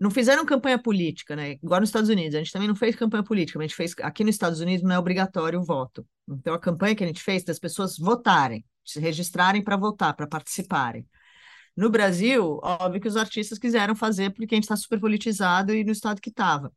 não 0.00 0.10
fizeram 0.10 0.44
campanha 0.46 0.78
política, 0.82 1.36
né? 1.36 1.52
Igual 1.62 1.80
nos 1.80 1.90
Estados 1.90 2.08
Unidos, 2.08 2.34
a 2.34 2.38
gente 2.38 2.52
também 2.52 2.66
não 2.66 2.74
fez 2.74 2.96
campanha 2.96 3.22
política, 3.22 3.58
a 3.58 3.62
gente 3.62 3.74
fez 3.74 3.94
aqui 4.00 4.24
nos 4.24 4.34
Estados 4.34 4.60
Unidos 4.60 4.82
não 4.82 4.96
é 4.96 4.98
obrigatório 4.98 5.60
o 5.60 5.64
voto. 5.64 6.06
Então 6.28 6.54
a 6.54 6.58
campanha 6.58 6.96
que 6.96 7.04
a 7.04 7.06
gente 7.06 7.22
fez 7.22 7.44
das 7.44 7.58
pessoas 7.58 7.98
votarem, 7.98 8.64
se 8.84 8.98
registrarem 8.98 9.62
para 9.62 9.76
votar, 9.76 10.16
para 10.16 10.26
participarem. 10.26 11.06
No 11.76 11.90
Brasil, 11.90 12.60
óbvio 12.62 13.00
que 13.00 13.08
os 13.08 13.16
artistas 13.16 13.58
quiseram 13.58 13.94
fazer 13.96 14.30
porque 14.30 14.54
a 14.54 14.56
gente 14.56 14.64
está 14.64 14.76
super 14.76 15.00
politizado 15.00 15.74
e 15.74 15.84
no 15.84 15.92
estado 15.92 16.20
que 16.20 16.28
estava. 16.30 16.72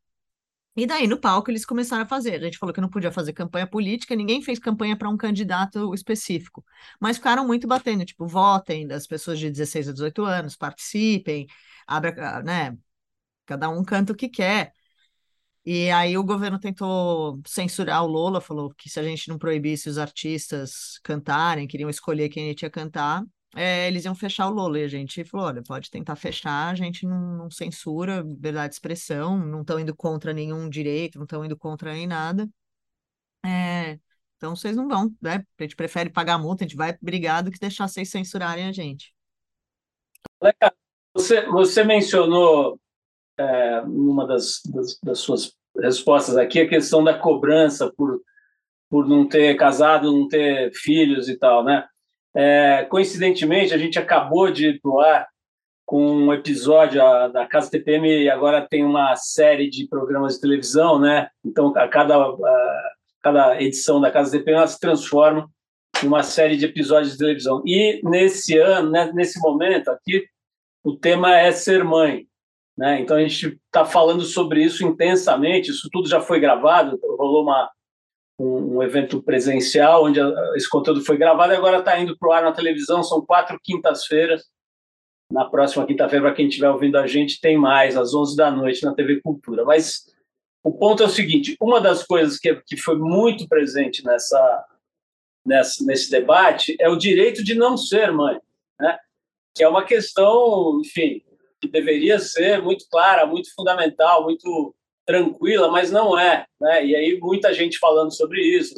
E 0.78 0.86
daí, 0.86 1.08
no 1.08 1.20
palco, 1.20 1.50
eles 1.52 1.66
começaram 1.66 2.04
a 2.04 2.06
fazer. 2.08 2.36
A 2.36 2.46
gente 2.46 2.58
falou 2.58 2.74
que 2.74 2.82
não 2.82 2.90
podia 2.90 3.12
fazer 3.12 3.34
campanha 3.34 3.66
política, 3.68 4.16
ninguém 4.16 4.42
fez 4.42 4.60
campanha 4.60 4.98
para 4.98 5.10
um 5.10 5.18
candidato 5.18 5.94
específico. 5.94 6.66
Mas 7.00 7.18
ficaram 7.18 7.48
muito 7.48 7.68
batendo, 7.68 8.06
tipo, 8.06 8.28
votem 8.28 8.86
das 8.86 9.08
pessoas 9.08 9.40
de 9.40 9.50
16 9.50 9.90
a 9.90 9.94
18 9.94 10.24
anos, 10.26 10.56
participem, 10.58 11.48
abra, 11.88 12.44
né? 12.44 12.78
Cada 13.46 13.70
um 13.70 13.84
canta 13.84 14.14
o 14.14 14.16
que 14.16 14.30
quer. 14.30 14.74
E 15.66 15.90
aí 15.92 16.18
o 16.18 16.24
governo 16.24 16.60
tentou 16.60 17.42
censurar 17.48 18.04
o 18.04 18.08
Lola, 18.08 18.42
falou 18.42 18.74
que 18.76 18.90
se 18.90 19.00
a 19.00 19.04
gente 19.04 19.30
não 19.30 19.38
proibisse 19.38 19.90
os 19.90 19.98
artistas 19.98 21.00
cantarem, 21.04 21.68
queriam 21.68 21.90
escolher 21.90 22.30
quem 22.30 22.50
ia 22.52 22.70
cantar, 22.70 23.24
é, 23.56 23.88
eles 23.88 24.04
iam 24.04 24.14
fechar 24.14 24.48
o 24.48 24.54
Lolo 24.54 24.78
e 24.78 24.84
a 24.84 24.88
gente 24.88 25.24
falou: 25.24 25.48
olha, 25.48 25.64
pode 25.64 25.90
tentar 25.90 26.18
fechar, 26.18 26.70
a 26.72 26.76
gente 26.76 27.06
não, 27.08 27.38
não 27.38 27.50
censura, 27.50 28.22
verdade 28.24 28.70
de 28.70 28.76
expressão, 28.76 29.38
não 29.38 29.62
estão 29.62 29.80
indo 29.80 29.96
contra 29.96 30.34
nenhum 30.34 30.70
direito, 30.70 31.18
não 31.18 31.24
estão 31.24 31.44
indo 31.46 31.58
contra 31.58 31.94
nem 31.94 32.06
nada. 32.06 32.50
É, 33.46 33.98
então 34.36 34.56
vocês 34.56 34.76
não 34.76 34.90
vão, 34.90 35.10
né? 35.22 35.46
A 35.58 35.64
gente 35.64 35.76
prefere 35.76 36.10
pagar 36.10 36.38
multa, 36.38 36.66
a 36.66 36.68
gente 36.68 36.76
vai 36.76 36.98
brigar 37.02 37.44
do 37.44 37.52
que 37.52 37.58
deixar 37.58 37.88
vocês 37.88 38.10
censurarem 38.10 38.68
a 38.68 38.74
gente. 38.74 39.16
Você, 41.14 41.46
você 41.46 41.84
mencionou 41.86 42.78
é, 43.38 43.82
numa 43.86 44.28
das, 44.28 44.62
das, 44.66 45.00
das 45.02 45.20
suas 45.20 45.56
respostas 45.78 46.36
aqui 46.36 46.60
a 46.60 46.68
questão 46.68 47.02
da 47.02 47.18
cobrança 47.18 47.90
por, 47.96 48.22
por 48.90 49.08
não 49.08 49.28
ter 49.28 49.56
casado, 49.56 50.12
não 50.12 50.28
ter 50.28 50.74
filhos 50.74 51.30
e 51.30 51.38
tal, 51.38 51.64
né? 51.64 51.88
É, 52.36 52.86
coincidentemente, 52.90 53.74
a 53.74 53.78
gente 53.78 53.98
acabou 53.98 54.52
de 54.52 54.68
ir 54.68 54.82
pro 54.82 55.00
ar 55.00 55.26
com 55.86 56.04
um 56.04 56.34
episódio 56.34 57.00
da 57.32 57.46
Casa 57.46 57.70
TPM 57.70 58.24
e 58.24 58.30
agora 58.30 58.68
tem 58.68 58.84
uma 58.84 59.16
série 59.16 59.70
de 59.70 59.88
programas 59.88 60.36
de 60.36 60.42
televisão, 60.42 61.00
né? 61.00 61.30
Então, 61.46 61.72
a 61.78 61.88
cada, 61.88 62.18
a, 62.18 62.92
cada 63.22 63.62
edição 63.62 64.02
da 64.02 64.12
Casa 64.12 64.32
TPM 64.32 64.58
ela 64.58 64.68
se 64.68 64.80
transforma 64.80 65.48
em 66.04 66.08
uma 66.08 66.24
série 66.24 66.58
de 66.58 66.66
episódios 66.66 67.14
de 67.14 67.20
televisão. 67.20 67.62
E 67.66 68.02
nesse 68.04 68.58
ano, 68.58 68.90
né, 68.90 69.12
nesse 69.14 69.40
momento 69.40 69.90
aqui, 69.90 70.26
o 70.84 70.96
tema 70.96 71.38
é 71.38 71.52
ser 71.52 71.84
mãe. 71.84 72.28
Né? 72.78 73.00
Então, 73.00 73.16
a 73.16 73.22
gente 73.22 73.58
está 73.66 73.86
falando 73.86 74.24
sobre 74.24 74.62
isso 74.62 74.86
intensamente. 74.86 75.72
Isso 75.72 75.88
tudo 75.92 76.10
já 76.10 76.20
foi 76.20 76.40
gravado, 76.40 77.00
rolou 77.18 77.44
uma, 77.44 77.70
um, 78.40 78.78
um, 78.78 78.84
evento 78.84 79.22
presencial, 79.22 80.06
onde 80.06 80.20
a, 80.20 80.34
esse 80.56 80.70
conteúdo 80.70 81.04
foi 81.04 81.18
gravado 81.18 81.54
e 81.54 81.56
agora 81.56 81.80
está 81.80 82.00
indo 82.00 82.18
para 82.18 82.30
o 82.30 82.32
ar 82.32 82.44
na 82.44 82.52
televisão. 82.52 83.04
São 83.04 83.26
quatro 83.26 83.60
quintas-feiras. 83.64 84.44
Na 85.32 85.46
próxima 85.46 85.86
quinta-feira, 85.86 86.26
para 86.26 86.36
quem 86.36 86.48
estiver 86.48 86.70
ouvindo 86.70 86.98
a 86.98 87.08
gente, 87.08 87.42
tem 87.42 87.58
mais, 87.58 87.98
às 87.98 88.14
11 88.14 88.36
da 88.36 88.52
noite, 88.52 88.84
na 88.84 88.94
TV 88.94 89.22
Cultura. 89.22 89.66
Mas 89.66 90.06
o 90.64 90.72
ponto 90.72 91.04
é 91.04 91.06
o 91.06 91.10
seguinte: 91.10 91.56
uma 91.60 91.82
das 91.82 92.04
coisas 92.04 92.38
que, 92.38 92.54
que 92.68 92.78
foi 92.78 92.98
muito 92.98 93.48
presente 93.48 94.04
nessa, 94.04 94.66
nessa, 95.46 95.84
nesse 95.86 96.12
debate 96.12 96.76
é 96.80 96.90
o 96.90 96.98
direito 96.98 97.44
de 97.44 97.56
não 97.56 97.78
ser 97.78 98.12
mãe, 98.12 98.40
né? 98.80 98.98
que 99.56 99.64
é 99.64 99.70
uma 99.70 99.86
questão, 99.86 100.80
enfim, 100.84 101.24
que 101.62 101.68
deveria 101.68 102.20
ser 102.20 102.62
muito 102.62 102.86
clara, 102.90 103.26
muito 103.26 103.54
fundamental, 103.56 104.24
muito 104.24 104.76
tranquila, 105.06 105.70
mas 105.72 105.92
não 105.92 106.18
é. 106.18 106.46
Né? 106.60 106.86
E 106.86 106.96
aí 106.96 107.20
muita 107.20 107.54
gente 107.54 107.78
falando 107.80 108.12
sobre 108.16 108.42
isso. 108.42 108.74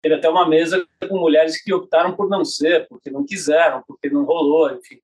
Teve 0.00 0.16
até 0.16 0.28
uma 0.28 0.48
mesa 0.48 0.86
com 1.08 1.18
mulheres 1.18 1.62
que 1.62 1.72
optaram 1.72 2.16
por 2.16 2.28
não 2.28 2.44
ser, 2.44 2.88
porque 2.88 3.10
não 3.10 3.24
quiseram, 3.24 3.82
porque 3.86 4.10
não 4.10 4.24
rolou, 4.24 4.70
enfim. 4.72 4.98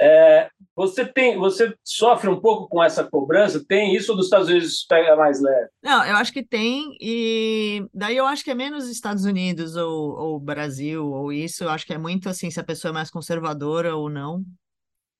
É, 0.00 0.48
você 0.76 1.04
tem, 1.04 1.36
você 1.36 1.74
sofre 1.82 2.30
um 2.30 2.40
pouco 2.40 2.68
com 2.68 2.82
essa 2.82 3.02
cobrança? 3.02 3.64
Tem 3.64 3.96
isso 3.96 4.14
dos 4.14 4.26
Estados 4.26 4.48
Unidos 4.48 4.86
pega 4.88 5.16
mais 5.16 5.40
leve? 5.40 5.68
Não, 5.82 6.04
eu 6.04 6.14
acho 6.16 6.32
que 6.32 6.42
tem 6.44 6.96
e 7.00 7.84
daí 7.92 8.16
eu 8.16 8.24
acho 8.24 8.44
que 8.44 8.50
é 8.52 8.54
menos 8.54 8.88
Estados 8.88 9.24
Unidos 9.24 9.74
ou, 9.74 10.16
ou 10.16 10.40
Brasil 10.40 11.04
ou 11.04 11.32
isso. 11.32 11.64
Eu 11.64 11.70
acho 11.70 11.84
que 11.84 11.92
é 11.92 11.98
muito 11.98 12.28
assim 12.28 12.48
se 12.48 12.60
a 12.60 12.64
pessoa 12.64 12.90
é 12.90 12.94
mais 12.94 13.10
conservadora 13.10 13.96
ou 13.96 14.08
não, 14.08 14.44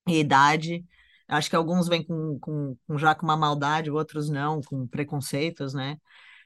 e 0.06 0.20
idade. 0.20 0.84
Acho 1.28 1.50
que 1.50 1.56
alguns 1.56 1.88
vêm 1.88 2.04
com, 2.04 2.38
com, 2.40 2.76
com, 2.86 2.98
já 2.98 3.14
com 3.14 3.24
uma 3.26 3.36
maldade, 3.36 3.90
outros 3.90 4.30
não, 4.30 4.60
com 4.62 4.86
preconceitos, 4.86 5.74
né? 5.74 5.96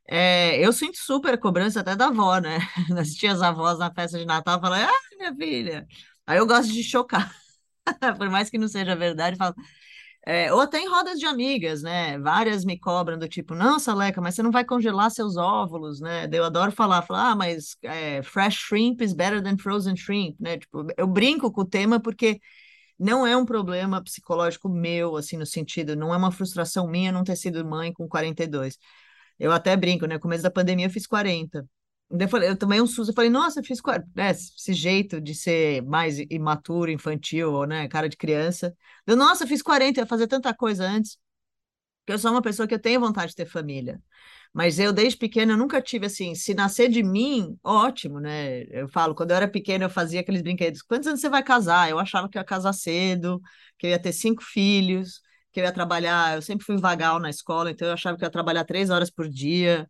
É, 0.08 0.58
eu 0.64 0.72
sinto 0.72 0.98
super 0.98 1.38
cobrança 1.38 1.80
até 1.80 1.96
da 1.96 2.08
avó, 2.08 2.38
né? 2.38 2.58
As 2.98 3.14
tias 3.14 3.42
avós 3.42 3.78
na 3.78 3.92
festa 3.94 4.18
de 4.18 4.26
Natal 4.26 4.60
falam, 4.60 4.80
ah, 4.88 5.16
minha 5.18 5.34
filha. 5.36 5.86
Aí 6.26 6.38
eu 6.38 6.46
gosto 6.46 6.72
de 6.72 6.82
chocar. 6.82 7.32
Por 8.18 8.30
mais 8.30 8.50
que 8.50 8.58
não 8.58 8.68
seja 8.68 8.96
verdade, 8.96 9.36
falo. 9.36 9.54
É, 10.24 10.52
ou 10.52 10.60
até 10.60 10.78
em 10.78 10.88
rodas 10.88 11.18
de 11.18 11.26
amigas, 11.26 11.82
né? 11.82 12.16
Várias 12.18 12.64
me 12.64 12.78
cobram 12.78 13.18
do 13.18 13.28
tipo, 13.28 13.54
não, 13.56 13.78
Saleca, 13.80 14.20
mas 14.20 14.34
você 14.36 14.42
não 14.42 14.52
vai 14.52 14.64
congelar 14.64 15.10
seus 15.10 15.36
óvulos, 15.36 16.00
né? 16.00 16.28
Eu 16.32 16.44
adoro 16.44 16.70
falar, 16.70 17.02
falar, 17.02 17.32
ah, 17.32 17.36
mas 17.36 17.76
é, 17.82 18.22
fresh 18.22 18.54
shrimp 18.68 19.00
is 19.02 19.12
better 19.14 19.42
than 19.42 19.58
frozen 19.58 19.96
shrimp, 19.96 20.36
né? 20.40 20.58
Tipo, 20.58 20.86
eu 20.96 21.08
brinco 21.08 21.50
com 21.50 21.62
o 21.62 21.64
tema 21.68 21.98
porque 22.00 22.40
não 23.02 23.26
é 23.26 23.36
um 23.36 23.44
problema 23.44 24.02
psicológico 24.02 24.68
meu, 24.68 25.16
assim, 25.16 25.36
no 25.36 25.44
sentido, 25.44 25.96
não 25.96 26.14
é 26.14 26.16
uma 26.16 26.30
frustração 26.30 26.86
minha 26.86 27.10
não 27.10 27.24
ter 27.24 27.36
sido 27.36 27.64
mãe 27.64 27.92
com 27.92 28.08
42. 28.08 28.78
Eu 29.38 29.50
até 29.52 29.76
brinco, 29.76 30.06
né? 30.06 30.14
No 30.14 30.20
começo 30.20 30.42
da 30.42 30.50
pandemia 30.50 30.86
eu 30.86 30.90
fiz 30.90 31.06
40. 31.06 31.66
Eu, 32.10 32.28
falei, 32.28 32.48
eu 32.50 32.56
tomei 32.56 32.80
um 32.80 32.86
susto, 32.86 33.10
eu 33.10 33.14
falei, 33.14 33.30
nossa, 33.30 33.60
eu 33.60 33.64
fiz 33.64 33.80
40. 33.80 34.08
É, 34.16 34.30
esse 34.30 34.72
jeito 34.72 35.20
de 35.20 35.34
ser 35.34 35.82
mais 35.82 36.18
imaturo, 36.30 36.90
infantil, 36.90 37.64
né? 37.66 37.88
Cara 37.88 38.08
de 38.08 38.16
criança. 38.16 38.74
Eu, 39.06 39.16
nossa, 39.16 39.44
eu 39.44 39.48
fiz 39.48 39.62
40, 39.62 39.98
eu 39.98 40.02
ia 40.04 40.06
fazer 40.06 40.28
tanta 40.28 40.54
coisa 40.54 40.84
antes. 40.84 41.18
Porque 42.04 42.12
eu 42.14 42.18
sou 42.18 42.30
uma 42.32 42.42
pessoa 42.42 42.66
que 42.66 42.74
eu 42.74 42.78
tenho 42.80 43.00
vontade 43.00 43.30
de 43.30 43.36
ter 43.36 43.46
família. 43.46 44.00
Mas 44.52 44.78
eu, 44.78 44.92
desde 44.92 45.18
pequena, 45.18 45.56
nunca 45.56 45.80
tive 45.80 46.06
assim, 46.06 46.34
se 46.34 46.52
nascer 46.54 46.88
de 46.90 47.02
mim, 47.02 47.58
ótimo, 47.64 48.20
né? 48.20 48.64
Eu 48.70 48.88
falo, 48.88 49.14
quando 49.14 49.30
eu 49.30 49.36
era 49.36 49.48
pequena, 49.48 49.86
eu 49.86 49.90
fazia 49.90 50.20
aqueles 50.20 50.42
brinquedos. 50.42 50.82
Quantos 50.82 51.08
anos 51.08 51.20
você 51.20 51.28
vai 51.30 51.42
casar? 51.42 51.88
Eu 51.90 51.98
achava 51.98 52.28
que 52.28 52.36
eu 52.36 52.40
ia 52.40 52.44
casar 52.44 52.72
cedo, 52.74 53.40
que 53.78 53.86
eu 53.86 53.90
ia 53.90 53.98
ter 53.98 54.12
cinco 54.12 54.42
filhos, 54.44 55.20
que 55.52 55.60
eu 55.60 55.64
ia 55.64 55.72
trabalhar. 55.72 56.34
Eu 56.36 56.42
sempre 56.42 56.66
fui 56.66 56.76
vagal 56.76 57.18
na 57.18 57.30
escola, 57.30 57.70
então 57.70 57.88
eu 57.88 57.94
achava 57.94 58.16
que 58.18 58.24
eu 58.24 58.26
ia 58.26 58.30
trabalhar 58.32 58.64
três 58.64 58.90
horas 58.90 59.10
por 59.10 59.28
dia. 59.28 59.88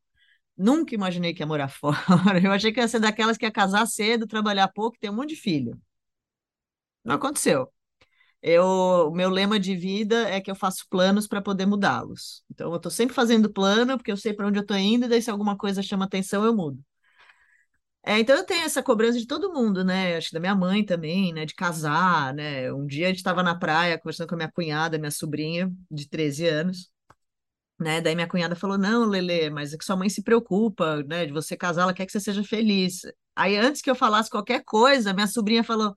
Nunca 0.56 0.94
imaginei 0.94 1.34
que 1.34 1.42
ia 1.42 1.46
morar 1.46 1.68
fora. 1.70 1.96
Eu 2.44 2.52
achei 2.52 2.72
que 2.72 2.80
ia 2.80 2.88
ser 2.88 3.00
daquelas 3.00 3.36
que 3.38 3.44
ia 3.46 3.52
casar 3.52 3.86
cedo, 3.86 4.26
trabalhar 4.26 4.68
pouco, 4.68 4.98
ter 5.00 5.10
um 5.10 5.16
monte 5.16 5.30
de 5.30 5.36
filho. 5.36 5.80
Não 7.04 7.14
aconteceu. 7.16 7.72
Eu, 8.42 8.64
o 9.08 9.12
meu 9.12 9.30
lema 9.30 9.58
de 9.60 9.76
vida 9.76 10.28
é 10.28 10.40
que 10.40 10.50
eu 10.50 10.54
faço 10.56 10.86
planos 10.90 11.28
para 11.28 11.40
poder 11.40 11.66
mudá-los. 11.66 12.42
Então, 12.50 12.70
eu 12.70 12.76
estou 12.76 12.90
sempre 12.90 13.14
fazendo 13.14 13.52
plano, 13.52 13.96
porque 13.96 14.10
eu 14.10 14.16
sei 14.16 14.32
para 14.34 14.46
onde 14.48 14.58
eu 14.58 14.62
estou 14.62 14.76
indo, 14.76 15.06
e 15.06 15.08
daí 15.08 15.22
se 15.22 15.30
alguma 15.30 15.56
coisa 15.56 15.82
chama 15.82 16.04
atenção, 16.06 16.44
eu 16.44 16.54
mudo. 16.54 16.82
É, 18.04 18.18
então 18.18 18.36
eu 18.36 18.44
tenho 18.44 18.64
essa 18.64 18.82
cobrança 18.82 19.18
de 19.18 19.26
todo 19.28 19.52
mundo, 19.52 19.84
né? 19.84 20.16
Acho 20.16 20.28
que 20.28 20.34
da 20.34 20.40
minha 20.40 20.56
mãe 20.56 20.84
também, 20.84 21.32
né? 21.32 21.44
De 21.46 21.54
casar, 21.54 22.34
né? 22.34 22.72
Um 22.72 22.84
dia 22.86 23.06
a 23.06 23.08
gente 23.10 23.18
estava 23.18 23.42
na 23.44 23.54
praia 23.54 23.96
conversando 23.96 24.28
com 24.28 24.34
a 24.34 24.38
minha 24.38 24.50
cunhada, 24.50 24.98
minha 24.98 25.10
sobrinha, 25.10 25.72
de 25.88 26.08
13 26.08 26.48
anos, 26.48 26.90
né? 27.80 28.00
Daí 28.00 28.14
minha 28.14 28.28
cunhada 28.28 28.56
falou: 28.56 28.78
Não, 28.78 29.04
Lele, 29.06 29.50
mas 29.50 29.74
é 29.74 29.78
que 29.78 29.84
sua 29.84 29.96
mãe 29.96 30.08
se 30.10 30.22
preocupa, 30.22 31.02
né? 31.04 31.26
De 31.26 31.32
você 31.32 31.56
casar, 31.56 31.82
ela 31.82 31.94
quer 31.94 32.06
que 32.06 32.12
você 32.12 32.20
seja 32.20 32.44
feliz. 32.44 33.02
Aí 33.36 33.56
antes 33.56 33.82
que 33.82 33.90
eu 33.90 33.94
falasse 33.94 34.30
qualquer 34.30 34.64
coisa, 34.64 35.12
minha 35.14 35.26
sobrinha 35.26 35.64
falou: 35.64 35.96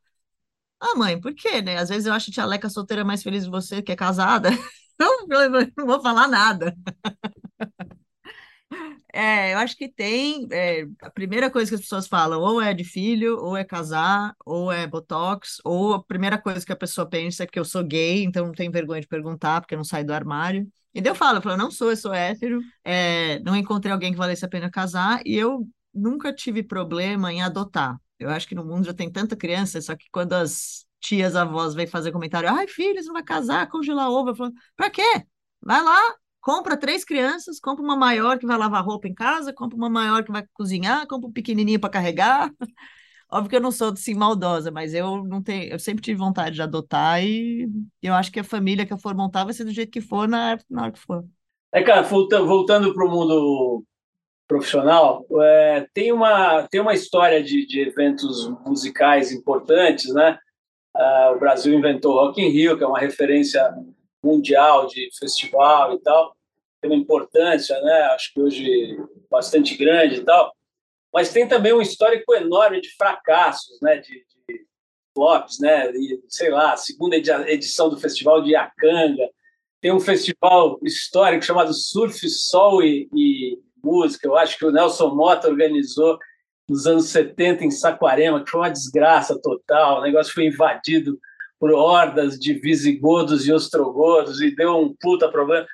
Ah, 0.80 0.96
mãe, 0.98 1.20
por 1.20 1.34
quê, 1.34 1.62
né? 1.62 1.78
Às 1.78 1.90
vezes 1.90 2.06
eu 2.06 2.14
acho 2.14 2.30
a 2.30 2.34
tia 2.34 2.46
Leca 2.46 2.70
solteira 2.70 3.04
mais 3.04 3.24
feliz 3.24 3.44
de 3.46 3.50
você 3.50 3.82
que 3.82 3.92
é 3.92 3.96
casada. 3.96 4.50
Não, 4.98 5.28
não 5.76 5.86
vou 5.86 6.02
falar 6.02 6.26
nada. 6.26 6.74
É, 9.14 9.54
eu 9.54 9.58
acho 9.60 9.76
que 9.78 9.88
tem. 9.88 10.48
É, 10.52 10.86
a 11.02 11.10
primeira 11.10 11.50
coisa 11.50 11.70
que 11.70 11.76
as 11.76 11.82
pessoas 11.82 12.08
falam, 12.08 12.42
ou 12.42 12.62
é 12.62 12.74
de 12.74 12.84
filho, 12.84 13.38
ou 13.40 13.56
é 13.58 13.64
casar, 13.64 14.34
ou 14.46 14.72
é 14.72 14.86
botox, 14.88 15.58
ou 15.64 15.94
a 15.94 16.04
primeira 16.04 16.38
coisa 16.38 16.66
que 16.66 16.72
a 16.72 16.76
pessoa 16.76 17.08
pensa 17.10 17.44
é 17.44 17.48
que 17.48 17.58
eu 17.60 17.66
sou 17.66 17.84
gay, 17.84 18.24
então 18.24 18.46
não 18.46 18.52
tenho 18.54 18.72
vergonha 18.72 19.02
de 19.02 19.08
perguntar, 19.08 19.62
porque 19.62 19.74
eu 19.74 19.78
não 19.78 19.84
saio 19.86 20.06
do 20.06 20.14
armário. 20.14 20.68
E 20.94 21.02
daí 21.02 21.12
eu 21.12 21.16
falo, 21.16 21.38
eu 21.40 21.42
falo, 21.42 21.58
não 21.58 21.72
sou, 21.72 21.90
eu 21.90 21.98
sou 21.98 22.14
hétero, 22.14 22.60
é, 22.84 23.40
não 23.40 23.56
encontrei 23.56 23.92
alguém 23.92 24.12
que 24.12 24.18
valesse 24.18 24.46
a 24.46 24.50
pena 24.50 24.70
casar, 24.72 25.22
e 25.26 25.36
eu 25.36 25.68
nunca 25.94 26.34
tive 26.34 26.64
problema 26.64 27.32
em 27.34 27.42
adotar. 27.42 27.98
Eu 28.20 28.30
acho 28.30 28.48
que 28.48 28.56
no 28.56 28.66
mundo 28.66 28.86
já 28.86 28.94
tem 28.94 29.12
tanta 29.12 29.36
criança, 29.36 29.82
só 29.82 29.96
que 29.96 30.06
quando 30.12 30.34
as 30.34 30.86
tias, 31.00 31.36
avós 31.36 31.74
vêm 31.76 31.86
fazer 31.86 32.12
comentário, 32.12 32.50
ai, 32.50 32.68
filho, 32.68 33.02
você 33.02 33.08
não 33.08 33.14
vai 33.14 33.24
casar, 33.24 33.70
congelar 33.70 34.10
ovo, 34.10 34.30
eu 34.30 34.36
falo, 34.36 34.54
pra 34.76 34.90
quê? 34.90 35.24
Vai 35.62 35.84
lá, 35.84 36.00
compra 36.42 36.78
três 36.78 37.04
crianças, 37.04 37.60
compra 37.60 37.84
uma 37.84 37.96
maior 37.96 38.40
que 38.40 38.46
vai 38.46 38.58
lavar 38.58 38.84
roupa 38.84 39.08
em 39.08 39.14
casa, 39.14 39.54
compra 39.54 39.76
uma 39.76 39.90
maior 39.90 40.24
que 40.24 40.32
vai 40.32 40.44
cozinhar, 40.54 41.08
compra 41.08 41.28
um 41.30 41.34
pequenininho 41.34 41.80
para 41.80 41.90
carregar. 41.90 42.52
Óbvio 43.32 43.50
que 43.50 43.56
eu 43.56 43.62
não 43.62 43.72
sou 43.72 43.92
assim 43.92 44.14
maldosa, 44.14 44.72
mas 44.72 44.94
eu 44.94 45.24
não 45.24 45.42
tenho, 45.42 45.72
eu 45.72 45.80
sempre 45.80 46.04
tive 46.04 46.18
vontade 46.18 46.56
de 46.56 46.62
adotar 46.62 47.24
e 47.24 47.68
eu 48.02 48.14
acho 48.14 48.32
que 48.32 48.40
a 48.40 48.44
família 48.44 48.86
que 48.86 48.94
eu 48.94 48.98
for 48.98 49.16
montar 49.16 49.44
vai 49.44 49.54
ser 49.54 49.66
do 49.66 49.72
jeito 49.72 49.92
que 49.92 50.02
for 50.02 50.28
na, 50.28 50.58
na 50.70 50.84
hora 50.84 50.92
que 50.92 51.00
for. 51.00 51.26
É, 51.74 51.84
cara, 51.84 52.04
voltando 52.04 52.94
para 52.94 53.06
o 53.06 53.10
mundo 53.10 53.84
profissional, 54.48 55.26
é, 55.42 55.88
tem, 55.94 56.12
uma, 56.12 56.68
tem 56.68 56.80
uma 56.80 56.94
história 56.94 57.44
de, 57.44 57.66
de 57.66 57.82
eventos 57.82 58.48
musicais 58.66 59.32
importantes, 59.32 60.14
né? 60.14 60.38
Uh, 60.96 61.36
o 61.36 61.40
Brasil 61.40 61.74
inventou 61.74 62.14
Rock 62.14 62.42
in 62.42 62.50
Rio, 62.50 62.78
que 62.78 62.84
é 62.84 62.88
uma 62.88 63.00
referência 63.00 63.62
mundial 64.24 64.88
de 64.88 65.10
festival 65.20 65.94
e 65.94 66.00
tal, 66.00 66.36
tem 66.82 66.90
uma 66.90 67.00
importância, 67.00 67.80
né? 67.82 68.02
Acho 68.14 68.34
que 68.34 68.42
hoje 68.42 68.98
bastante 69.30 69.76
grande 69.76 70.18
e 70.18 70.24
tal. 70.24 70.54
Mas 71.14 71.32
tem 71.32 71.48
também 71.48 71.74
um 71.74 71.82
histórico 71.82 72.34
enorme 72.34 72.82
de 72.82 72.90
fracassos, 72.96 73.80
né? 73.82 73.98
De, 73.98 74.14
de 74.48 74.66
flops, 75.14 75.60
né? 75.60 75.92
E, 75.92 76.24
sei 76.30 76.50
lá, 76.50 76.78
segunda 76.78 77.16
edição 77.18 77.90
do 77.90 78.00
festival 78.00 78.42
de 78.42 78.52
Iacanga. 78.52 79.30
Tem 79.82 79.92
um 79.92 80.00
festival 80.00 80.80
histórico 80.84 81.44
chamado 81.44 81.74
Surf, 81.74 82.28
Sol 82.30 82.82
e, 82.82 83.10
e 83.14 83.60
Música. 83.86 84.28
Eu 84.28 84.36
acho 84.36 84.58
que 84.58 84.66
o 84.66 84.72
Nelson 84.72 85.14
Mota 85.14 85.48
organizou 85.48 86.18
nos 86.68 86.88
anos 86.88 87.06
70 87.10 87.64
em 87.64 87.72
Saquarema, 87.72 88.44
que 88.44 88.50
foi 88.50 88.62
uma 88.62 88.72
desgraça 88.72 89.40
total. 89.40 90.00
O 90.00 90.02
negócio 90.02 90.34
foi 90.34 90.48
invadido 90.48 91.20
por 91.60 91.72
hordas 91.72 92.40
de 92.40 92.54
visigodos 92.54 93.48
e 93.48 93.54
ostrogodos 93.54 94.42
e 94.42 94.56
deu 94.56 94.78
um 94.78 94.94
puta 95.00 95.30
problema. 95.30 95.66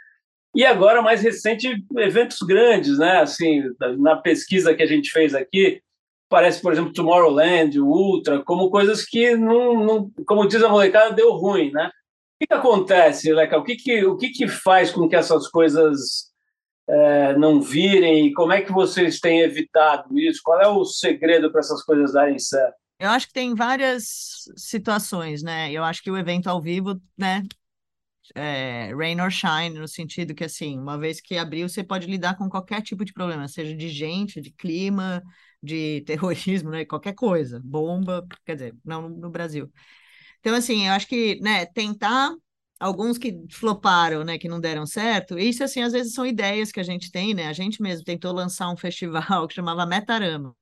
E 0.53 0.65
agora, 0.65 1.01
mais 1.01 1.21
recente, 1.21 1.83
eventos 1.97 2.39
grandes, 2.39 2.97
né? 2.97 3.21
Assim, 3.21 3.63
na 3.97 4.17
pesquisa 4.17 4.75
que 4.75 4.83
a 4.83 4.85
gente 4.85 5.09
fez 5.09 5.33
aqui, 5.33 5.81
parece, 6.29 6.61
por 6.61 6.73
exemplo, 6.73 6.93
Tomorrowland, 6.93 7.79
Ultra, 7.79 8.43
como 8.43 8.69
coisas 8.69 9.05
que, 9.05 9.35
não, 9.35 9.83
não, 9.83 10.11
como 10.25 10.47
diz 10.47 10.61
a 10.61 10.69
molecada, 10.69 11.13
deu 11.13 11.31
ruim, 11.31 11.71
né? 11.71 11.87
O 11.87 11.91
que, 12.41 12.47
que 12.47 12.53
acontece, 12.53 13.31
Leca? 13.31 13.57
O, 13.57 13.63
que, 13.63 13.75
que, 13.75 14.05
o 14.05 14.17
que, 14.17 14.29
que 14.29 14.47
faz 14.47 14.91
com 14.91 15.07
que 15.07 15.15
essas 15.15 15.47
coisas 15.47 16.30
é, 16.87 17.37
não 17.37 17.61
virem? 17.61 18.27
E 18.27 18.33
como 18.33 18.53
é 18.53 18.61
que 18.61 18.71
vocês 18.71 19.19
têm 19.19 19.41
evitado 19.41 20.17
isso? 20.19 20.41
Qual 20.43 20.59
é 20.61 20.67
o 20.67 20.85
segredo 20.85 21.51
para 21.51 21.61
essas 21.61 21.83
coisas 21.83 22.13
darem 22.13 22.39
certo? 22.39 22.75
Eu 22.99 23.09
acho 23.09 23.27
que 23.27 23.33
tem 23.33 23.55
várias 23.55 24.43
situações, 24.55 25.41
né? 25.41 25.71
Eu 25.71 25.83
acho 25.83 26.03
que 26.03 26.11
o 26.11 26.17
evento 26.17 26.47
ao 26.47 26.61
vivo, 26.61 27.01
né? 27.17 27.43
É, 28.35 28.93
rain 28.95 29.19
or 29.19 29.31
shine, 29.31 29.77
no 29.77 29.87
sentido 29.87 30.35
que, 30.35 30.43
assim, 30.43 30.77
uma 30.77 30.97
vez 30.97 31.19
que 31.19 31.37
abriu, 31.37 31.67
você 31.67 31.83
pode 31.83 32.07
lidar 32.07 32.37
com 32.37 32.49
qualquer 32.49 32.81
tipo 32.81 33.03
de 33.03 33.11
problema, 33.11 33.47
seja 33.47 33.75
de 33.75 33.89
gente, 33.89 34.39
de 34.39 34.51
clima, 34.51 35.21
de 35.61 36.01
terrorismo, 36.07 36.69
né? 36.69 36.85
Qualquer 36.85 37.13
coisa, 37.13 37.59
bomba, 37.63 38.25
quer 38.45 38.53
dizer, 38.53 38.75
não 38.85 39.09
no 39.09 39.29
Brasil. 39.29 39.71
Então, 40.39 40.55
assim, 40.55 40.87
eu 40.87 40.93
acho 40.93 41.07
que, 41.07 41.39
né, 41.41 41.65
tentar 41.67 42.31
alguns 42.81 43.17
que 43.17 43.45
floparam, 43.51 44.23
né, 44.23 44.37
que 44.39 44.49
não 44.49 44.59
deram 44.59 44.85
certo, 44.87 45.37
isso, 45.37 45.63
assim, 45.63 45.81
às 45.81 45.93
vezes 45.93 46.13
são 46.13 46.25
ideias 46.25 46.71
que 46.71 46.79
a 46.79 46.83
gente 46.83 47.11
tem, 47.11 47.33
né? 47.33 47.47
A 47.47 47.53
gente 47.53 47.81
mesmo 47.81 48.03
tentou 48.03 48.33
lançar 48.33 48.69
um 48.71 48.75
festival 48.77 49.47
que 49.47 49.53
chamava 49.53 49.85
Metarama, 49.85 50.55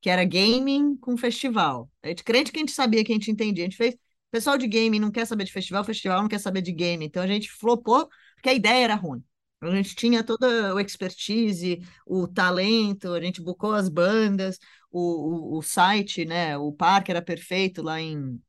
que 0.00 0.10
era 0.10 0.24
gaming 0.24 0.96
com 0.96 1.16
festival. 1.16 1.90
A 2.02 2.08
gente 2.08 2.24
crente 2.24 2.52
que 2.52 2.58
a 2.58 2.60
gente 2.60 2.72
sabia 2.72 3.04
que 3.04 3.12
a 3.12 3.14
gente 3.14 3.30
entendia. 3.30 3.64
A 3.64 3.66
gente 3.68 3.76
fez. 3.76 3.94
O 3.94 3.98
pessoal 4.32 4.58
de 4.58 4.66
gaming 4.66 4.98
não 5.00 5.10
quer 5.10 5.26
saber 5.26 5.44
de 5.44 5.52
festival, 5.52 5.84
festival 5.84 6.20
não 6.20 6.28
quer 6.28 6.40
saber 6.40 6.62
de 6.62 6.72
game. 6.72 7.04
Então 7.06 7.22
a 7.22 7.26
gente 7.26 7.50
flopou 7.50 8.08
porque 8.34 8.48
a 8.50 8.54
ideia 8.54 8.84
era 8.84 8.94
ruim. 8.94 9.22
A 9.60 9.70
gente 9.74 9.94
tinha 9.94 10.22
toda 10.22 10.74
o 10.74 10.80
expertise, 10.80 11.80
o 12.06 12.28
talento, 12.28 13.12
a 13.12 13.20
gente 13.20 13.40
bucou 13.40 13.72
as 13.72 13.88
bandas, 13.88 14.58
o, 14.90 15.56
o, 15.56 15.58
o 15.58 15.62
site, 15.62 16.24
né? 16.24 16.58
O 16.58 16.72
parque 16.72 17.10
era 17.10 17.22
perfeito 17.22 17.82
lá 17.82 18.00
em, 18.00 18.40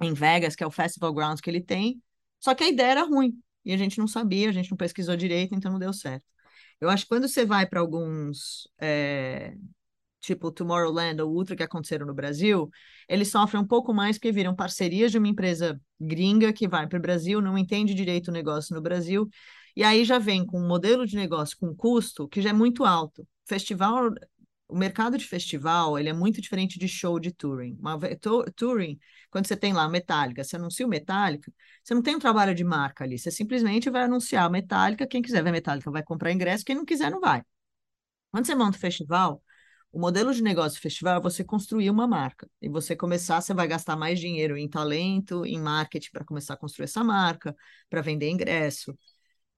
em 0.00 0.14
Vegas, 0.14 0.56
que 0.56 0.64
é 0.64 0.66
o 0.66 0.70
Festival 0.70 1.12
Grounds 1.12 1.40
que 1.40 1.50
ele 1.50 1.60
tem. 1.60 2.02
Só 2.44 2.54
que 2.54 2.62
a 2.62 2.68
ideia 2.68 2.90
era 2.90 3.04
ruim. 3.04 3.40
E 3.64 3.72
a 3.72 3.76
gente 3.78 3.98
não 3.98 4.06
sabia, 4.06 4.50
a 4.50 4.52
gente 4.52 4.70
não 4.70 4.76
pesquisou 4.76 5.16
direito, 5.16 5.54
então 5.54 5.72
não 5.72 5.78
deu 5.78 5.94
certo. 5.94 6.26
Eu 6.78 6.90
acho 6.90 7.04
que 7.04 7.08
quando 7.08 7.26
você 7.26 7.46
vai 7.46 7.64
para 7.64 7.80
alguns 7.80 8.68
é, 8.78 9.54
tipo 10.20 10.52
Tomorrowland 10.52 11.22
ou 11.22 11.32
Ultra 11.32 11.56
que 11.56 11.62
aconteceram 11.62 12.04
no 12.06 12.12
Brasil, 12.12 12.68
eles 13.08 13.30
sofrem 13.30 13.62
um 13.62 13.66
pouco 13.66 13.94
mais 13.94 14.18
porque 14.18 14.30
viram 14.30 14.54
parcerias 14.54 15.10
de 15.10 15.16
uma 15.16 15.28
empresa 15.28 15.80
gringa 15.98 16.52
que 16.52 16.68
vai 16.68 16.86
para 16.86 16.98
o 16.98 17.00
Brasil, 17.00 17.40
não 17.40 17.56
entende 17.56 17.94
direito 17.94 18.28
o 18.28 18.32
negócio 18.32 18.74
no 18.74 18.82
Brasil, 18.82 19.26
e 19.74 19.82
aí 19.82 20.04
já 20.04 20.18
vem 20.18 20.44
com 20.44 20.60
um 20.60 20.68
modelo 20.68 21.06
de 21.06 21.16
negócio 21.16 21.56
com 21.58 21.74
custo 21.74 22.28
que 22.28 22.42
já 22.42 22.50
é 22.50 22.52
muito 22.52 22.84
alto. 22.84 23.26
Festival, 23.46 24.10
o 24.74 24.76
mercado 24.76 25.16
de 25.16 25.24
festival, 25.24 25.96
ele 25.96 26.08
é 26.08 26.12
muito 26.12 26.40
diferente 26.40 26.80
de 26.80 26.88
show 26.88 27.20
de 27.20 27.30
touring. 27.32 27.76
Uma, 27.78 27.96
touring, 28.56 28.98
quando 29.30 29.46
você 29.46 29.56
tem 29.56 29.72
lá 29.72 29.88
Metallica, 29.88 30.42
você 30.42 30.56
anuncia 30.56 30.84
o 30.84 30.88
Metallica, 30.88 31.52
você 31.82 31.94
não 31.94 32.02
tem 32.02 32.16
um 32.16 32.18
trabalho 32.18 32.52
de 32.56 32.64
marca 32.64 33.04
ali, 33.04 33.16
você 33.16 33.30
simplesmente 33.30 33.88
vai 33.88 34.02
anunciar 34.02 34.50
Metallica, 34.50 35.06
quem 35.06 35.22
quiser 35.22 35.44
ver 35.44 35.52
Metallica 35.52 35.92
vai 35.92 36.02
comprar 36.02 36.32
ingresso, 36.32 36.64
quem 36.64 36.74
não 36.74 36.84
quiser 36.84 37.08
não 37.08 37.20
vai. 37.20 37.40
Quando 38.32 38.46
você 38.46 38.54
monta 38.56 38.76
o 38.76 38.80
festival, 38.80 39.42
o 39.92 40.00
modelo 40.00 40.34
de 40.34 40.42
negócio 40.42 40.78
do 40.78 40.82
festival 40.82 41.18
é 41.18 41.22
você 41.22 41.44
construir 41.44 41.88
uma 41.90 42.06
marca. 42.08 42.50
E 42.60 42.68
você 42.68 42.96
começar, 42.96 43.40
você 43.40 43.54
vai 43.54 43.68
gastar 43.68 43.96
mais 43.96 44.18
dinheiro 44.18 44.56
em 44.56 44.68
talento, 44.68 45.46
em 45.46 45.60
marketing 45.60 46.10
para 46.10 46.24
começar 46.24 46.54
a 46.54 46.56
construir 46.56 46.84
essa 46.86 47.04
marca, 47.04 47.54
para 47.88 48.02
vender 48.02 48.28
ingresso. 48.28 48.92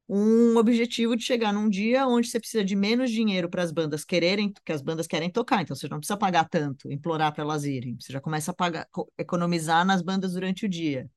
Um 0.08 0.56
objetivo 0.56 1.16
de 1.16 1.24
chegar 1.24 1.52
num 1.52 1.68
dia 1.68 2.06
onde 2.06 2.28
você 2.28 2.38
precisa 2.38 2.64
de 2.64 2.76
menos 2.76 3.10
dinheiro 3.10 3.50
para 3.50 3.62
as 3.62 3.72
bandas 3.72 4.04
quererem, 4.04 4.52
que 4.64 4.72
as 4.72 4.80
bandas 4.80 5.06
querem 5.06 5.28
tocar, 5.30 5.62
então 5.62 5.74
você 5.74 5.88
não 5.88 5.98
precisa 5.98 6.16
pagar 6.16 6.48
tanto, 6.48 6.90
implorar 6.92 7.32
para 7.34 7.42
elas 7.42 7.64
irem. 7.64 7.96
Você 8.00 8.12
já 8.12 8.20
começa 8.20 8.52
a 8.52 8.54
pagar, 8.54 8.86
economizar 9.18 9.84
nas 9.84 10.02
bandas 10.02 10.34
durante 10.34 10.64
o 10.64 10.68
dia. 10.68 11.10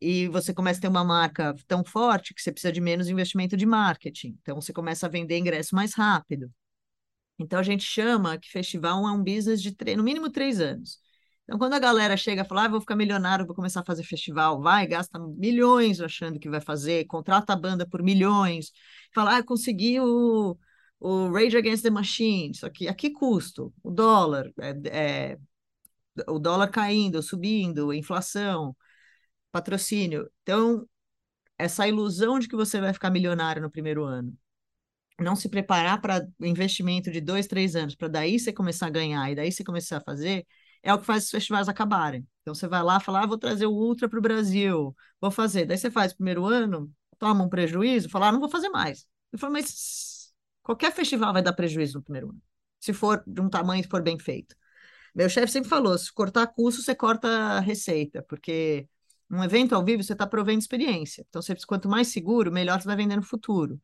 E 0.00 0.28
você 0.28 0.54
começa 0.54 0.78
a 0.78 0.82
ter 0.82 0.88
uma 0.88 1.04
marca 1.04 1.54
tão 1.66 1.84
forte 1.84 2.34
que 2.34 2.42
você 2.42 2.52
precisa 2.52 2.72
de 2.72 2.80
menos 2.80 3.08
investimento 3.08 3.56
de 3.56 3.66
marketing. 3.66 4.38
Então 4.40 4.60
você 4.60 4.72
começa 4.72 5.06
a 5.06 5.08
vender 5.10 5.38
ingresso 5.38 5.74
mais 5.74 5.94
rápido. 5.94 6.50
Então 7.38 7.58
a 7.58 7.62
gente 7.62 7.84
chama 7.84 8.38
que 8.38 8.50
festival 8.50 9.06
é 9.06 9.12
um 9.12 9.22
business 9.22 9.60
de 9.60 9.74
no 9.96 10.02
mínimo 10.02 10.30
três 10.30 10.60
anos. 10.60 11.03
Então, 11.44 11.58
quando 11.58 11.74
a 11.74 11.78
galera 11.78 12.16
chega 12.16 12.42
e 12.42 12.44
fala, 12.48 12.64
ah, 12.64 12.68
vou 12.68 12.80
ficar 12.80 12.96
milionário, 12.96 13.46
vou 13.46 13.54
começar 13.54 13.80
a 13.80 13.84
fazer 13.84 14.02
festival, 14.02 14.62
vai, 14.62 14.86
gasta 14.86 15.18
milhões 15.18 16.00
achando 16.00 16.38
que 16.38 16.48
vai 16.48 16.60
fazer, 16.60 17.04
contrata 17.06 17.52
a 17.52 17.56
banda 17.56 17.86
por 17.86 18.02
milhões, 18.02 18.72
fala, 19.14 19.36
ah, 19.38 19.42
consegui 19.42 20.00
o, 20.00 20.58
o 20.98 21.30
Rage 21.30 21.56
Against 21.56 21.82
the 21.82 21.90
Machine, 21.90 22.54
só 22.54 22.70
que 22.70 22.88
a 22.88 22.94
que 22.94 23.10
custo? 23.10 23.74
O 23.82 23.90
dólar, 23.90 24.50
é, 24.58 25.32
é, 25.32 25.38
o 26.28 26.38
dólar 26.38 26.68
caindo, 26.70 27.22
subindo, 27.22 27.92
inflação, 27.92 28.76
patrocínio. 29.52 30.30
Então, 30.42 30.88
essa 31.58 31.88
ilusão 31.88 32.38
de 32.38 32.48
que 32.48 32.56
você 32.56 32.80
vai 32.80 32.92
ficar 32.92 33.10
milionário 33.10 33.62
no 33.62 33.70
primeiro 33.70 34.04
ano 34.04 34.36
não 35.20 35.36
se 35.36 35.48
preparar 35.48 36.00
para 36.00 36.26
investimento 36.40 37.10
de 37.10 37.20
dois, 37.20 37.46
três 37.46 37.76
anos, 37.76 37.94
para 37.94 38.08
daí 38.08 38.38
você 38.38 38.52
começar 38.52 38.86
a 38.86 38.90
ganhar 38.90 39.30
e 39.30 39.34
daí 39.34 39.52
você 39.52 39.62
começar 39.62 39.98
a 39.98 40.00
fazer, 40.00 40.46
é 40.84 40.94
o 40.94 40.98
que 40.98 41.06
faz 41.06 41.24
os 41.24 41.30
festivais 41.30 41.68
acabarem. 41.68 42.26
Então 42.42 42.54
você 42.54 42.68
vai 42.68 42.82
lá 42.82 43.00
falar, 43.00 43.24
ah, 43.24 43.26
vou 43.26 43.38
trazer 43.38 43.66
o 43.66 43.72
Ultra 43.72 44.08
para 44.08 44.18
o 44.18 44.22
Brasil, 44.22 44.94
vou 45.20 45.30
fazer. 45.30 45.64
Daí 45.66 45.78
você 45.78 45.90
faz 45.90 46.12
o 46.12 46.16
primeiro 46.16 46.44
ano, 46.46 46.92
toma 47.18 47.42
um 47.42 47.48
prejuízo, 47.48 48.10
fala, 48.10 48.28
ah, 48.28 48.32
não 48.32 48.40
vou 48.40 48.50
fazer 48.50 48.68
mais. 48.68 49.06
Eu 49.32 49.38
falo, 49.38 49.54
mas 49.54 50.32
qualquer 50.62 50.92
festival 50.92 51.32
vai 51.32 51.42
dar 51.42 51.54
prejuízo 51.54 51.98
no 51.98 52.04
primeiro 52.04 52.30
ano, 52.30 52.42
se 52.80 52.92
for 52.92 53.22
de 53.26 53.40
um 53.40 53.48
tamanho 53.48 53.80
e 53.82 53.88
for 53.88 54.02
bem 54.02 54.18
feito. 54.18 54.54
Meu 55.14 55.28
chefe 55.28 55.52
sempre 55.52 55.70
falou: 55.70 55.96
se 55.96 56.12
cortar 56.12 56.46
custo, 56.48 56.82
você 56.82 56.94
corta 56.94 57.60
receita, 57.60 58.22
porque 58.22 58.88
um 59.30 59.42
evento 59.44 59.74
ao 59.74 59.84
vivo 59.84 60.02
você 60.02 60.12
está 60.12 60.26
provendo 60.26 60.58
experiência. 60.58 61.24
Então, 61.28 61.40
você, 61.40 61.54
quanto 61.66 61.88
mais 61.88 62.08
seguro, 62.08 62.52
melhor 62.52 62.80
você 62.80 62.86
vai 62.86 62.96
vender 62.96 63.16
no 63.16 63.22
futuro. 63.22 63.80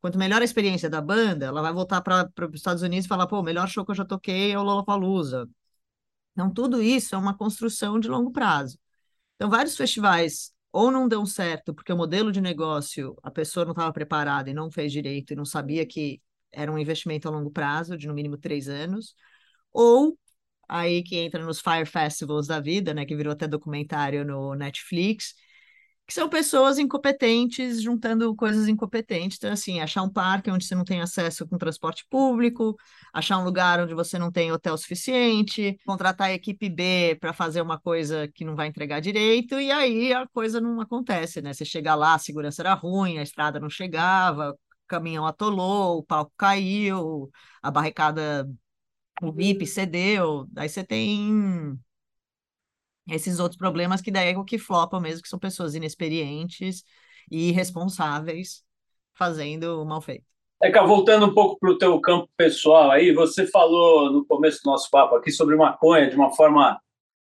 Quanto 0.00 0.18
melhor 0.18 0.42
a 0.42 0.44
experiência 0.44 0.88
da 0.90 1.00
banda, 1.00 1.46
ela 1.46 1.62
vai 1.62 1.72
voltar 1.72 2.00
para 2.02 2.30
os 2.48 2.54
Estados 2.54 2.82
Unidos 2.82 3.06
e 3.06 3.08
falar: 3.08 3.26
pô, 3.26 3.40
o 3.40 3.42
melhor 3.42 3.68
show 3.68 3.84
que 3.84 3.90
eu 3.92 3.94
já 3.96 4.04
toquei 4.04 4.52
é 4.52 4.58
o 4.58 4.62
Lollapalooza. 4.62 5.48
Então, 6.32 6.52
tudo 6.52 6.82
isso 6.82 7.14
é 7.14 7.18
uma 7.18 7.36
construção 7.36 7.98
de 8.00 8.08
longo 8.08 8.30
prazo. 8.32 8.78
Então, 9.36 9.50
vários 9.50 9.76
festivais 9.76 10.52
ou 10.72 10.90
não 10.90 11.08
dão 11.08 11.26
certo 11.26 11.74
porque 11.74 11.92
o 11.92 11.96
modelo 11.96 12.32
de 12.32 12.40
negócio 12.40 13.16
a 13.22 13.30
pessoa 13.30 13.64
não 13.64 13.72
estava 13.72 13.92
preparada 13.92 14.50
e 14.50 14.54
não 14.54 14.70
fez 14.70 14.92
direito 14.92 15.32
e 15.32 15.36
não 15.36 15.44
sabia 15.44 15.86
que 15.86 16.20
era 16.52 16.72
um 16.72 16.78
investimento 16.78 17.28
a 17.28 17.30
longo 17.30 17.50
prazo, 17.50 17.96
de 17.96 18.06
no 18.08 18.14
mínimo 18.14 18.36
três 18.38 18.68
anos, 18.68 19.14
ou 19.72 20.18
aí 20.68 21.02
que 21.02 21.16
entra 21.16 21.44
nos 21.44 21.60
Fire 21.60 21.86
Festivals 21.86 22.46
da 22.46 22.60
vida, 22.60 22.94
né, 22.94 23.04
que 23.06 23.16
virou 23.16 23.32
até 23.32 23.48
documentário 23.48 24.24
no 24.24 24.54
Netflix, 24.54 25.34
que 26.10 26.14
são 26.14 26.28
pessoas 26.28 26.76
incompetentes 26.76 27.80
juntando 27.80 28.34
coisas 28.34 28.66
incompetentes. 28.66 29.38
Então, 29.38 29.52
assim, 29.52 29.78
achar 29.78 30.02
um 30.02 30.08
parque 30.08 30.50
onde 30.50 30.66
você 30.66 30.74
não 30.74 30.82
tem 30.82 31.00
acesso 31.00 31.46
com 31.46 31.56
transporte 31.56 32.04
público, 32.10 32.76
achar 33.12 33.38
um 33.38 33.44
lugar 33.44 33.78
onde 33.78 33.94
você 33.94 34.18
não 34.18 34.28
tem 34.28 34.50
hotel 34.50 34.76
suficiente, 34.76 35.78
contratar 35.86 36.26
a 36.26 36.32
equipe 36.32 36.68
B 36.68 37.16
para 37.20 37.32
fazer 37.32 37.60
uma 37.62 37.78
coisa 37.78 38.26
que 38.26 38.44
não 38.44 38.56
vai 38.56 38.66
entregar 38.66 38.98
direito, 38.98 39.60
e 39.60 39.70
aí 39.70 40.12
a 40.12 40.26
coisa 40.26 40.60
não 40.60 40.80
acontece, 40.80 41.40
né? 41.40 41.52
Você 41.52 41.64
chega 41.64 41.94
lá, 41.94 42.14
a 42.14 42.18
segurança 42.18 42.60
era 42.60 42.74
ruim, 42.74 43.18
a 43.18 43.22
estrada 43.22 43.60
não 43.60 43.70
chegava, 43.70 44.50
o 44.50 44.58
caminhão 44.88 45.24
atolou, 45.28 45.98
o 45.98 46.02
palco 46.02 46.32
caiu, 46.36 47.30
a 47.62 47.70
barricada 47.70 48.50
o 49.22 49.30
VIP 49.30 49.64
cedeu, 49.64 50.48
aí 50.56 50.68
você 50.68 50.82
tem 50.82 51.78
esses 53.10 53.38
outros 53.38 53.58
problemas 53.58 54.00
que 54.00 54.10
daí 54.10 54.32
é 54.32 54.38
o 54.38 54.44
que 54.44 54.58
flopam 54.58 55.00
mesmo, 55.00 55.22
que 55.22 55.28
são 55.28 55.38
pessoas 55.38 55.74
inexperientes 55.74 56.82
e 57.30 57.48
irresponsáveis 57.48 58.62
fazendo 59.14 59.84
mal 59.84 60.00
feito. 60.00 60.24
É, 60.62 60.70
que 60.70 60.80
voltando 60.80 61.26
um 61.26 61.34
pouco 61.34 61.58
para 61.58 61.70
o 61.70 61.78
teu 61.78 61.98
campo 62.00 62.28
pessoal 62.36 62.90
aí, 62.90 63.12
você 63.12 63.46
falou 63.46 64.12
no 64.12 64.24
começo 64.26 64.60
do 64.62 64.70
nosso 64.70 64.90
papo 64.90 65.14
aqui 65.14 65.30
sobre 65.30 65.56
maconha 65.56 66.10
de 66.10 66.16
uma 66.16 66.30
forma 66.34 66.78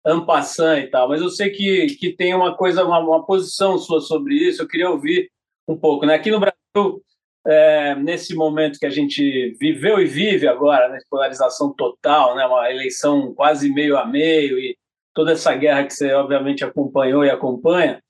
ampassã 0.04 0.78
e 0.78 0.86
tal, 0.86 1.08
mas 1.08 1.20
eu 1.20 1.28
sei 1.28 1.50
que, 1.50 1.86
que 1.98 2.14
tem 2.14 2.32
uma 2.34 2.56
coisa, 2.56 2.84
uma, 2.84 2.98
uma 3.00 3.26
posição 3.26 3.76
sua 3.76 4.00
sobre 4.00 4.36
isso, 4.36 4.62
eu 4.62 4.68
queria 4.68 4.88
ouvir 4.88 5.30
um 5.68 5.76
pouco. 5.76 6.06
Né? 6.06 6.14
Aqui 6.14 6.30
no 6.30 6.40
Brasil, 6.40 7.02
é, 7.46 7.94
nesse 7.96 8.34
momento 8.34 8.78
que 8.78 8.86
a 8.86 8.90
gente 8.90 9.56
viveu 9.60 10.00
e 10.00 10.06
vive 10.06 10.48
agora, 10.48 10.88
né, 10.88 10.98
polarização 11.10 11.72
total, 11.74 12.36
né, 12.36 12.46
uma 12.46 12.70
eleição 12.70 13.34
quase 13.34 13.68
meio 13.72 13.98
a 13.98 14.06
meio 14.06 14.58
e 14.58 14.76
toda 15.16 15.32
essa 15.32 15.54
guerra 15.54 15.84
que 15.84 15.94
você 15.94 16.12
obviamente 16.12 16.62
acompanhou 16.62 17.24
e 17.24 17.30
acompanha, 17.30 18.02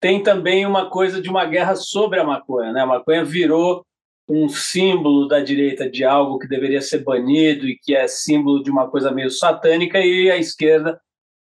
tem 0.00 0.20
também 0.20 0.66
uma 0.66 0.90
coisa 0.90 1.22
de 1.22 1.30
uma 1.30 1.44
guerra 1.44 1.76
sobre 1.76 2.18
a 2.18 2.24
maconha. 2.24 2.72
Né? 2.72 2.80
A 2.80 2.86
maconha 2.86 3.24
virou 3.24 3.86
um 4.28 4.48
símbolo 4.48 5.28
da 5.28 5.38
direita 5.38 5.88
de 5.88 6.04
algo 6.04 6.40
que 6.40 6.48
deveria 6.48 6.82
ser 6.82 7.04
banido 7.04 7.68
e 7.68 7.78
que 7.78 7.94
é 7.94 8.08
símbolo 8.08 8.64
de 8.64 8.70
uma 8.70 8.90
coisa 8.90 9.12
meio 9.12 9.30
satânica 9.30 10.00
e 10.00 10.28
a 10.28 10.36
esquerda 10.36 11.00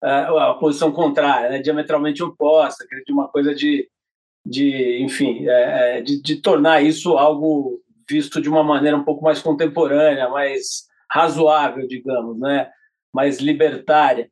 a 0.02 0.54
posição 0.56 0.92
contrária, 0.92 1.50
né? 1.50 1.60
diametralmente 1.60 2.22
oposta, 2.22 2.86
de 3.06 3.14
uma 3.14 3.30
coisa 3.30 3.56
de 3.56 3.88
de, 4.46 5.02
enfim, 5.02 5.48
é, 5.48 6.00
é, 6.00 6.02
de, 6.02 6.22
de, 6.22 6.42
tornar 6.42 6.82
isso 6.82 7.18
algo 7.18 7.82
visto 8.10 8.42
de 8.42 8.50
uma 8.50 8.62
maneira 8.62 8.98
um 8.98 9.04
pouco 9.06 9.24
mais 9.24 9.42
contemporânea, 9.42 10.28
mais 10.28 10.86
razoável, 11.10 11.88
digamos, 11.88 12.38
né? 12.38 12.70
mais 13.14 13.40
libertária. 13.40 14.30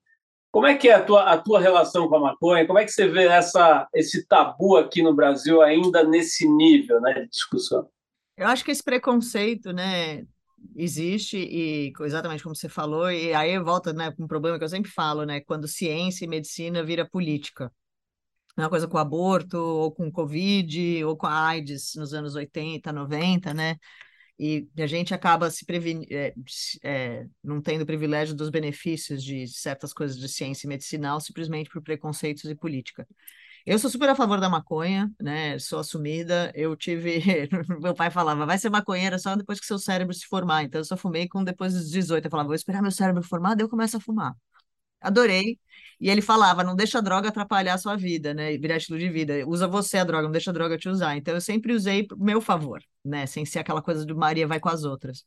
Como 0.52 0.68
é 0.68 0.76
que 0.76 0.90
é 0.90 0.94
a 0.94 1.04
tua, 1.04 1.24
a 1.32 1.38
tua 1.38 1.60
relação 1.60 2.08
com 2.10 2.16
a 2.16 2.20
maconha? 2.20 2.68
Como 2.68 2.78
é 2.78 2.84
que 2.84 2.92
você 2.92 3.08
vê 3.08 3.26
essa, 3.26 3.88
esse 3.94 4.28
tabu 4.28 4.76
aqui 4.76 5.02
no 5.02 5.16
Brasil 5.16 5.62
ainda 5.62 6.04
nesse 6.04 6.48
nível 6.48 7.00
né, 7.00 7.14
de 7.14 7.30
discussão? 7.30 7.88
Eu 8.36 8.48
acho 8.48 8.66
que 8.66 8.72
esse 8.72 8.84
preconceito, 8.84 9.72
né, 9.72 10.26
existe 10.76 11.38
e 11.38 11.94
exatamente 12.02 12.44
como 12.44 12.56
você 12.56 12.68
falou, 12.68 13.10
e 13.10 13.34
aí 13.34 13.58
volta, 13.60 13.94
né, 13.94 14.14
um 14.20 14.28
problema 14.28 14.58
que 14.58 14.64
eu 14.64 14.70
sempre 14.70 14.92
falo, 14.92 15.24
né, 15.24 15.40
quando 15.42 15.68
ciência 15.68 16.26
e 16.26 16.28
medicina 16.28 16.84
vira 16.84 17.08
política 17.08 17.72
uma 18.58 18.70
coisa 18.70 18.88
com 18.88 18.98
o 18.98 19.00
aborto, 19.00 19.58
ou 19.58 19.92
com 19.92 20.08
o 20.08 20.12
Covid, 20.12 21.04
ou 21.06 21.16
com 21.16 21.28
a 21.28 21.48
AIDS 21.48 21.96
nos 21.96 22.14
anos 22.14 22.36
80, 22.36 22.92
90, 22.92 23.54
né? 23.54 23.78
E 24.44 24.68
a 24.80 24.88
gente 24.88 25.14
acaba 25.14 25.52
se 25.52 25.64
é, 26.10 26.34
é, 26.82 27.28
não 27.44 27.62
tendo 27.62 27.84
o 27.84 27.86
privilégio 27.86 28.36
dos 28.36 28.50
benefícios 28.50 29.24
de 29.24 29.48
certas 29.48 29.94
coisas 29.94 30.18
de 30.18 30.28
ciência 30.28 30.68
medicinal, 30.68 31.22
simplesmente 31.22 31.70
por 31.70 31.80
preconceitos 31.80 32.46
e 32.46 32.56
política. 32.56 33.08
Eu 33.64 33.78
sou 33.78 33.88
super 33.88 34.10
a 34.10 34.16
favor 34.16 34.40
da 34.40 34.50
maconha, 34.50 35.12
né? 35.22 35.60
Sou 35.60 35.78
assumida. 35.78 36.52
Eu 36.56 36.76
tive. 36.76 37.22
meu 37.80 37.94
pai 37.94 38.10
falava, 38.10 38.44
vai 38.44 38.58
ser 38.58 38.72
maconheira 38.72 39.20
só 39.20 39.36
depois 39.36 39.60
que 39.60 39.66
seu 39.68 39.78
cérebro 39.78 40.12
se 40.12 40.26
formar. 40.26 40.64
Então, 40.64 40.82
eu 40.82 40.86
só 40.86 40.98
fumei 40.98 41.28
com 41.30 41.44
depois 41.44 41.74
dos 41.76 41.92
18. 41.92 42.26
Eu 42.26 42.32
falava, 42.32 42.48
vou 42.48 42.56
esperar 42.56 42.82
meu 42.82 42.90
cérebro 42.90 43.22
formar, 43.22 43.54
daí 43.54 43.64
eu 43.64 43.70
começo 43.70 43.96
a 43.98 44.00
fumar. 44.00 44.36
Adorei. 45.02 45.60
E 46.00 46.10
ele 46.10 46.22
falava, 46.22 46.64
não 46.64 46.76
deixa 46.76 46.98
a 46.98 47.02
droga 47.02 47.30
atrapalhar 47.30 47.76
a 47.76 47.78
sua 47.78 47.96
vida, 47.96 48.34
né? 48.34 48.58
Virar 48.58 48.78
estilo 48.78 48.98
de 49.00 49.10
vida. 49.10 49.46
Usa 49.48 49.68
você 49.68 49.98
a 50.00 50.04
droga, 50.04 50.24
não 50.24 50.32
deixa 50.32 50.50
a 50.52 50.54
droga 50.54 50.78
te 50.78 50.90
usar. 50.90 51.16
Então 51.16 51.34
eu 51.34 51.42
sempre 51.42 51.74
usei 51.74 52.06
pro 52.08 52.18
meu 52.20 52.42
favor, 52.42 52.84
né? 53.06 53.26
Sem 53.28 53.46
ser 53.46 53.60
aquela 53.60 53.82
coisa 53.82 54.06
de 54.06 54.14
Maria 54.14 54.48
vai 54.48 54.60
com 54.60 54.70
as 54.70 54.84
outras. 54.84 55.26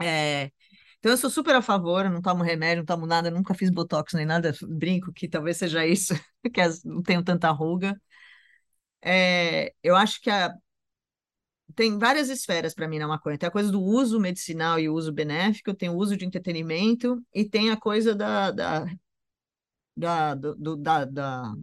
É... 0.00 0.50
Então 0.98 1.12
eu 1.12 1.16
sou 1.16 1.30
super 1.30 1.54
a 1.54 1.62
favor, 1.62 2.08
não 2.10 2.20
tomo 2.22 2.42
remédio, 2.42 2.78
não 2.78 2.86
tomo 2.86 3.06
nada, 3.06 3.30
nunca 3.30 3.54
fiz 3.54 3.70
botox 3.70 4.12
nem 4.14 4.26
nada, 4.26 4.52
brinco 4.68 5.12
que 5.12 5.28
talvez 5.28 5.56
seja 5.56 5.86
isso, 5.86 6.14
que 6.52 6.60
não 6.84 7.02
tenho 7.02 7.22
tanta 7.22 7.50
ruga. 7.50 8.00
É... 9.02 9.72
Eu 9.82 9.96
acho 9.96 10.20
que 10.20 10.30
a... 10.30 10.52
tem 11.74 11.98
várias 11.98 12.28
esferas 12.28 12.74
para 12.74 12.88
mim 12.88 12.98
na 12.98 13.08
maconha. 13.08 13.38
Tem 13.38 13.48
a 13.48 13.52
coisa 13.52 13.70
do 13.70 13.82
uso 13.82 14.20
medicinal 14.20 14.78
e 14.78 14.88
o 14.88 14.94
uso 14.94 15.12
benéfico, 15.12 15.74
tem 15.74 15.88
o 15.88 15.96
uso 15.96 16.16
de 16.16 16.24
entretenimento 16.24 17.22
e 17.34 17.44
tem 17.44 17.70
a 17.70 17.76
coisa 17.76 18.14
da, 18.14 18.50
da 18.50 18.86
da, 19.96 20.34
do, 20.34 20.76
da, 20.76 21.04
da, 21.04 21.54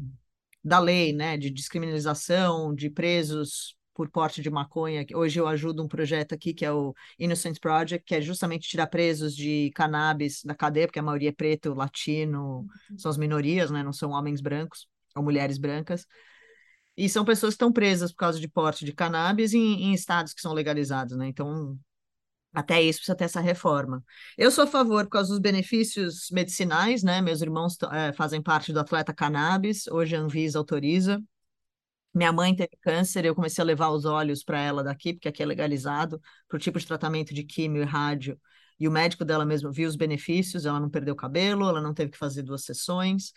da 0.64 0.80
lei, 0.80 1.14
né, 1.14 1.38
de 1.38 1.51
descriminalização 1.51 2.74
de 2.74 2.89
presos 2.89 3.76
por 3.93 4.10
porte 4.10 4.41
de 4.41 4.49
maconha. 4.49 5.06
Hoje 5.14 5.39
eu 5.39 5.47
ajudo 5.47 5.84
um 5.84 5.88
projeto 5.88 6.34
aqui 6.34 6.51
que 6.51 6.66
é 6.66 6.72
o 6.72 6.95
Innocent 7.20 7.60
Project, 7.60 8.04
que 8.04 8.16
é 8.16 8.22
justamente 8.22 8.68
tirar 8.68 8.88
presos 8.88 9.36
de 9.36 9.72
cannabis 9.76 10.41
da 10.43 10.56
cadeia, 10.56 10.88
porque 10.88 10.97
a 10.97 11.04
maioria 11.04 11.30
é 11.30 11.34
preto, 11.34 11.76
latino, 11.76 12.66
são 12.97 13.12
as 13.12 13.18
minorias, 13.18 13.70
né, 13.70 13.84
não 13.84 13.93
são 13.93 14.12
homens 14.12 14.41
brancos 14.41 14.88
ou 15.16 15.22
mulheres 15.22 15.60
brancas. 15.60 16.08
E 16.96 17.10
são 17.10 17.26
pessoas 17.26 17.54
que 17.54 17.56
estão 17.56 17.72
presas 17.72 18.12
por 18.12 18.18
causa 18.18 18.39
de 18.39 18.48
porte 18.48 18.86
de 18.86 18.94
cannabis 18.94 19.54
em, 19.54 19.84
em 19.86 19.94
estados 19.94 20.34
que 20.34 20.41
são 20.41 20.54
legalizados, 20.54 21.18
né? 21.18 21.28
Então, 21.28 21.78
até 22.54 22.82
isso 22.82 23.00
precisa 23.00 23.16
ter 23.16 23.24
essa 23.24 23.41
reforma. 23.41 24.04
Eu 24.38 24.52
sou 24.52 24.66
a 24.66 24.68
favor 24.68 25.04
por 25.06 25.12
causa 25.12 25.30
dos 25.30 25.39
benefícios 25.39 26.30
medicinais, 26.32 27.02
né? 27.02 27.20
Meus 27.20 27.41
irmãos 27.41 27.76
é, 27.91 28.14
fazem 28.14 28.41
parte 28.41 28.72
do 28.72 28.80
Atleta 28.80 29.14
Cannabis, 29.14 29.88
hoje 29.88 30.16
a 30.16 30.20
Anvisa 30.20 30.60
autoriza. 30.60 31.22
Minha 32.14 32.32
mãe 32.32 32.56
teve 32.56 32.78
câncer, 32.80 33.26
eu 33.26 33.34
comecei 33.34 33.62
a 33.64 33.66
levar 33.66 33.89
os 33.89 34.06
olhos 34.06 34.44
para 34.44 34.60
ela 34.60 34.84
daqui, 34.84 35.14
porque 35.14 35.28
aqui 35.28 35.41
é 35.41 35.46
legalizado, 35.48 36.22
para 36.48 36.58
o 36.58 36.60
tipo 36.60 36.78
de 36.78 36.86
tratamento 36.86 37.34
de 37.34 37.44
químio 37.44 37.82
e 37.82 37.86
rádio. 37.86 38.39
E 38.80 38.88
o 38.88 38.91
médico 38.91 39.26
dela 39.26 39.46
mesmo 39.46 39.72
viu 39.72 39.89
os 39.89 39.96
benefícios, 39.96 40.66
ela 40.68 40.80
não 40.80 40.89
perdeu 40.91 41.16
cabelo, 41.16 41.68
ela 41.68 41.82
não 41.82 41.94
teve 41.94 42.12
que 42.12 42.18
fazer 42.18 42.44
duas 42.44 42.64
sessões. 42.64 43.34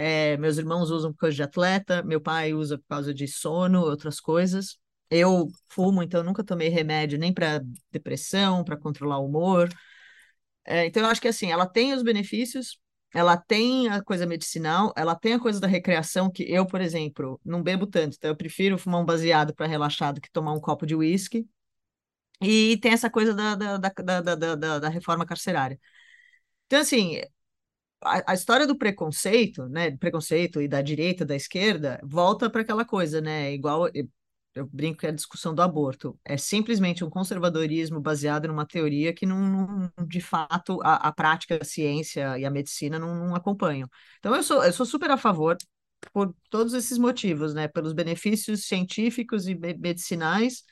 É, 0.00 0.36
meus 0.36 0.58
irmãos 0.58 0.90
usam 0.92 1.12
por 1.12 1.18
causa 1.18 1.34
de 1.34 1.42
atleta, 1.42 2.04
meu 2.04 2.20
pai 2.20 2.54
usa 2.54 2.78
por 2.78 2.86
causa 2.88 3.12
de 3.12 3.26
sono, 3.26 3.80
outras 3.80 4.20
coisas. 4.20 4.78
Eu 5.10 5.48
fumo, 5.68 6.02
então 6.04 6.22
nunca 6.22 6.44
tomei 6.44 6.68
remédio 6.68 7.18
nem 7.18 7.34
para 7.34 7.60
depressão, 7.90 8.62
para 8.62 8.76
controlar 8.76 9.18
o 9.18 9.26
humor. 9.26 9.68
É, 10.64 10.86
então 10.86 11.02
eu 11.02 11.08
acho 11.08 11.20
que 11.20 11.26
assim, 11.28 11.50
ela 11.50 11.66
tem 11.66 11.94
os 11.94 12.02
benefícios, 12.04 12.78
ela 13.12 13.36
tem 13.36 13.88
a 13.88 14.00
coisa 14.02 14.24
medicinal, 14.26 14.92
ela 14.96 15.16
tem 15.16 15.32
a 15.34 15.40
coisa 15.40 15.58
da 15.58 15.66
recreação, 15.66 16.30
que 16.30 16.44
eu, 16.48 16.64
por 16.66 16.80
exemplo, 16.80 17.40
não 17.44 17.60
bebo 17.62 17.86
tanto, 17.86 18.16
então 18.16 18.30
eu 18.30 18.36
prefiro 18.36 18.78
fumar 18.78 19.00
um 19.00 19.04
baseado 19.04 19.52
para 19.54 19.66
relaxar 19.66 20.12
do 20.14 20.20
que 20.20 20.30
tomar 20.30 20.52
um 20.52 20.60
copo 20.60 20.86
de 20.86 20.94
uísque. 20.94 21.44
E 22.40 22.78
tem 22.78 22.92
essa 22.92 23.10
coisa 23.10 23.34
da, 23.34 23.54
da, 23.56 23.78
da, 23.78 24.20
da, 24.22 24.34
da, 24.56 24.78
da 24.78 24.88
reforma 24.88 25.26
carcerária. 25.26 25.78
Então, 26.66 26.80
assim, 26.80 27.20
a, 28.00 28.32
a, 28.32 28.34
história 28.34 28.66
do 28.66 28.76
preconceito, 28.76 29.68
né, 29.68 29.96
preconceito 29.96 30.60
e 30.60 30.68
da 30.68 30.80
direita, 30.82 31.24
da 31.24 31.36
esquerda, 31.36 32.00
volta 32.04 32.50
para 32.50 32.62
aquela 32.62 32.84
coisa, 32.84 33.20
né, 33.20 33.52
igual 33.52 33.88
eu 34.58 34.66
brinco 34.66 34.98
que 35.00 35.06
é 35.06 35.10
a 35.10 35.12
discussão 35.12 35.54
do 35.54 35.62
aborto, 35.62 36.18
é 36.24 36.36
simplesmente 36.36 37.04
um 37.04 37.10
conservadorismo 37.10 38.00
baseado 38.00 38.48
numa 38.48 38.66
teoria 38.66 39.12
que 39.12 39.26
não, 39.26 39.38
não 39.96 40.06
de 40.06 40.20
fato, 40.20 40.80
a, 40.82 41.08
a, 41.08 41.12
prática, 41.12 41.58
a 41.60 41.64
ciência 41.64 42.38
e 42.38 42.44
a 42.44 42.50
medicina 42.50 42.98
não, 42.98 43.14
não 43.14 43.34
acompanham. 43.34 43.88
Então, 44.18 44.34
eu 44.34 44.42
sou, 44.42 44.64
eu 44.64 44.72
sou 44.72 44.86
super 44.86 45.10
a 45.10 45.16
favor 45.16 45.56
por 46.12 46.34
todos 46.50 46.74
esses 46.74 46.98
motivos, 46.98 47.54
né? 47.54 47.68
Pelos 47.68 47.92
benefícios 47.92 48.66
científicos 48.66 49.48
e 49.48 49.54
medicinais, 49.54 50.64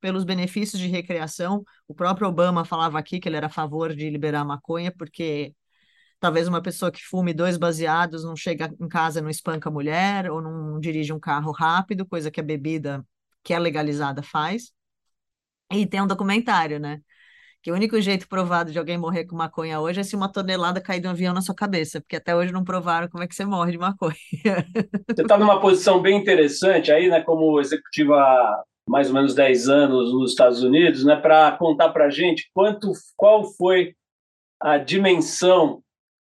pelos 0.00 0.24
benefícios 0.24 0.80
de 0.80 0.88
recreação. 0.88 1.64
O 1.88 1.94
próprio 1.94 2.28
Obama 2.28 2.64
falava 2.64 2.98
aqui 2.98 3.18
que 3.20 3.28
ele 3.28 3.36
era 3.36 3.46
a 3.46 3.50
favor 3.50 3.94
de 3.94 4.10
liberar 4.10 4.44
maconha, 4.44 4.92
porque 4.96 5.54
talvez 6.20 6.48
uma 6.48 6.62
pessoa 6.62 6.90
que 6.90 7.02
fume 7.02 7.34
dois 7.34 7.56
baseados 7.56 8.24
não 8.24 8.36
chega 8.36 8.72
em 8.80 8.88
casa, 8.88 9.20
não 9.20 9.30
espanca 9.30 9.68
a 9.68 9.72
mulher, 9.72 10.30
ou 10.30 10.40
não 10.40 10.80
dirige 10.80 11.12
um 11.12 11.20
carro 11.20 11.52
rápido, 11.52 12.06
coisa 12.06 12.30
que 12.30 12.40
a 12.40 12.42
bebida 12.42 13.04
que 13.42 13.52
é 13.52 13.58
legalizada 13.58 14.22
faz. 14.22 14.72
E 15.72 15.86
tem 15.86 16.00
um 16.00 16.06
documentário, 16.06 16.78
né? 16.78 17.00
Que 17.62 17.70
o 17.70 17.74
único 17.74 18.00
jeito 18.00 18.28
provado 18.28 18.70
de 18.70 18.78
alguém 18.78 18.98
morrer 18.98 19.24
com 19.24 19.36
maconha 19.36 19.80
hoje 19.80 20.00
é 20.00 20.02
se 20.02 20.14
uma 20.14 20.30
tonelada 20.30 20.80
cair 20.80 21.00
de 21.00 21.08
um 21.08 21.10
avião 21.10 21.32
na 21.32 21.40
sua 21.40 21.54
cabeça, 21.54 22.00
porque 22.00 22.16
até 22.16 22.34
hoje 22.36 22.52
não 22.52 22.64
provaram 22.64 23.08
como 23.08 23.22
é 23.22 23.26
que 23.26 23.34
você 23.34 23.44
morre 23.44 23.72
de 23.72 23.78
maconha. 23.78 24.14
Você 25.08 25.22
está 25.22 25.38
numa 25.38 25.60
posição 25.60 26.00
bem 26.00 26.18
interessante 26.18 26.92
aí, 26.92 27.08
né, 27.08 27.22
como 27.22 27.60
executiva 27.60 28.16
há 28.16 28.64
mais 28.88 29.08
ou 29.08 29.14
menos 29.14 29.34
10 29.34 29.68
anos 29.68 30.12
nos 30.12 30.32
Estados 30.32 30.62
Unidos, 30.62 31.04
né, 31.04 31.16
para 31.16 31.52
contar 31.52 31.88
para 31.88 32.06
a 32.06 32.10
gente 32.10 32.50
quanto, 32.52 32.92
qual 33.16 33.44
foi 33.54 33.94
a 34.60 34.78
dimensão 34.78 35.82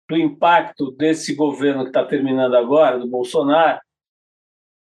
do 0.09 0.17
impacto 0.17 0.91
desse 0.91 1.35
governo 1.35 1.83
que 1.83 1.89
está 1.89 2.03
terminando 2.03 2.55
agora, 2.55 2.97
do 2.97 3.07
Bolsonaro, 3.07 3.79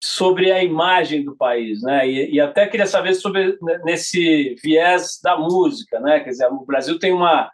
sobre 0.02 0.52
a 0.52 0.62
imagem 0.62 1.24
do 1.24 1.36
país, 1.36 1.82
né? 1.82 2.08
E, 2.08 2.34
e, 2.34 2.40
até 2.40 2.68
queria 2.68 2.86
saber 2.86 3.14
sobre 3.14 3.58
nesse 3.84 4.54
viés 4.62 5.18
da 5.20 5.36
música, 5.36 5.98
né? 5.98 6.20
Quer 6.20 6.30
dizer, 6.30 6.46
o 6.46 6.64
Brasil 6.64 6.98
tem 6.98 7.12
uma 7.12 7.50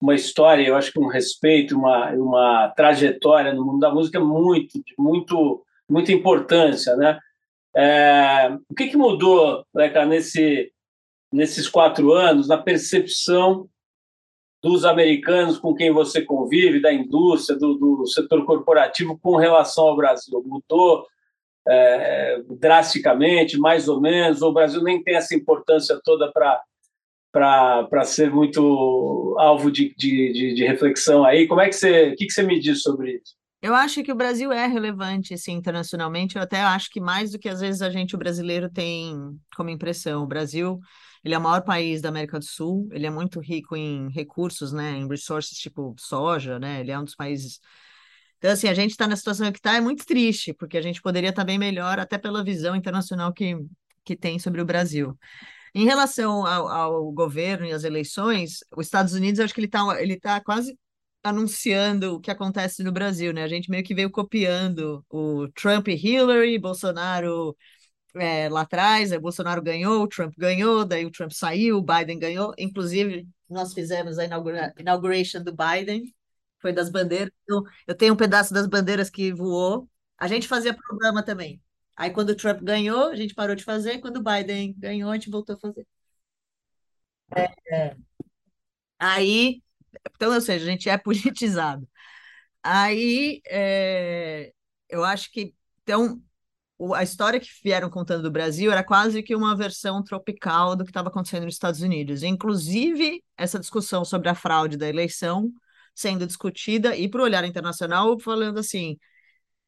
uma 0.00 0.16
história, 0.16 0.66
eu 0.66 0.74
acho 0.74 0.90
que 0.90 0.98
um 0.98 1.06
respeito, 1.06 1.76
uma 1.76 2.10
uma 2.12 2.68
trajetória 2.70 3.52
no 3.52 3.64
mundo 3.64 3.80
da 3.80 3.92
música 3.92 4.18
muito 4.18 4.80
muito 4.98 5.62
muita 5.88 6.12
importância, 6.12 6.96
né? 6.96 7.18
É, 7.76 8.56
o 8.70 8.74
que, 8.74 8.88
que 8.88 8.96
mudou, 8.96 9.64
Leca, 9.74 10.06
nesse 10.06 10.72
nesses 11.30 11.68
quatro 11.68 12.12
anos 12.12 12.48
na 12.48 12.56
percepção 12.56 13.68
dos 14.62 14.84
americanos 14.84 15.58
com 15.58 15.74
quem 15.74 15.92
você 15.92 16.22
convive, 16.22 16.80
da 16.80 16.92
indústria, 16.92 17.58
do, 17.58 17.74
do 17.74 18.06
setor 18.06 18.44
corporativo 18.44 19.18
com 19.18 19.36
relação 19.36 19.88
ao 19.88 19.96
Brasil? 19.96 20.42
Mudou 20.46 21.04
é, 21.68 22.42
drasticamente, 22.58 23.58
mais 23.58 23.88
ou 23.88 24.00
menos, 24.00 24.40
ou 24.40 24.50
o 24.50 24.54
Brasil 24.54 24.82
nem 24.82 25.02
tem 25.02 25.16
essa 25.16 25.34
importância 25.34 26.00
toda 26.04 26.30
para 26.30 26.60
para 27.32 28.04
ser 28.04 28.30
muito 28.30 29.34
alvo 29.38 29.70
de, 29.70 29.94
de, 29.96 30.52
de, 30.54 30.66
reflexão 30.66 31.24
aí. 31.24 31.46
Como 31.48 31.62
é 31.62 31.68
que 31.70 31.72
você, 31.72 32.10
o 32.10 32.14
que, 32.14 32.26
que 32.26 32.30
você 32.30 32.42
me 32.42 32.60
diz 32.60 32.82
sobre 32.82 33.12
isso? 33.12 33.34
Eu 33.62 33.74
acho 33.74 34.02
que 34.02 34.12
o 34.12 34.14
Brasil 34.14 34.52
é 34.52 34.66
relevante 34.66 35.32
assim, 35.32 35.52
internacionalmente. 35.52 36.36
Eu 36.36 36.42
até 36.42 36.60
acho 36.60 36.90
que 36.90 37.00
mais 37.00 37.32
do 37.32 37.38
que 37.38 37.48
às 37.48 37.62
vezes 37.62 37.80
a 37.80 37.88
gente, 37.88 38.14
o 38.14 38.18
brasileiro, 38.18 38.68
tem 38.68 39.16
como 39.56 39.70
impressão. 39.70 40.24
O 40.24 40.26
Brasil 40.26 40.78
ele 41.24 41.34
é 41.34 41.38
o 41.38 41.40
maior 41.40 41.62
país 41.62 42.00
da 42.02 42.08
América 42.08 42.38
do 42.38 42.44
Sul, 42.44 42.88
ele 42.92 43.06
é 43.06 43.10
muito 43.10 43.40
rico 43.40 43.76
em 43.76 44.10
recursos, 44.10 44.72
né, 44.72 44.92
em 44.92 45.08
resources 45.08 45.58
tipo 45.58 45.94
soja, 45.98 46.58
né, 46.58 46.80
ele 46.80 46.90
é 46.90 46.98
um 46.98 47.04
dos 47.04 47.14
países 47.14 47.60
então, 48.42 48.50
assim, 48.50 48.66
a 48.66 48.74
gente 48.74 48.90
está 48.90 49.06
na 49.06 49.14
situação 49.14 49.52
que 49.52 49.60
está, 49.60 49.76
é 49.76 49.80
muito 49.80 50.04
triste, 50.04 50.52
porque 50.52 50.76
a 50.76 50.82
gente 50.82 51.00
poderia 51.00 51.30
estar 51.30 51.42
tá 51.42 51.46
bem 51.46 51.60
melhor, 51.60 52.00
até 52.00 52.18
pela 52.18 52.42
visão 52.42 52.74
internacional 52.74 53.32
que, 53.32 53.56
que 54.04 54.16
tem 54.16 54.36
sobre 54.40 54.60
o 54.60 54.64
Brasil. 54.64 55.16
Em 55.72 55.84
relação 55.84 56.44
ao, 56.44 56.66
ao 56.66 57.12
governo 57.12 57.66
e 57.66 57.72
às 57.72 57.84
eleições, 57.84 58.58
os 58.76 58.86
Estados 58.86 59.14
Unidos, 59.14 59.38
acho 59.38 59.54
que 59.54 59.60
ele 59.60 59.68
está 59.68 60.02
ele 60.02 60.18
tá 60.18 60.40
quase 60.40 60.76
anunciando 61.22 62.16
o 62.16 62.20
que 62.20 62.32
acontece 62.32 62.82
no 62.82 62.90
Brasil, 62.90 63.32
né? 63.32 63.44
A 63.44 63.48
gente 63.48 63.70
meio 63.70 63.84
que 63.84 63.94
veio 63.94 64.10
copiando 64.10 65.04
o 65.08 65.48
Trump 65.54 65.86
e 65.88 65.94
Hillary, 65.94 66.58
Bolsonaro 66.58 67.56
é, 68.14 68.48
lá 68.48 68.62
atrás, 68.62 69.12
o 69.12 69.20
Bolsonaro 69.20 69.62
ganhou, 69.62 70.02
o 70.02 70.08
Trump 70.08 70.34
ganhou, 70.36 70.84
daí 70.84 71.04
o 71.06 71.10
Trump 71.10 71.32
saiu, 71.32 71.78
o 71.78 71.82
Biden 71.82 72.18
ganhou. 72.18 72.54
Inclusive, 72.58 73.26
nós 73.48 73.72
fizemos 73.74 74.18
a 74.18 74.24
inaugura 74.24 74.74
inauguration 74.78 75.42
do 75.42 75.54
Biden, 75.54 76.14
foi 76.60 76.72
das 76.72 76.90
bandeiras. 76.90 77.32
Eu, 77.48 77.62
eu 77.86 77.94
tenho 77.94 78.14
um 78.14 78.16
pedaço 78.16 78.54
das 78.54 78.66
bandeiras 78.66 79.10
que 79.10 79.32
voou. 79.32 79.88
A 80.18 80.28
gente 80.28 80.48
fazia 80.48 80.74
programa 80.74 81.24
também. 81.24 81.60
Aí, 81.96 82.10
quando 82.10 82.30
o 82.30 82.36
Trump 82.36 82.60
ganhou, 82.62 83.08
a 83.10 83.16
gente 83.16 83.34
parou 83.34 83.54
de 83.56 83.64
fazer. 83.64 83.98
Quando 84.00 84.18
o 84.18 84.22
Biden 84.22 84.74
ganhou, 84.78 85.10
a 85.10 85.14
gente 85.14 85.30
voltou 85.30 85.56
a 85.56 85.58
fazer. 85.58 85.86
É, 87.34 87.44
é. 87.74 87.96
Aí, 88.98 89.62
então, 90.14 90.32
ou 90.32 90.40
seja, 90.40 90.64
a 90.64 90.70
gente 90.70 90.88
é 90.88 90.96
politizado. 90.98 91.88
Aí, 92.62 93.42
é, 93.46 94.52
eu 94.88 95.04
acho 95.04 95.30
que, 95.32 95.54
então, 95.82 96.22
a 96.94 97.02
história 97.02 97.38
que 97.38 97.48
vieram 97.62 97.88
contando 97.88 98.22
do 98.22 98.30
Brasil 98.30 98.72
era 98.72 98.82
quase 98.82 99.22
que 99.22 99.36
uma 99.36 99.56
versão 99.56 100.02
tropical 100.02 100.74
do 100.74 100.84
que 100.84 100.90
estava 100.90 101.08
acontecendo 101.08 101.44
nos 101.44 101.54
Estados 101.54 101.80
Unidos. 101.80 102.22
Inclusive, 102.22 103.22
essa 103.36 103.58
discussão 103.58 104.04
sobre 104.04 104.28
a 104.28 104.34
fraude 104.34 104.76
da 104.76 104.88
eleição 104.88 105.52
sendo 105.94 106.26
discutida 106.26 106.96
e 106.96 107.08
para 107.08 107.20
o 107.20 107.24
olhar 107.24 107.44
internacional 107.44 108.18
falando 108.18 108.58
assim, 108.58 108.98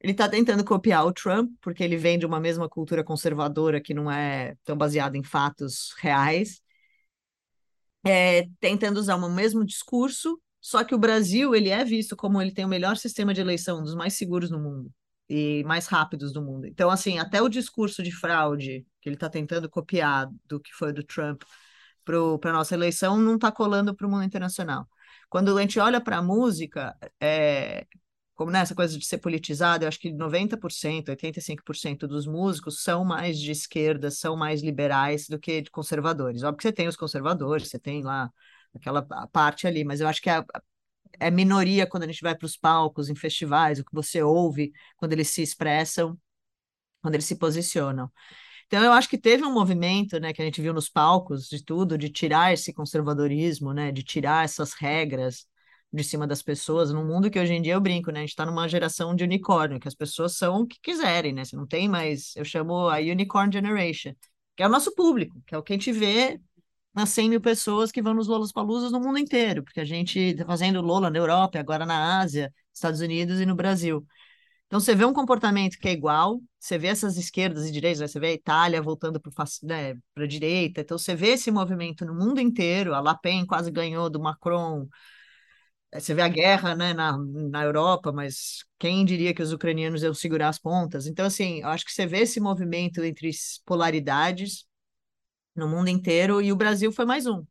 ele 0.00 0.12
está 0.12 0.28
tentando 0.28 0.64
copiar 0.64 1.06
o 1.06 1.12
Trump 1.12 1.52
porque 1.60 1.84
ele 1.84 1.96
vem 1.96 2.18
de 2.18 2.26
uma 2.26 2.40
mesma 2.40 2.68
cultura 2.68 3.04
conservadora 3.04 3.80
que 3.80 3.94
não 3.94 4.10
é 4.10 4.56
tão 4.64 4.76
baseada 4.76 5.16
em 5.16 5.22
fatos 5.22 5.94
reais, 5.98 6.60
é, 8.06 8.46
tentando 8.60 8.98
usar 8.98 9.16
o 9.16 9.30
mesmo 9.30 9.64
discurso, 9.64 10.40
só 10.60 10.84
que 10.84 10.94
o 10.94 10.98
Brasil 10.98 11.54
ele 11.54 11.68
é 11.70 11.84
visto 11.84 12.16
como 12.16 12.40
ele 12.40 12.52
tem 12.52 12.64
o 12.64 12.68
melhor 12.68 12.96
sistema 12.96 13.34
de 13.34 13.40
eleição, 13.40 13.80
um 13.80 13.82
dos 13.82 13.94
mais 13.94 14.14
seguros 14.14 14.50
no 14.50 14.58
mundo 14.58 14.90
e 15.28 15.64
mais 15.64 15.86
rápidos 15.86 16.32
do 16.32 16.42
mundo. 16.42 16.66
Então, 16.66 16.90
assim, 16.90 17.18
até 17.18 17.40
o 17.40 17.48
discurso 17.48 18.02
de 18.02 18.12
fraude 18.12 18.86
que 19.00 19.08
ele 19.08 19.16
está 19.16 19.28
tentando 19.28 19.68
copiar 19.68 20.28
do 20.46 20.60
que 20.60 20.72
foi 20.72 20.92
do 20.92 21.02
Trump 21.02 21.42
para 22.04 22.50
a 22.50 22.52
nossa 22.52 22.74
eleição 22.74 23.18
não 23.18 23.36
está 23.36 23.50
colando 23.50 23.94
para 23.94 24.06
o 24.06 24.10
mundo 24.10 24.24
internacional. 24.24 24.86
Quando 25.28 25.56
a 25.56 25.60
gente 25.60 25.80
olha 25.80 26.00
para 26.00 26.18
a 26.18 26.22
música, 26.22 26.94
é, 27.20 27.86
como 28.34 28.50
nessa 28.50 28.74
coisa 28.74 28.98
de 28.98 29.04
ser 29.06 29.18
politizado, 29.18 29.84
eu 29.84 29.88
acho 29.88 29.98
que 29.98 30.12
90%, 30.12 31.08
85% 31.08 32.06
dos 32.06 32.26
músicos 32.26 32.82
são 32.82 33.04
mais 33.04 33.38
de 33.38 33.50
esquerda, 33.50 34.10
são 34.10 34.36
mais 34.36 34.62
liberais 34.62 35.28
do 35.28 35.38
que 35.38 35.64
conservadores. 35.70 36.42
Óbvio 36.42 36.58
que 36.58 36.62
você 36.64 36.72
tem 36.72 36.88
os 36.88 36.96
conservadores, 36.96 37.68
você 37.68 37.78
tem 37.78 38.02
lá 38.02 38.30
aquela 38.74 39.02
parte 39.28 39.66
ali, 39.66 39.84
mas 39.84 40.00
eu 40.00 40.08
acho 40.08 40.20
que 40.20 40.28
é, 40.28 40.44
é 41.20 41.30
minoria 41.30 41.86
quando 41.86 42.04
a 42.04 42.06
gente 42.06 42.22
vai 42.22 42.36
para 42.36 42.46
os 42.46 42.56
palcos, 42.56 43.08
em 43.08 43.14
festivais, 43.14 43.78
o 43.78 43.84
que 43.84 43.94
você 43.94 44.22
ouve 44.22 44.72
quando 44.96 45.12
eles 45.12 45.28
se 45.28 45.42
expressam, 45.42 46.18
quando 47.02 47.14
eles 47.14 47.26
se 47.26 47.36
posicionam. 47.36 48.10
Então, 48.66 48.82
eu 48.82 48.92
acho 48.92 49.08
que 49.08 49.18
teve 49.18 49.44
um 49.44 49.52
movimento, 49.52 50.18
né, 50.18 50.32
que 50.32 50.42
a 50.42 50.44
gente 50.44 50.60
viu 50.60 50.72
nos 50.72 50.88
palcos 50.88 51.48
de 51.48 51.62
tudo, 51.62 51.98
de 51.98 52.08
tirar 52.08 52.52
esse 52.52 52.72
conservadorismo, 52.72 53.72
né, 53.72 53.92
de 53.92 54.02
tirar 54.02 54.44
essas 54.44 54.72
regras 54.74 55.46
de 55.92 56.02
cima 56.02 56.26
das 56.26 56.42
pessoas, 56.42 56.90
num 56.92 57.06
mundo 57.06 57.30
que 57.30 57.38
hoje 57.38 57.52
em 57.52 57.62
dia 57.62 57.74
eu 57.74 57.80
brinco, 57.80 58.10
né, 58.10 58.20
a 58.20 58.22
gente 58.22 58.30
está 58.30 58.44
numa 58.44 58.66
geração 58.68 59.14
de 59.14 59.22
unicórnio, 59.22 59.78
que 59.78 59.86
as 59.86 59.94
pessoas 59.94 60.36
são 60.36 60.62
o 60.62 60.66
que 60.66 60.80
quiserem, 60.80 61.32
né, 61.32 61.44
você 61.44 61.54
não 61.54 61.66
tem 61.66 61.88
mais, 61.88 62.34
eu 62.36 62.44
chamo 62.44 62.88
a 62.88 62.96
Unicorn 62.96 63.52
Generation, 63.52 64.12
que 64.56 64.62
é 64.62 64.66
o 64.66 64.70
nosso 64.70 64.94
público, 64.94 65.40
que 65.46 65.54
é 65.54 65.58
o 65.58 65.62
que 65.62 65.72
a 65.72 65.76
gente 65.76 65.92
vê 65.92 66.40
nas 66.94 67.10
100 67.10 67.30
mil 67.30 67.40
pessoas 67.40 67.90
que 67.90 68.02
vão 68.02 68.14
nos 68.14 68.28
Lolas 68.28 68.52
Palusas 68.52 68.92
no 68.92 69.00
mundo 69.00 69.18
inteiro, 69.18 69.64
porque 69.64 69.80
a 69.80 69.84
gente 69.84 70.18
está 70.18 70.46
fazendo 70.46 70.80
Lola 70.80 71.10
na 71.10 71.18
Europa, 71.18 71.58
agora 71.58 71.84
na 71.84 72.20
Ásia, 72.20 72.52
Estados 72.72 73.00
Unidos 73.00 73.40
e 73.40 73.46
no 73.46 73.54
Brasil. 73.54 74.06
Então, 74.66 74.80
você 74.80 74.94
vê 74.94 75.04
um 75.04 75.12
comportamento 75.12 75.78
que 75.78 75.88
é 75.88 75.92
igual, 75.92 76.40
você 76.58 76.78
vê 76.78 76.88
essas 76.88 77.16
esquerdas 77.16 77.66
e 77.66 77.72
direitas, 77.72 78.00
né? 78.00 78.08
você 78.08 78.18
vê 78.18 78.28
a 78.28 78.32
Itália 78.32 78.82
voltando 78.82 79.20
para 79.20 79.32
né, 79.62 79.94
a 80.16 80.26
direita, 80.26 80.80
então 80.80 80.98
você 80.98 81.14
vê 81.14 81.28
esse 81.30 81.50
movimento 81.50 82.04
no 82.04 82.14
mundo 82.14 82.40
inteiro, 82.40 82.94
a 82.94 83.00
Le 83.00 83.16
Pen 83.22 83.46
quase 83.46 83.70
ganhou 83.70 84.10
do 84.10 84.20
Macron, 84.20 84.88
eh, 85.92 86.00
você 86.00 86.14
vê 86.14 86.22
a 86.22 86.28
guerra 86.28 86.74
né, 86.74 86.92
na, 86.92 87.16
na 87.18 87.62
Europa, 87.62 88.12
mas 88.12 88.64
quem 88.78 89.04
diria 89.04 89.34
que 89.34 89.42
os 89.42 89.52
ucranianos 89.52 90.02
iam 90.02 90.14
segurar 90.14 90.48
as 90.48 90.58
pontas? 90.58 91.06
Então, 91.06 91.26
assim, 91.26 91.60
eu 91.60 91.68
acho 91.68 91.84
que 91.84 91.92
você 91.92 92.06
vê 92.06 92.20
esse 92.20 92.40
movimento 92.40 93.02
entre 93.04 93.30
polaridades 93.64 94.66
no 95.54 95.68
mundo 95.68 95.88
inteiro, 95.88 96.40
e 96.42 96.52
o 96.52 96.56
Brasil 96.56 96.92
foi 96.92 97.04
mais 97.04 97.26
um. 97.26 97.44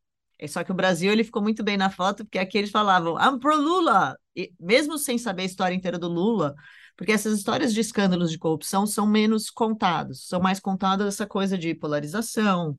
Só 0.48 0.64
que 0.64 0.72
o 0.72 0.76
Brasil 0.76 1.12
ele 1.12 1.24
ficou 1.24 1.42
muito 1.42 1.64
bem 1.64 1.78
na 1.78 1.90
foto, 1.90 2.26
porque 2.26 2.40
aqui 2.40 2.58
eles 2.58 2.72
falavam, 2.72 3.18
I'm 3.18 3.40
pro 3.40 3.56
Lula! 3.56 4.18
E, 4.36 4.52
mesmo 4.60 4.98
sem 4.98 5.18
saber 5.18 5.44
a 5.44 5.46
história 5.46 5.76
inteira 5.76 5.98
do 5.98 6.08
Lula, 6.08 6.56
porque 6.98 7.12
essas 7.12 7.38
histórias 7.38 7.74
de 7.74 7.80
escândalos 7.80 8.32
de 8.32 8.38
corrupção 8.38 8.86
são 8.86 9.08
menos 9.08 9.50
contadas, 9.50 10.26
são 10.26 10.42
mais 10.42 10.60
contadas 10.60 11.08
essa 11.08 11.26
coisa 11.26 11.58
de 11.58 11.74
polarização, 11.74 12.78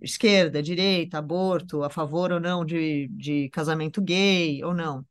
esquerda, 0.00 0.62
direita, 0.62 1.18
aborto, 1.18 1.82
a 1.82 1.90
favor 1.90 2.32
ou 2.32 2.40
não 2.40 2.64
de, 2.64 3.08
de 3.08 3.48
casamento 3.50 4.00
gay 4.00 4.62
ou 4.64 4.74
não. 4.74 5.04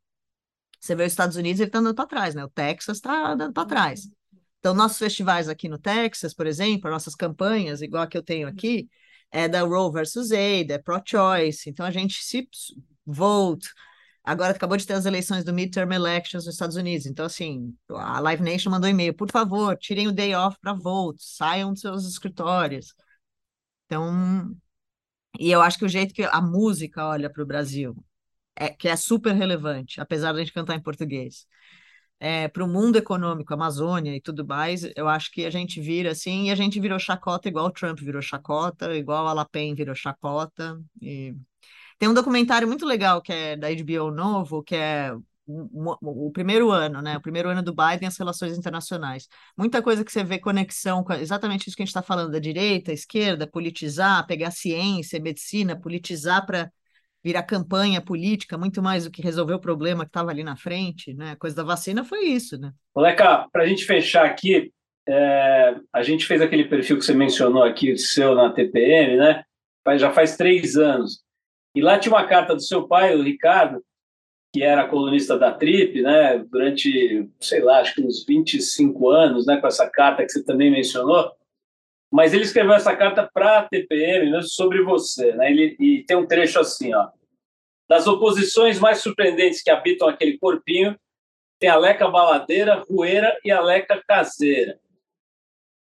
Você 0.80 0.94
vê 0.94 1.04
os 1.04 1.12
Estados 1.12 1.36
Unidos, 1.36 1.60
ele 1.60 1.68
está 1.68 1.78
andando 1.78 1.94
para 1.94 2.06
trás, 2.06 2.34
né? 2.34 2.44
O 2.44 2.48
Texas 2.48 2.96
está 2.98 3.32
andando 3.32 3.52
para 3.52 3.68
trás. 3.68 4.10
Então, 4.58 4.74
nossos 4.74 4.98
festivais 4.98 5.48
aqui 5.48 5.68
no 5.68 5.78
Texas, 5.78 6.34
por 6.34 6.46
exemplo, 6.46 6.90
nossas 6.90 7.14
campanhas, 7.14 7.82
igual 7.82 8.02
a 8.02 8.06
que 8.06 8.18
eu 8.18 8.22
tenho 8.22 8.48
aqui, 8.48 8.88
é 9.32 9.48
da 9.48 9.62
Roe 9.62 9.90
versus 9.92 10.28
Wade, 10.28 10.72
é 10.72 10.78
pro-choice. 10.78 11.68
Então, 11.68 11.86
a 11.86 11.90
gente 11.90 12.22
se 12.22 12.48
vote. 13.06 13.68
Agora 14.24 14.52
acabou 14.52 14.76
de 14.76 14.86
ter 14.86 14.92
as 14.92 15.06
eleições 15.06 15.44
do 15.44 15.52
midterm 15.52 15.92
elections 15.92 16.44
nos 16.46 16.54
Estados 16.54 16.76
Unidos. 16.76 17.06
Então, 17.06 17.26
assim, 17.26 17.74
a 17.88 18.20
Live 18.20 18.42
Nation 18.42 18.70
mandou 18.70 18.88
e-mail, 18.88 19.14
por 19.14 19.30
favor, 19.30 19.76
tirem 19.76 20.06
o 20.06 20.12
day 20.12 20.34
off 20.34 20.56
para 20.60 20.74
vote, 20.74 21.22
saiam 21.24 21.72
dos 21.72 21.80
seus 21.80 22.06
escritórios. 22.06 22.94
Então, 23.86 24.54
e 25.38 25.50
eu 25.50 25.60
acho 25.62 25.78
que 25.78 25.84
o 25.84 25.88
jeito 25.88 26.14
que 26.14 26.22
a 26.22 26.40
música 26.40 27.06
olha 27.06 27.30
para 27.30 27.42
o 27.42 27.46
Brasil, 27.46 27.96
é, 28.56 28.68
que 28.68 28.88
é 28.88 28.96
super 28.96 29.34
relevante, 29.34 30.00
apesar 30.00 30.32
de 30.32 30.38
a 30.40 30.44
gente 30.44 30.52
cantar 30.52 30.76
em 30.76 30.82
português, 30.82 31.46
é, 32.24 32.46
para 32.46 32.62
o 32.62 32.68
mundo 32.68 32.96
econômico, 32.96 33.52
Amazônia 33.52 34.14
e 34.14 34.20
tudo 34.20 34.46
mais, 34.46 34.84
eu 34.94 35.08
acho 35.08 35.28
que 35.32 35.44
a 35.44 35.50
gente 35.50 35.80
vira 35.80 36.12
assim, 36.12 36.46
e 36.46 36.50
a 36.52 36.54
gente 36.54 36.78
virou 36.78 36.96
chacota 36.96 37.48
igual 37.48 37.66
o 37.66 37.70
Trump 37.72 37.98
virou 37.98 38.22
chacota, 38.22 38.94
igual 38.94 39.26
a 39.26 39.48
virou 39.74 39.92
chacota. 39.92 40.80
E... 41.00 41.34
Tem 41.98 42.08
um 42.08 42.14
documentário 42.14 42.68
muito 42.68 42.86
legal 42.86 43.20
que 43.20 43.32
é 43.32 43.56
da 43.56 43.66
HBO 43.74 44.12
novo, 44.12 44.62
que 44.62 44.76
é 44.76 45.12
o, 45.48 46.30
primeiro 46.30 46.70
ano, 46.70 47.02
né? 47.02 47.16
O 47.16 47.20
primeiro 47.20 47.48
ano 47.48 47.60
do 47.60 47.74
Biden, 47.74 48.06
as 48.06 48.16
relações 48.16 48.56
internacionais. 48.56 49.26
Muita 49.56 49.82
coisa 49.82 50.04
que 50.04 50.12
você 50.12 50.22
vê 50.22 50.38
conexão 50.38 51.02
com 51.02 51.14
exatamente 51.14 51.66
isso 51.66 51.76
que 51.76 51.82
a 51.82 51.84
gente 51.84 51.90
está 51.90 52.02
falando, 52.02 52.30
da 52.30 52.38
direita, 52.38 52.92
esquerda, 52.92 53.48
politizar, 53.48 54.24
pegar 54.28 54.52
ciência, 54.52 55.20
medicina, 55.20 55.76
politizar 55.76 56.46
para 56.46 56.70
virar 57.22 57.42
campanha 57.42 58.00
política, 58.00 58.58
muito 58.58 58.82
mais 58.82 59.04
do 59.04 59.10
que 59.10 59.22
resolver 59.22 59.54
o 59.54 59.60
problema 59.60 60.04
que 60.04 60.10
estava 60.10 60.30
ali 60.30 60.42
na 60.42 60.56
frente, 60.56 61.14
né? 61.14 61.32
A 61.32 61.36
coisa 61.36 61.56
da 61.56 61.62
vacina 61.62 62.04
foi 62.04 62.24
isso, 62.24 62.58
né? 62.58 62.72
Moleca, 62.94 63.46
para 63.52 63.62
a 63.62 63.66
gente 63.66 63.84
fechar 63.84 64.24
aqui, 64.24 64.72
é, 65.06 65.76
a 65.92 66.02
gente 66.02 66.26
fez 66.26 66.40
aquele 66.40 66.64
perfil 66.64 66.98
que 66.98 67.04
você 67.04 67.14
mencionou 67.14 67.62
aqui, 67.62 67.96
seu 67.96 68.34
na 68.34 68.52
TPM, 68.52 69.16
né? 69.16 69.44
Já 69.96 70.12
faz 70.12 70.36
três 70.36 70.76
anos. 70.76 71.22
E 71.74 71.80
lá 71.80 71.98
tinha 71.98 72.14
uma 72.14 72.26
carta 72.26 72.54
do 72.54 72.62
seu 72.62 72.86
pai, 72.86 73.14
o 73.14 73.22
Ricardo, 73.22 73.82
que 74.52 74.62
era 74.62 74.86
colunista 74.86 75.38
da 75.38 75.50
Trip, 75.50 76.02
né, 76.02 76.38
durante, 76.50 77.28
sei 77.40 77.62
lá, 77.62 77.80
acho 77.80 77.94
que 77.94 78.02
uns 78.02 78.24
25 78.26 79.08
anos, 79.08 79.46
né, 79.46 79.56
com 79.56 79.66
essa 79.66 79.88
carta 79.88 80.22
que 80.22 80.30
você 80.30 80.44
também 80.44 80.70
mencionou. 80.70 81.32
Mas 82.12 82.34
ele 82.34 82.42
escreveu 82.42 82.74
essa 82.74 82.94
carta 82.94 83.28
para 83.32 83.60
a 83.60 83.68
TPM 83.68 84.30
mesmo 84.30 84.50
sobre 84.50 84.82
você, 84.82 85.32
né? 85.32 85.50
Ele, 85.50 85.74
e 85.80 86.04
tem 86.04 86.14
um 86.14 86.26
trecho 86.26 86.60
assim, 86.60 86.92
ó. 86.94 87.08
Das 87.88 88.06
oposições 88.06 88.78
mais 88.78 88.98
surpreendentes 88.98 89.62
que 89.62 89.70
habitam 89.70 90.06
aquele 90.06 90.36
corpinho, 90.38 90.94
tem 91.58 91.70
a 91.70 91.76
Leca 91.76 92.08
baladeira, 92.08 92.84
rueira 92.88 93.34
e 93.42 93.50
a 93.50 93.62
Leca 93.62 94.02
caseira. 94.06 94.78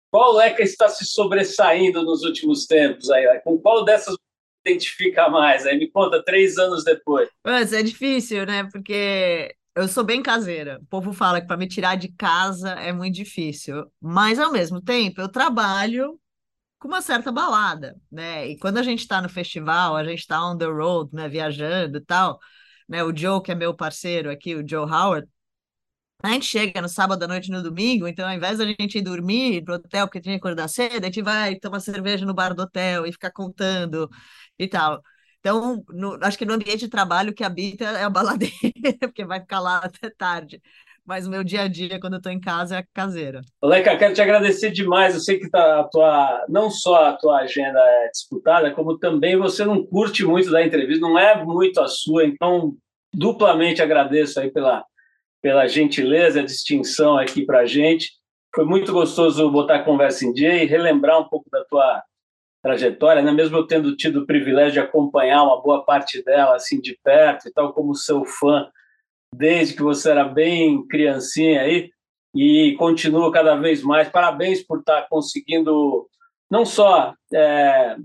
Qual 0.09 0.33
Leca 0.33 0.63
está 0.63 0.87
se 0.87 1.05
sobressaindo 1.05 2.03
nos 2.03 2.23
últimos 2.23 2.65
tempos? 2.67 3.09
Aí? 3.09 3.39
Com 3.39 3.59
qual 3.59 3.83
dessas 3.83 4.15
identifica 4.65 5.27
mais? 5.27 5.65
Aí 5.65 5.77
me 5.77 5.89
conta 5.89 6.23
três 6.23 6.57
anos 6.57 6.85
depois. 6.85 7.27
Mas 7.43 7.73
é 7.73 7.83
difícil, 7.83 8.45
né? 8.45 8.67
Porque 8.71 9.53
eu 9.75 9.87
sou 9.87 10.03
bem 10.03 10.21
caseira. 10.21 10.79
O 10.81 10.85
povo 10.85 11.13
fala 11.13 11.41
que 11.41 11.47
para 11.47 11.57
me 11.57 11.67
tirar 11.67 11.95
de 11.95 12.09
casa 12.09 12.71
é 12.71 12.91
muito 12.91 13.15
difícil. 13.15 13.85
Mas, 13.99 14.39
ao 14.39 14.51
mesmo 14.51 14.81
tempo, 14.81 15.21
eu 15.21 15.29
trabalho 15.29 16.19
com 16.79 16.87
uma 16.87 17.01
certa 17.01 17.31
balada, 17.31 17.95
né? 18.11 18.47
E 18.49 18.57
quando 18.59 18.77
a 18.79 18.83
gente 18.83 18.99
está 19.01 19.21
no 19.21 19.29
festival, 19.29 19.95
a 19.95 20.03
gente 20.03 20.19
está 20.19 20.43
on 20.45 20.57
the 20.57 20.65
road, 20.65 21.11
né? 21.15 21.29
Viajando 21.29 21.97
e 21.99 22.01
tal, 22.05 22.39
né? 22.89 23.03
O 23.03 23.15
Joe, 23.15 23.41
que 23.41 23.51
é 23.51 23.55
meu 23.55 23.75
parceiro 23.75 24.29
aqui, 24.31 24.55
o 24.55 24.67
Joe 24.67 24.89
Howard, 24.89 25.27
a 26.23 26.29
gente 26.29 26.45
chega 26.45 26.81
no 26.81 26.87
sábado 26.87 27.23
à 27.23 27.27
noite 27.27 27.51
no 27.51 27.61
domingo, 27.61 28.07
então 28.07 28.25
ao 28.27 28.33
invés 28.33 28.57
da 28.57 28.65
gente 28.65 28.97
ir 28.97 29.01
dormir 29.01 29.63
pro 29.63 29.75
hotel, 29.75 30.07
porque 30.07 30.21
tinha 30.21 30.35
que 30.35 30.39
acordar 30.39 30.69
cedo, 30.69 31.03
a 31.03 31.07
gente 31.07 31.21
vai 31.21 31.55
tomar 31.55 31.81
cerveja 31.81 32.25
no 32.25 32.33
bar 32.33 32.53
do 32.53 32.61
hotel 32.63 33.05
e 33.05 33.11
ficar 33.11 33.31
contando 33.31 34.09
e 34.57 34.67
tal. 34.67 35.01
Então, 35.43 35.83
no, 35.89 36.17
acho 36.21 36.37
que 36.37 36.45
no 36.45 36.53
ambiente 36.53 36.77
de 36.77 36.87
trabalho 36.87 37.33
que 37.33 37.43
habita 37.43 37.83
é 37.83 38.05
a 38.05 38.09
baladeira, 38.09 38.53
porque 39.01 39.25
vai 39.25 39.41
ficar 39.41 39.59
lá 39.59 39.79
até 39.79 40.09
tarde. 40.09 40.61
Mas 41.05 41.27
o 41.27 41.29
meu 41.29 41.43
dia 41.43 41.63
a 41.63 41.67
dia, 41.67 41.99
quando 41.99 42.13
eu 42.13 42.17
estou 42.19 42.31
em 42.31 42.39
casa, 42.39 42.77
é 42.77 42.85
caseira. 42.93 43.41
Leca, 43.61 43.97
quero 43.97 44.13
te 44.13 44.21
agradecer 44.21 44.71
demais. 44.71 45.13
Eu 45.13 45.19
sei 45.19 45.37
que 45.37 45.49
tá 45.49 45.81
a 45.81 45.83
tua, 45.83 46.45
não 46.47 46.71
só 46.71 47.09
a 47.09 47.17
tua 47.17 47.39
agenda 47.39 47.77
é 47.77 48.09
disputada, 48.09 48.71
como 48.71 48.97
também 48.97 49.35
você 49.35 49.65
não 49.65 49.85
curte 49.85 50.23
muito 50.23 50.49
da 50.49 50.65
entrevista, 50.65 51.05
não 51.05 51.19
é 51.19 51.43
muito 51.43 51.81
a 51.81 51.89
sua, 51.89 52.23
então 52.23 52.73
duplamente 53.13 53.81
agradeço 53.81 54.39
aí 54.39 54.49
pela, 54.49 54.85
pela 55.41 55.67
gentileza, 55.67 56.39
a 56.39 56.45
distinção 56.45 57.17
aqui 57.17 57.45
para 57.45 57.59
a 57.59 57.65
gente. 57.65 58.11
Foi 58.55 58.63
muito 58.63 58.93
gostoso 58.93 59.51
botar 59.51 59.75
a 59.75 59.83
conversa 59.83 60.25
em 60.25 60.31
dia 60.31 60.63
e 60.63 60.65
relembrar 60.65 61.19
um 61.19 61.27
pouco 61.27 61.49
da 61.51 61.65
tua 61.65 62.01
trajetória, 62.63 63.21
né? 63.21 63.31
mesmo 63.31 63.57
eu 63.57 63.67
tendo 63.67 63.95
tido 63.95 64.21
o 64.21 64.25
privilégio 64.25 64.73
de 64.73 64.79
acompanhar 64.79 65.43
uma 65.43 65.61
boa 65.61 65.83
parte 65.83 66.23
dela 66.23 66.55
assim 66.55 66.79
de 66.79 66.97
perto 67.03 67.47
e 67.47 67.51
tal, 67.51 67.73
como 67.73 67.93
seu 67.93 68.23
fã, 68.23 68.69
desde 69.35 69.75
que 69.75 69.83
você 69.83 70.11
era 70.11 70.23
bem 70.23 70.87
criancinha 70.87 71.61
aí, 71.61 71.91
e 72.33 72.73
continua 72.79 73.31
cada 73.31 73.55
vez 73.55 73.83
mais. 73.83 74.07
Parabéns 74.07 74.63
por 74.63 74.79
estar 74.79 75.07
conseguindo 75.09 76.07
não 76.49 76.65
só 76.65 77.13
é, 77.33 77.97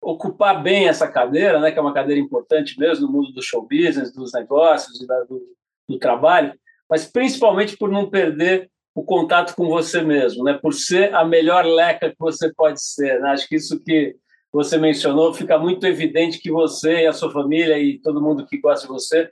ocupar 0.00 0.62
bem 0.62 0.88
essa 0.88 1.10
cadeira, 1.10 1.58
né, 1.58 1.72
que 1.72 1.78
é 1.78 1.82
uma 1.82 1.94
cadeira 1.94 2.20
importante 2.20 2.78
mesmo 2.78 3.06
no 3.06 3.12
mundo 3.12 3.32
do 3.32 3.42
show 3.42 3.62
business, 3.62 4.12
dos 4.12 4.32
negócios 4.32 5.00
e 5.00 5.06
do, 5.06 5.42
do 5.88 5.98
trabalho, 5.98 6.52
mas 6.88 7.06
principalmente 7.06 7.76
por 7.76 7.90
não 7.90 8.10
perder 8.10 8.70
o 8.96 9.04
contato 9.04 9.54
com 9.54 9.68
você 9.68 10.00
mesmo, 10.00 10.42
né? 10.42 10.54
Por 10.54 10.72
ser 10.72 11.14
a 11.14 11.22
melhor 11.22 11.66
leca 11.66 12.08
que 12.08 12.16
você 12.18 12.50
pode 12.54 12.82
ser. 12.82 13.20
Né? 13.20 13.28
Acho 13.28 13.46
que 13.46 13.56
isso 13.56 13.78
que 13.84 14.16
você 14.50 14.78
mencionou 14.78 15.34
fica 15.34 15.58
muito 15.58 15.86
evidente 15.86 16.38
que 16.38 16.50
você 16.50 17.02
e 17.02 17.06
a 17.06 17.12
sua 17.12 17.30
família 17.30 17.78
e 17.78 17.98
todo 17.98 18.22
mundo 18.22 18.46
que 18.46 18.56
gosta 18.56 18.86
de 18.86 18.92
você 18.92 19.28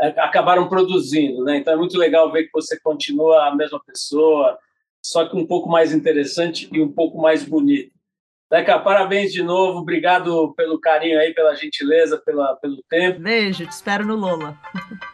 é, 0.00 0.08
acabaram 0.20 0.68
produzindo, 0.68 1.44
né? 1.44 1.58
Então 1.58 1.72
é 1.72 1.76
muito 1.76 1.96
legal 1.96 2.32
ver 2.32 2.46
que 2.46 2.50
você 2.52 2.76
continua 2.80 3.46
a 3.46 3.54
mesma 3.54 3.80
pessoa, 3.86 4.58
só 5.00 5.28
que 5.28 5.36
um 5.36 5.46
pouco 5.46 5.70
mais 5.70 5.94
interessante 5.94 6.68
e 6.72 6.80
um 6.80 6.90
pouco 6.90 7.16
mais 7.22 7.44
bonito. 7.44 7.94
Leca, 8.50 8.80
parabéns 8.80 9.32
de 9.32 9.44
novo, 9.44 9.78
obrigado 9.78 10.52
pelo 10.56 10.80
carinho 10.80 11.20
aí, 11.20 11.32
pela 11.32 11.54
gentileza, 11.54 12.20
pela, 12.26 12.56
pelo 12.56 12.82
tempo. 12.88 13.20
Beijo, 13.20 13.64
te 13.64 13.70
espero 13.70 14.04
no 14.04 14.16
Lola. 14.16 14.58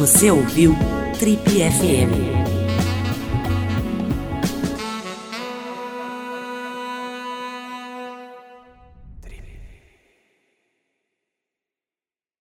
Você 0.00 0.30
ouviu 0.30 0.74
Trip 1.18 1.42
FM. 1.46 2.39